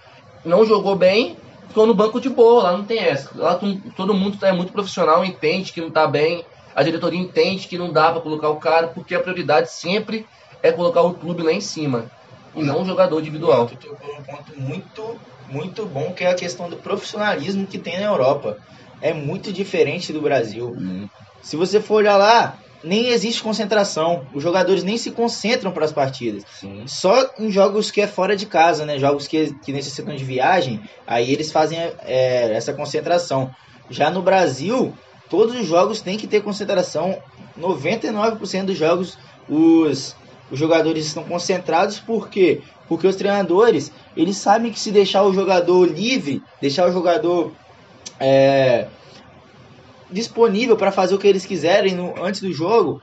Não 0.45 0.63
jogou 0.63 0.95
bem, 0.95 1.35
ficou 1.67 1.87
no 1.87 1.95
banco 1.95 2.21
de 2.21 2.29
boa. 2.29 2.61
Lá 2.61 2.77
não 2.77 2.85
tem 2.85 2.99
essa. 2.99 3.31
Lá 3.35 3.59
todo 3.97 4.13
mundo 4.13 4.37
é 4.45 4.51
muito 4.51 4.71
profissional, 4.71 5.25
entende 5.25 5.73
que 5.73 5.81
não 5.81 5.87
está 5.87 6.05
bem. 6.05 6.45
A 6.75 6.83
diretoria 6.83 7.19
entende 7.19 7.67
que 7.67 7.75
não 7.75 7.91
dá 7.91 8.11
para 8.11 8.21
colocar 8.21 8.49
o 8.49 8.57
cara, 8.57 8.85
porque 8.85 9.15
a 9.15 9.19
prioridade 9.19 9.71
sempre 9.71 10.27
é 10.61 10.71
colocar 10.71 11.01
o 11.01 11.15
clube 11.15 11.41
lá 11.41 11.51
em 11.51 11.59
cima 11.59 12.05
e 12.55 12.61
não 12.61 12.83
o 12.83 12.85
jogador 12.85 13.19
individual. 13.19 13.65
Tu 13.65 13.77
tocou 13.77 14.15
um 14.15 14.21
ponto 14.21 14.61
muito, 14.61 15.19
muito 15.49 15.85
bom 15.87 16.13
que 16.13 16.23
é 16.23 16.29
a 16.29 16.35
questão 16.35 16.69
do 16.69 16.77
profissionalismo 16.77 17.65
que 17.65 17.79
tem 17.79 17.99
na 17.99 18.05
Europa. 18.05 18.59
É 19.01 19.11
muito 19.11 19.51
diferente 19.51 20.13
do 20.13 20.21
Brasil. 20.21 20.75
Hum. 20.77 21.09
Se 21.41 21.55
você 21.55 21.79
for 21.79 21.95
olhar 21.95 22.17
lá, 22.17 22.57
nem 22.83 23.09
existe 23.09 23.41
concentração. 23.41 24.25
Os 24.33 24.41
jogadores 24.43 24.83
nem 24.83 24.97
se 24.97 25.11
concentram 25.11 25.71
para 25.71 25.85
as 25.85 25.91
partidas. 25.91 26.43
Sim. 26.59 26.83
Só 26.87 27.29
em 27.39 27.51
jogos 27.51 27.91
que 27.91 28.01
é 28.01 28.07
fora 28.07 28.35
de 28.35 28.45
casa, 28.45 28.85
né? 28.85 28.97
Jogos 28.97 29.27
que, 29.27 29.53
que 29.63 29.71
necessitam 29.71 30.15
de 30.15 30.23
viagem, 30.23 30.81
aí 31.05 31.31
eles 31.31 31.51
fazem 31.51 31.79
é, 31.79 32.53
essa 32.53 32.73
concentração. 32.73 33.53
Já 33.89 34.09
no 34.09 34.21
Brasil, 34.21 34.93
todos 35.29 35.55
os 35.55 35.65
jogos 35.65 36.01
têm 36.01 36.17
que 36.17 36.27
ter 36.27 36.41
concentração. 36.41 37.17
99% 37.59 38.65
dos 38.65 38.77
jogos, 38.77 39.17
os 39.49 40.15
os 40.51 40.59
jogadores 40.59 41.05
estão 41.05 41.23
concentrados 41.23 41.97
por 41.97 42.27
quê? 42.27 42.61
Porque 42.87 43.07
os 43.07 43.15
treinadores, 43.15 43.89
eles 44.17 44.35
sabem 44.35 44.71
que 44.71 44.79
se 44.79 44.91
deixar 44.91 45.23
o 45.23 45.33
jogador 45.33 45.87
livre, 45.87 46.43
deixar 46.59 46.89
o 46.89 46.91
jogador 46.91 47.53
é, 48.19 48.87
disponível 50.11 50.77
para 50.77 50.91
fazer 50.91 51.15
o 51.15 51.19
que 51.19 51.27
eles 51.27 51.45
quiserem 51.45 51.95
no, 51.95 52.21
antes 52.23 52.41
do 52.41 52.51
jogo, 52.53 52.99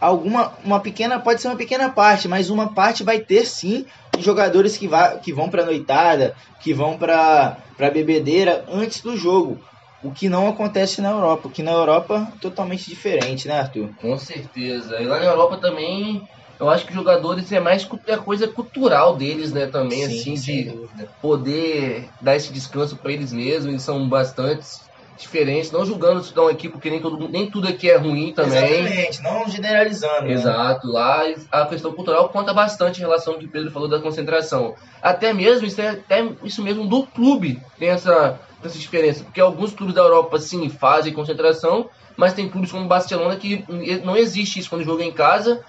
alguma 0.00 0.56
uma 0.64 0.80
pequena 0.80 1.20
pode 1.20 1.40
ser 1.40 1.48
uma 1.48 1.56
pequena 1.56 1.92
parte, 1.92 2.28
mas 2.28 2.50
uma 2.50 2.74
parte 2.74 3.04
vai 3.04 3.20
ter 3.20 3.44
sim 3.46 3.84
de 4.14 4.22
jogadores 4.22 4.76
que, 4.76 4.88
vá, 4.88 5.18
que 5.18 5.32
vão 5.32 5.48
para 5.50 5.64
noitada, 5.64 6.34
que 6.60 6.74
vão 6.74 6.98
para 6.98 7.58
para 7.76 7.90
bebedeira 7.90 8.64
antes 8.68 9.00
do 9.02 9.16
jogo. 9.16 9.60
o 10.02 10.12
que 10.12 10.28
não 10.28 10.48
acontece 10.48 11.00
na 11.00 11.10
Europa, 11.10 11.48
o 11.48 11.50
que 11.50 11.62
na 11.62 11.70
Europa 11.72 12.28
é 12.34 12.38
totalmente 12.40 12.84
diferente, 12.88 13.46
né, 13.48 13.60
Arthur? 13.60 13.90
Com 13.96 14.18
certeza. 14.18 15.00
E 15.00 15.06
lá 15.06 15.20
na 15.20 15.26
Europa 15.26 15.60
também, 15.60 16.20
eu 16.58 16.68
acho 16.68 16.84
que 16.84 16.90
os 16.90 16.96
jogadores 16.96 17.50
é 17.52 17.60
mais 17.60 17.86
a 18.08 18.18
coisa 18.18 18.48
cultural 18.52 19.16
deles, 19.16 19.52
né, 19.52 19.66
também, 19.68 20.04
Sim, 20.04 20.32
assim, 20.32 20.34
de 20.34 20.64
dúvida. 20.72 21.08
poder 21.20 22.10
dar 22.20 22.34
esse 22.36 22.52
descanso 22.52 22.98
para 23.00 23.12
eles 23.12 23.32
mesmos, 23.32 23.66
eles 23.66 23.82
são 23.84 24.08
bastantes 24.08 24.90
diferentes, 25.18 25.70
não 25.70 25.84
julgando 25.84 26.20
isso 26.20 26.34
não 26.34 26.48
aqui, 26.48 26.68
porque 26.68 26.90
nem, 26.90 27.00
todo, 27.00 27.28
nem 27.28 27.50
tudo 27.50 27.68
aqui 27.68 27.90
é 27.90 27.96
ruim 27.96 28.32
também. 28.32 28.80
Exatamente, 28.80 29.22
não 29.22 29.48
generalizando. 29.48 30.26
Né? 30.26 30.32
Exato, 30.32 30.86
né? 30.86 30.92
lá 30.92 31.24
a 31.50 31.66
questão 31.66 31.92
cultural 31.92 32.28
conta 32.28 32.52
bastante 32.52 32.98
em 32.98 33.02
relação 33.02 33.34
ao 33.34 33.38
que 33.38 33.46
o 33.46 33.48
Pedro 33.48 33.70
falou 33.70 33.88
da 33.88 34.00
concentração. 34.00 34.74
Até 35.00 35.32
mesmo, 35.32 35.66
isso, 35.66 35.80
é, 35.80 35.90
até 35.90 36.26
isso 36.42 36.62
mesmo 36.62 36.86
do 36.86 37.04
clube 37.06 37.60
tem 37.78 37.90
essa, 37.90 38.40
essa 38.64 38.78
diferença, 38.78 39.24
porque 39.24 39.40
alguns 39.40 39.72
clubes 39.72 39.94
da 39.94 40.02
Europa 40.02 40.38
sim 40.38 40.68
fazem 40.68 41.12
concentração, 41.12 41.88
mas 42.16 42.32
tem 42.32 42.48
clubes 42.48 42.70
como 42.70 42.84
o 42.84 42.88
Barcelona 42.88 43.36
que 43.36 43.64
não 44.04 44.16
existe 44.16 44.58
isso 44.58 44.68
quando 44.68 44.84
joga 44.84 45.04
em 45.04 45.12
casa, 45.12 45.62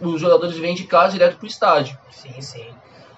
os 0.00 0.20
jogadores 0.20 0.56
vêm 0.56 0.74
de 0.74 0.84
casa 0.84 1.12
direto 1.12 1.36
pro 1.36 1.46
estádio. 1.46 1.98
Sim, 2.10 2.40
sim. 2.40 2.66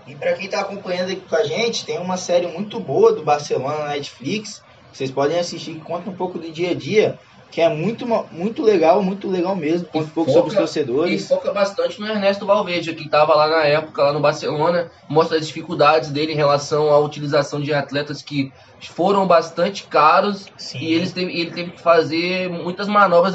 E 0.07 0.15
para 0.15 0.33
quem 0.33 0.47
está 0.47 0.61
acompanhando 0.61 1.13
aqui 1.13 1.21
com 1.21 1.37
a 1.37 1.45
gente, 1.45 1.85
tem 1.85 1.99
uma 1.99 2.17
série 2.17 2.47
muito 2.47 2.81
boa 2.81 3.13
do 3.13 3.23
Barcelona 3.23 3.85
na 3.85 3.89
Netflix, 3.89 4.63
vocês 4.93 5.11
podem 5.11 5.39
assistir 5.39 5.75
que 5.75 5.81
conta 5.81 6.11
um 6.11 6.15
pouco 6.15 6.39
do 6.39 6.51
dia 6.51 6.71
a 6.71 6.75
dia, 6.75 7.19
que 7.51 7.61
é 7.61 7.69
muito, 7.69 8.07
muito 8.31 8.63
legal, 8.63 9.03
muito 9.03 9.29
legal 9.29 9.57
mesmo. 9.57 9.89
Conta 9.89 10.07
um 10.07 10.11
pouco 10.11 10.31
sobre 10.31 10.51
os 10.51 10.57
torcedores. 10.57 11.25
E 11.25 11.29
foca 11.29 11.53
bastante 11.53 11.99
no 12.01 12.07
Ernesto 12.07 12.45
Valverde, 12.45 12.95
que 12.95 13.05
estava 13.05 13.35
lá 13.35 13.49
na 13.49 13.65
época, 13.65 14.03
lá 14.03 14.13
no 14.13 14.21
Barcelona, 14.21 14.91
mostra 15.09 15.39
as 15.39 15.47
dificuldades 15.47 16.11
dele 16.11 16.33
em 16.33 16.37
relação 16.37 16.91
à 16.91 16.99
utilização 16.99 17.61
de 17.61 17.73
atletas 17.73 18.21
que 18.23 18.53
foram 18.81 19.27
bastante 19.27 19.85
caros 19.85 20.47
Sim. 20.57 20.79
e 20.79 20.95
eles 20.95 21.13
teve, 21.13 21.33
ele 21.33 21.51
teve 21.51 21.71
que 21.73 21.81
fazer 21.81 22.49
muitas 22.51 22.87
manobras 22.87 23.35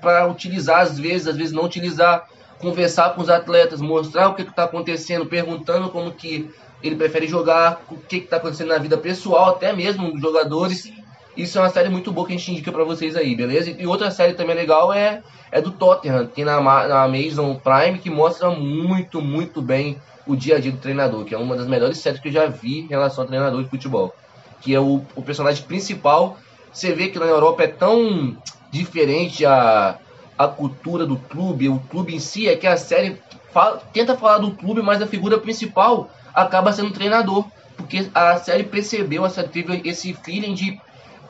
para 0.00 0.28
utilizar, 0.28 0.82
às 0.82 0.98
vezes, 0.98 1.26
às 1.26 1.36
vezes 1.36 1.52
não 1.52 1.64
utilizar, 1.64 2.28
conversar 2.58 3.14
com 3.14 3.22
os 3.22 3.30
atletas, 3.30 3.80
mostrar 3.80 4.28
o 4.28 4.34
que 4.34 4.42
está 4.42 4.64
acontecendo, 4.64 5.26
perguntando 5.26 5.88
como 5.88 6.12
que 6.12 6.50
ele 6.86 6.96
prefere 6.96 7.26
jogar, 7.26 7.82
o 7.90 7.96
que 7.96 8.16
está 8.16 8.36
acontecendo 8.36 8.68
na 8.68 8.78
vida 8.78 8.98
pessoal, 8.98 9.50
até 9.50 9.72
mesmo 9.72 10.12
dos 10.12 10.20
jogadores. 10.20 10.82
Sim. 10.82 10.94
Isso 11.36 11.58
é 11.58 11.62
uma 11.62 11.70
série 11.70 11.88
muito 11.88 12.12
boa 12.12 12.26
que 12.26 12.34
a 12.34 12.36
gente 12.36 12.52
indica 12.52 12.70
para 12.70 12.84
vocês 12.84 13.16
aí, 13.16 13.34
beleza? 13.34 13.70
E 13.70 13.86
outra 13.86 14.10
série 14.10 14.34
também 14.34 14.54
legal 14.54 14.92
é, 14.92 15.22
é 15.50 15.60
do 15.60 15.72
Tottenham, 15.72 16.26
tem 16.26 16.44
na, 16.44 16.60
na 16.60 17.02
Amazon 17.02 17.56
Prime, 17.56 17.98
que 17.98 18.10
mostra 18.10 18.50
muito, 18.50 19.20
muito 19.20 19.60
bem 19.60 20.00
o 20.26 20.36
dia 20.36 20.56
a 20.56 20.60
dia 20.60 20.70
do 20.70 20.78
treinador, 20.78 21.24
que 21.24 21.34
é 21.34 21.38
uma 21.38 21.56
das 21.56 21.66
melhores 21.66 21.98
séries 21.98 22.20
que 22.20 22.28
eu 22.28 22.32
já 22.32 22.46
vi 22.46 22.80
em 22.80 22.86
relação 22.86 23.24
ao 23.24 23.28
treinador 23.28 23.62
de 23.62 23.68
futebol. 23.68 24.14
Que 24.60 24.74
é 24.74 24.80
o, 24.80 25.02
o 25.16 25.22
personagem 25.22 25.64
principal. 25.64 26.38
Você 26.72 26.92
vê 26.92 27.08
que 27.08 27.18
na 27.18 27.26
Europa 27.26 27.64
é 27.64 27.68
tão 27.68 28.36
diferente 28.70 29.44
a, 29.44 29.98
a 30.38 30.48
cultura 30.48 31.04
do 31.06 31.16
clube, 31.16 31.68
o 31.68 31.80
clube 31.90 32.14
em 32.14 32.20
si, 32.20 32.48
é 32.48 32.56
que 32.56 32.66
a 32.66 32.76
série 32.76 33.20
fala, 33.52 33.82
tenta 33.92 34.16
falar 34.16 34.38
do 34.38 34.52
clube, 34.52 34.82
mas 34.82 35.02
a 35.02 35.06
figura 35.06 35.38
principal 35.38 36.10
acaba 36.34 36.72
sendo 36.72 36.90
treinador. 36.90 37.46
Porque 37.76 38.08
a 38.14 38.36
série 38.36 38.64
percebeu, 38.64 39.24
a 39.24 39.30
série 39.30 39.48
teve 39.48 39.82
esse 39.84 40.14
feeling 40.14 40.54
de 40.54 40.78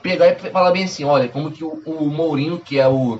pegar 0.02 0.28
e 0.28 0.50
falar 0.50 0.72
bem 0.72 0.84
assim, 0.84 1.04
olha, 1.04 1.28
como 1.28 1.50
que 1.50 1.64
o, 1.64 1.80
o 1.86 2.10
Mourinho, 2.10 2.58
que 2.58 2.78
é 2.78 2.86
o 2.86 3.18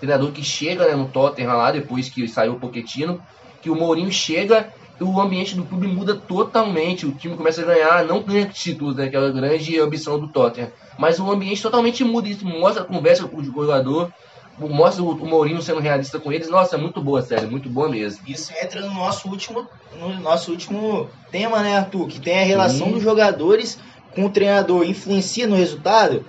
treinador 0.00 0.32
que 0.32 0.42
chega 0.42 0.86
né, 0.86 0.94
no 0.96 1.08
Tottenham 1.08 1.56
lá, 1.56 1.70
depois 1.70 2.08
que 2.08 2.26
saiu 2.26 2.54
o 2.54 2.60
Pochettino, 2.60 3.22
que 3.62 3.70
o 3.70 3.76
Mourinho 3.76 4.10
chega 4.10 4.72
o 5.00 5.20
ambiente 5.20 5.56
do 5.56 5.64
clube 5.64 5.86
muda 5.86 6.14
totalmente, 6.14 7.06
o 7.06 7.12
time 7.12 7.36
começa 7.36 7.62
a 7.62 7.64
ganhar, 7.64 8.04
não 8.04 8.22
ganha 8.22 8.46
títulos, 8.46 8.94
né, 8.94 9.08
que 9.08 9.16
é 9.16 9.18
a 9.18 9.30
grande 9.30 9.78
ambição 9.80 10.18
do 10.18 10.28
Tottenham, 10.28 10.70
mas 10.98 11.18
o 11.18 11.30
ambiente 11.30 11.62
totalmente 11.62 12.04
muda, 12.04 12.28
isso 12.28 12.46
mostra 12.46 12.82
a 12.82 12.86
conversa 12.86 13.26
com 13.26 13.38
o 13.38 13.44
jogador, 13.44 14.12
mostra 14.58 15.02
o, 15.02 15.26
Mourinho 15.26 15.60
sendo 15.60 15.80
realista 15.80 16.18
com 16.20 16.32
eles, 16.32 16.48
nossa, 16.48 16.76
é 16.76 16.78
muito 16.78 17.00
boa, 17.00 17.22
sério, 17.22 17.50
muito 17.50 17.68
boa 17.68 17.88
mesmo. 17.88 18.20
Isso 18.26 18.52
entra 18.62 18.80
no 18.80 18.94
nosso 18.94 19.28
último, 19.28 19.66
no 19.98 20.20
nosso 20.20 20.50
último 20.52 21.08
tema, 21.30 21.60
né, 21.62 21.76
Arthur, 21.76 22.06
que 22.06 22.20
tem 22.20 22.40
a 22.40 22.44
relação 22.44 22.86
Sim. 22.86 22.92
dos 22.92 23.02
jogadores 23.02 23.78
com 24.14 24.26
o 24.26 24.30
treinador 24.30 24.84
influencia 24.84 25.46
no 25.46 25.56
resultado? 25.56 26.24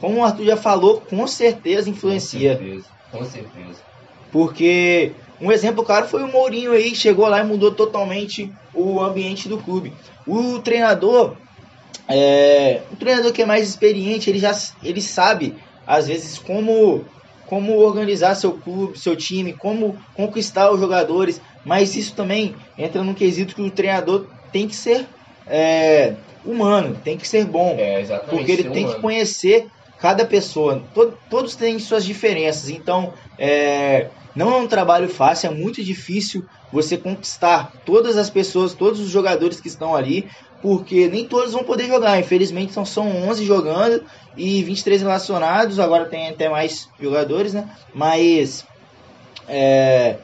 Como 0.00 0.18
o 0.18 0.24
Arthur 0.24 0.46
já 0.46 0.56
falou, 0.56 1.00
com 1.00 1.26
certeza 1.26 1.90
influencia. 1.90 2.56
Com 2.56 2.64
certeza, 2.64 2.86
com 3.12 3.24
certeza. 3.24 3.80
Porque 4.32 5.12
um 5.40 5.52
exemplo 5.52 5.84
claro 5.84 6.08
foi 6.08 6.22
o 6.22 6.28
Mourinho 6.28 6.72
aí, 6.72 6.94
chegou 6.94 7.28
lá 7.28 7.40
e 7.40 7.44
mudou 7.44 7.72
totalmente 7.72 8.52
o 8.74 9.00
ambiente 9.00 9.48
do 9.48 9.58
clube. 9.58 9.92
O 10.26 10.58
treinador, 10.58 11.34
é, 12.08 12.82
o 12.92 12.96
treinador 12.96 13.32
que 13.32 13.42
é 13.42 13.46
mais 13.46 13.68
experiente, 13.68 14.30
ele 14.30 14.38
já 14.38 14.52
ele 14.82 15.00
sabe 15.00 15.54
às 15.86 16.08
vezes 16.08 16.38
como 16.38 17.04
como 17.46 17.78
organizar 17.78 18.34
seu 18.34 18.52
clube, 18.52 18.98
seu 18.98 19.16
time, 19.16 19.52
como 19.52 19.96
conquistar 20.14 20.70
os 20.70 20.80
jogadores, 20.80 21.40
mas 21.64 21.94
isso 21.96 22.14
também 22.14 22.54
entra 22.76 23.02
no 23.02 23.14
quesito 23.14 23.54
que 23.54 23.62
o 23.62 23.70
treinador 23.70 24.26
tem 24.52 24.66
que 24.66 24.76
ser 24.76 25.06
é, 25.46 26.14
humano, 26.44 26.96
tem 27.02 27.16
que 27.16 27.26
ser 27.26 27.44
bom. 27.44 27.76
É, 27.78 28.02
porque 28.28 28.52
ele 28.52 28.64
tem 28.64 28.84
humano. 28.84 28.94
que 28.94 29.00
conhecer 29.00 29.66
cada 29.98 30.24
pessoa. 30.24 30.82
Todo, 30.94 31.16
todos 31.30 31.54
têm 31.56 31.78
suas 31.78 32.04
diferenças. 32.04 32.68
Então, 32.68 33.12
é, 33.38 34.08
não 34.34 34.52
é 34.52 34.56
um 34.58 34.66
trabalho 34.66 35.08
fácil, 35.08 35.48
é 35.48 35.54
muito 35.54 35.82
difícil 35.82 36.44
você 36.72 36.96
conquistar 36.96 37.72
todas 37.84 38.16
as 38.16 38.28
pessoas, 38.28 38.74
todos 38.74 39.00
os 39.00 39.08
jogadores 39.08 39.60
que 39.60 39.68
estão 39.68 39.94
ali, 39.94 40.28
porque 40.60 41.08
nem 41.08 41.26
todos 41.26 41.52
vão 41.52 41.64
poder 41.64 41.86
jogar. 41.86 42.18
Infelizmente, 42.18 42.72
são, 42.72 42.84
são 42.84 43.28
11 43.28 43.44
jogando 43.44 44.04
e 44.36 44.62
23 44.62 45.02
relacionados. 45.02 45.78
Agora 45.78 46.06
tem 46.06 46.28
até 46.28 46.48
mais 46.48 46.88
jogadores, 47.00 47.54
né? 47.54 47.68
Mas. 47.94 48.64
É, 49.48 50.16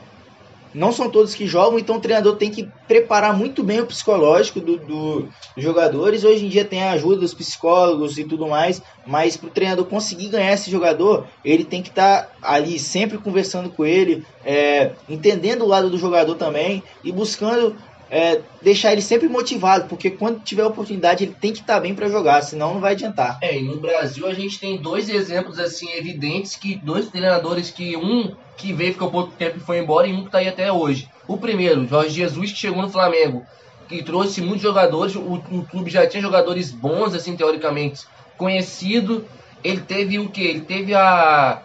não 0.74 0.92
são 0.92 1.10
todos 1.10 1.34
que 1.34 1.46
jogam, 1.46 1.78
então 1.78 1.96
o 1.96 2.00
treinador 2.00 2.36
tem 2.36 2.50
que 2.50 2.68
preparar 2.86 3.36
muito 3.36 3.62
bem 3.62 3.80
o 3.80 3.86
psicológico 3.86 4.60
do, 4.60 4.76
do, 4.78 5.20
dos 5.54 5.64
jogadores. 5.64 6.24
Hoje 6.24 6.46
em 6.46 6.48
dia 6.48 6.64
tem 6.64 6.82
a 6.82 6.92
ajuda 6.92 7.20
dos 7.20 7.34
psicólogos 7.34 8.18
e 8.18 8.24
tudo 8.24 8.46
mais, 8.46 8.82
mas 9.06 9.36
para 9.36 9.48
o 9.48 9.50
treinador 9.50 9.84
conseguir 9.86 10.28
ganhar 10.28 10.52
esse 10.52 10.70
jogador, 10.70 11.26
ele 11.44 11.64
tem 11.64 11.82
que 11.82 11.90
estar 11.90 12.22
tá 12.22 12.32
ali 12.42 12.78
sempre 12.78 13.18
conversando 13.18 13.70
com 13.70 13.84
ele, 13.84 14.24
é, 14.44 14.92
entendendo 15.08 15.62
o 15.62 15.68
lado 15.68 15.90
do 15.90 15.98
jogador 15.98 16.34
também 16.34 16.82
e 17.04 17.12
buscando 17.12 17.76
é, 18.14 18.42
deixar 18.60 18.92
ele 18.92 19.00
sempre 19.00 19.26
motivado, 19.26 19.88
porque 19.88 20.10
quando 20.10 20.44
tiver 20.44 20.66
oportunidade 20.66 21.24
ele 21.24 21.34
tem 21.34 21.50
que 21.50 21.60
estar 21.60 21.76
tá 21.76 21.80
bem 21.80 21.94
para 21.94 22.10
jogar, 22.10 22.42
senão 22.42 22.74
não 22.74 22.80
vai 22.80 22.92
adiantar. 22.92 23.38
É, 23.40 23.58
e 23.58 23.62
no 23.62 23.80
Brasil 23.80 24.26
a 24.26 24.34
gente 24.34 24.60
tem 24.60 24.76
dois 24.76 25.08
exemplos 25.08 25.58
assim 25.58 25.90
evidentes 25.92 26.54
que 26.54 26.74
dois 26.74 27.08
treinadores 27.08 27.70
que 27.70 27.96
um 27.96 28.36
que 28.58 28.70
veio 28.70 28.92
ficou 28.92 29.10
pouco 29.10 29.32
tempo 29.32 29.56
e 29.56 29.60
foi 29.60 29.78
embora 29.78 30.06
e 30.06 30.12
um 30.12 30.20
que 30.20 30.26
está 30.26 30.38
aí 30.38 30.48
até 30.48 30.70
hoje. 30.70 31.08
O 31.26 31.38
primeiro, 31.38 31.88
Jorge 31.88 32.14
Jesus 32.14 32.52
que 32.52 32.58
chegou 32.58 32.82
no 32.82 32.90
Flamengo, 32.90 33.46
que 33.88 34.02
trouxe 34.02 34.42
muitos 34.42 34.62
jogadores, 34.62 35.16
o, 35.16 35.20
o 35.20 35.66
clube 35.70 35.90
já 35.90 36.06
tinha 36.06 36.22
jogadores 36.22 36.70
bons 36.70 37.14
assim 37.14 37.34
teoricamente, 37.34 38.04
conhecido. 38.36 39.24
Ele 39.64 39.80
teve 39.80 40.18
o 40.18 40.28
que? 40.28 40.42
Ele 40.42 40.60
teve 40.60 40.94
a 40.94 41.62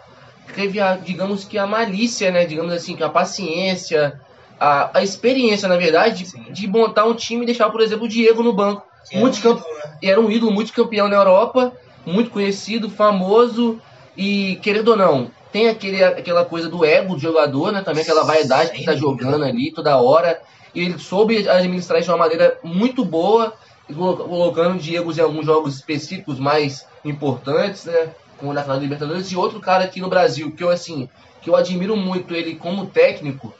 teve 0.55 0.79
a, 0.79 0.95
digamos 0.95 1.43
que 1.43 1.57
a 1.57 1.67
malícia, 1.67 2.31
né, 2.31 2.45
digamos 2.45 2.71
assim, 2.71 2.95
que 2.95 3.03
a 3.03 3.09
paciência, 3.09 4.17
a, 4.59 4.99
a 4.99 5.03
experiência, 5.03 5.67
na 5.67 5.77
verdade, 5.77 6.23
de, 6.23 6.51
de, 6.51 6.67
montar 6.67 7.05
um 7.05 7.13
time 7.13 7.43
e 7.43 7.45
deixar, 7.45 7.69
por 7.69 7.81
exemplo, 7.81 8.05
o 8.05 8.09
Diego 8.09 8.43
no 8.43 8.53
banco. 8.53 8.83
Era 9.11 9.23
um, 9.23 9.29
ídolo, 9.29 9.55
né? 9.55 9.97
era 10.03 10.21
um 10.21 10.31
ídolo 10.31 10.51
multicampeão 10.51 11.07
na 11.07 11.15
Europa, 11.15 11.71
muito 12.05 12.29
conhecido, 12.29 12.89
famoso 12.89 13.79
e, 14.17 14.57
querendo 14.61 14.89
ou 14.89 14.97
não, 14.97 15.31
tem 15.51 15.69
aquele, 15.69 16.03
aquela 16.03 16.43
coisa 16.43 16.67
do 16.67 16.83
ego 16.83 17.15
do 17.15 17.19
jogador, 17.19 17.71
né? 17.71 17.81
Também 17.81 18.03
aquela 18.03 18.23
vaidade 18.23 18.71
que 18.71 18.83
tá 18.83 18.95
jogando 18.95 19.43
ali 19.43 19.71
toda 19.71 19.97
hora. 19.97 20.41
E 20.73 20.81
ele 20.81 20.99
soube 20.99 21.47
administrar 21.47 21.99
isso 21.99 22.07
de 22.07 22.11
uma 22.11 22.17
maneira 22.17 22.57
muito 22.63 23.05
boa, 23.05 23.53
colocando 23.95 24.79
Diego 24.79 25.11
em 25.11 25.21
alguns 25.21 25.45
jogos 25.45 25.75
específicos 25.75 26.39
mais 26.39 26.85
importantes, 27.05 27.85
né? 27.85 28.09
Como 28.37 28.53
na 28.53 28.61
final 28.61 28.77
da 28.77 28.83
Libertadores. 28.83 29.31
E 29.31 29.35
outro 29.35 29.59
cara 29.59 29.85
aqui 29.85 30.01
no 30.01 30.09
Brasil, 30.09 30.51
que 30.51 30.63
eu 30.63 30.69
assim, 30.69 31.09
que 31.41 31.49
eu 31.49 31.55
admiro 31.55 31.95
muito 31.95 32.35
ele 32.35 32.55
como 32.55 32.85
técnico, 32.87 33.53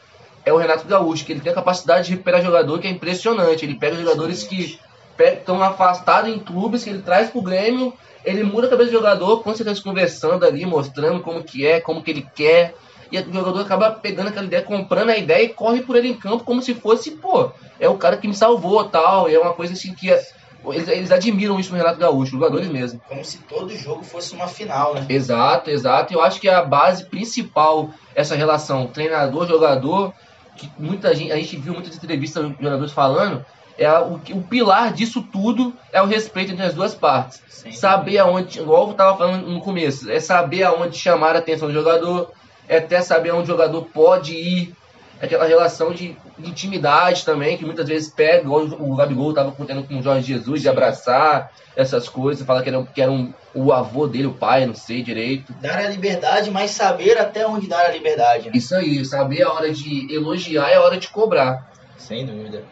é 0.48 0.52
o 0.52 0.56
Renato 0.56 0.86
Gaúcho, 0.86 1.24
que 1.24 1.32
ele 1.32 1.40
tem 1.40 1.52
a 1.52 1.54
capacidade 1.54 2.06
de 2.06 2.12
recuperar 2.12 2.42
jogador 2.42 2.78
que 2.78 2.86
é 2.86 2.90
impressionante. 2.90 3.64
Ele 3.64 3.74
pega 3.74 3.96
jogadores 3.96 4.42
que 4.44 4.78
estão 5.18 5.62
afastados 5.62 6.30
em 6.30 6.38
clubes, 6.38 6.84
que 6.84 6.90
ele 6.90 7.02
traz 7.02 7.28
pro 7.28 7.42
Grêmio, 7.42 7.92
ele 8.24 8.42
muda 8.42 8.66
a 8.66 8.70
cabeça 8.70 8.90
do 8.90 8.96
jogador, 8.96 9.42
com 9.42 9.54
certeza 9.54 9.82
conversando 9.82 10.44
ali, 10.44 10.64
mostrando 10.64 11.20
como 11.20 11.42
que 11.42 11.66
é, 11.66 11.80
como 11.80 12.02
que 12.02 12.10
ele 12.10 12.26
quer. 12.34 12.74
E 13.10 13.18
o 13.18 13.32
jogador 13.32 13.60
acaba 13.60 13.90
pegando 13.90 14.28
aquela 14.28 14.46
ideia, 14.46 14.62
comprando 14.62 15.10
a 15.10 15.16
ideia 15.16 15.44
e 15.44 15.48
corre 15.48 15.82
por 15.82 15.96
ele 15.96 16.08
em 16.08 16.14
campo 16.14 16.44
como 16.44 16.62
se 16.62 16.74
fosse, 16.74 17.12
pô, 17.12 17.50
é 17.80 17.88
o 17.88 17.96
cara 17.96 18.16
que 18.16 18.28
me 18.28 18.34
salvou 18.34 18.84
tal. 18.84 19.28
E 19.28 19.34
é 19.34 19.38
uma 19.38 19.54
coisa 19.54 19.72
assim 19.72 19.94
que 19.94 20.10
é, 20.10 20.22
eles, 20.66 20.88
eles, 20.88 21.10
admiram 21.10 21.58
isso 21.58 21.72
no 21.72 21.78
Renato 21.78 21.98
Gaúcho, 21.98 22.32
jogadores 22.32 22.68
mesmo. 22.68 23.00
Como 23.08 23.24
se 23.24 23.38
todo 23.38 23.74
jogo 23.74 24.02
fosse 24.02 24.34
uma 24.34 24.46
final, 24.46 24.94
né? 24.94 25.06
Exato, 25.08 25.70
exato. 25.70 26.12
Eu 26.12 26.20
acho 26.20 26.40
que 26.40 26.48
a 26.48 26.62
base 26.62 27.04
principal, 27.06 27.90
essa 28.14 28.34
relação 28.34 28.86
treinador-jogador, 28.86 30.12
que 30.58 30.70
muita 30.78 31.14
gente, 31.14 31.32
a 31.32 31.36
gente 31.36 31.56
viu 31.56 31.72
muitas 31.72 31.96
entrevistas 31.96 32.44
de 32.44 32.62
jogadores 32.62 32.92
falando 32.92 33.44
é 33.78 33.88
o, 34.00 34.14
o 34.14 34.42
pilar 34.42 34.92
disso 34.92 35.22
tudo 35.22 35.72
é 35.92 36.02
o 36.02 36.06
respeito 36.06 36.52
entre 36.52 36.66
as 36.66 36.74
duas 36.74 36.94
partes. 36.94 37.40
Sim. 37.48 37.70
Saber 37.70 38.18
aonde, 38.18 38.58
igual 38.58 38.88
eu 38.88 38.94
tava 38.94 39.16
falando 39.16 39.46
no 39.46 39.60
começo, 39.60 40.10
é 40.10 40.18
saber 40.18 40.64
aonde 40.64 40.98
chamar 40.98 41.36
a 41.36 41.38
atenção 41.38 41.68
do 41.68 41.74
jogador, 41.74 42.32
é 42.68 42.78
até 42.78 43.00
saber 43.00 43.30
onde 43.30 43.44
o 43.44 43.46
jogador 43.46 43.82
pode 43.94 44.34
ir, 44.34 44.74
aquela 45.20 45.44
relação 45.46 45.92
de, 45.92 46.16
de 46.38 46.50
intimidade 46.50 47.24
também, 47.24 47.56
que 47.56 47.64
muitas 47.64 47.88
vezes 47.88 48.08
pega, 48.08 48.42
igual 48.42 48.64
o 48.64 48.94
Gabigol 48.94 49.34
tava 49.34 49.52
contando 49.52 49.82
com 49.82 49.98
o 49.98 50.02
Jorge 50.02 50.26
Jesus, 50.26 50.62
de 50.62 50.68
abraçar 50.68 51.50
essas 51.76 52.08
coisas, 52.08 52.46
falar 52.46 52.62
que 52.62 52.68
era, 52.68 52.82
que 52.82 53.00
era 53.00 53.10
um, 53.10 53.32
o 53.54 53.72
avô 53.72 54.06
dele, 54.06 54.26
o 54.26 54.34
pai, 54.34 54.66
não 54.66 54.74
sei 54.74 55.02
direito. 55.02 55.52
Dar 55.60 55.78
a 55.78 55.88
liberdade, 55.88 56.50
mas 56.50 56.72
saber 56.72 57.18
até 57.18 57.46
onde 57.46 57.68
dar 57.68 57.86
a 57.86 57.92
liberdade. 57.92 58.46
Né? 58.46 58.52
Isso 58.54 58.74
aí, 58.74 59.04
saber 59.04 59.42
a 59.42 59.52
hora 59.52 59.72
de 59.72 60.12
elogiar 60.12 60.70
e 60.70 60.74
a 60.74 60.82
hora 60.82 60.98
de 60.98 61.08
cobrar. 61.08 61.70
Sem 61.96 62.24
dúvida. 62.26 62.64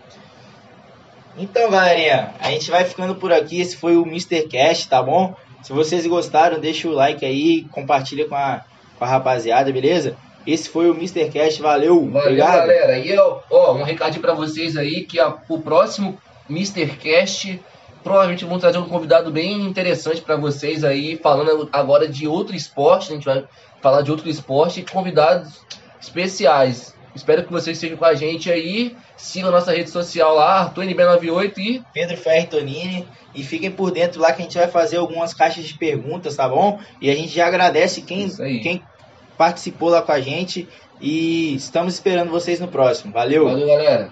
Então, 1.39 1.71
galerinha, 1.71 2.33
a 2.41 2.51
gente 2.51 2.71
vai 2.71 2.85
ficando 2.85 3.15
por 3.15 3.33
aqui. 3.33 3.61
Esse 3.61 3.77
foi 3.77 3.97
o 3.97 4.07
Mr. 4.07 4.49
Cast, 4.49 4.89
tá 4.89 5.03
bom? 5.03 5.35
Se 5.63 5.73
vocês 5.73 6.07
gostaram, 6.07 6.59
deixa 6.59 6.89
o 6.89 6.93
like 6.93 7.25
aí, 7.25 7.65
compartilha 7.71 8.27
com 8.27 8.35
a, 8.35 8.65
com 8.99 9.05
a 9.05 9.09
rapaziada, 9.09 9.71
beleza? 9.73 10.17
Esse 10.47 10.69
foi 10.69 10.89
o 10.89 10.95
Mr. 10.95 11.29
Cast, 11.31 11.61
valeu, 11.61 12.09
Valeu, 12.09 12.21
obrigado. 12.21 12.59
galera. 12.59 12.99
E 12.99 13.19
ó, 13.19 13.41
ó, 13.51 13.75
um 13.75 13.83
recadinho 13.83 14.23
pra 14.23 14.33
vocês 14.33 14.77
aí, 14.77 15.05
que 15.05 15.19
a, 15.19 15.35
o 15.49 15.61
próximo 15.61 16.19
Mr. 16.49 16.87
Provavelmente 18.03 18.45
vamos 18.45 18.61
trazer 18.61 18.79
um 18.79 18.89
convidado 18.89 19.33
bem 19.33 19.63
interessante 19.63 20.23
pra 20.23 20.37
vocês 20.37 20.85
aí, 20.85 21.17
falando 21.17 21.69
agora 21.73 22.07
de 22.07 22.29
outro 22.29 22.55
esporte, 22.55 23.11
a 23.11 23.15
gente 23.17 23.25
vai 23.25 23.45
falar 23.81 24.03
de 24.03 24.13
outro 24.13 24.29
esporte 24.29 24.81
e 24.81 24.85
convidados 24.85 25.61
especiais. 26.01 26.95
Espero 27.17 27.43
que 27.45 27.51
vocês 27.51 27.77
estejam 27.77 27.97
com 27.97 28.05
a 28.05 28.15
gente 28.15 28.53
aí. 28.53 28.95
Sigam 29.17 29.49
a 29.49 29.53
nossa 29.53 29.73
rede 29.73 29.91
social 29.91 30.35
lá, 30.35 30.71
ArthurNB98 30.71 31.59
e 31.59 31.83
Pedro 31.93 32.17
Ferri 32.17 32.47
Tonini. 32.47 33.09
E 33.35 33.43
fiquem 33.43 33.71
por 33.71 33.91
dentro 33.91 34.21
lá 34.21 34.33
que 34.33 34.43
a 34.43 34.45
gente 34.45 34.57
vai 34.57 34.69
fazer 34.69 34.99
algumas 34.99 35.33
caixas 35.35 35.65
de 35.65 35.75
perguntas, 35.79 36.37
tá 36.37 36.49
bom? 36.49 36.79
E 37.01 37.11
a 37.11 37.15
gente 37.15 37.35
já 37.35 37.47
agradece 37.47 38.03
quem, 38.03 38.29
quem 38.61 38.83
participou 39.37 39.89
lá 39.89 40.03
com 40.03 40.13
a 40.13 40.21
gente. 40.21 40.69
E 41.01 41.55
estamos 41.55 41.95
esperando 41.95 42.31
vocês 42.31 42.59
no 42.59 42.69
próximo. 42.69 43.13
Valeu. 43.13 43.45
valeu, 43.45 43.67
galera. 43.67 44.11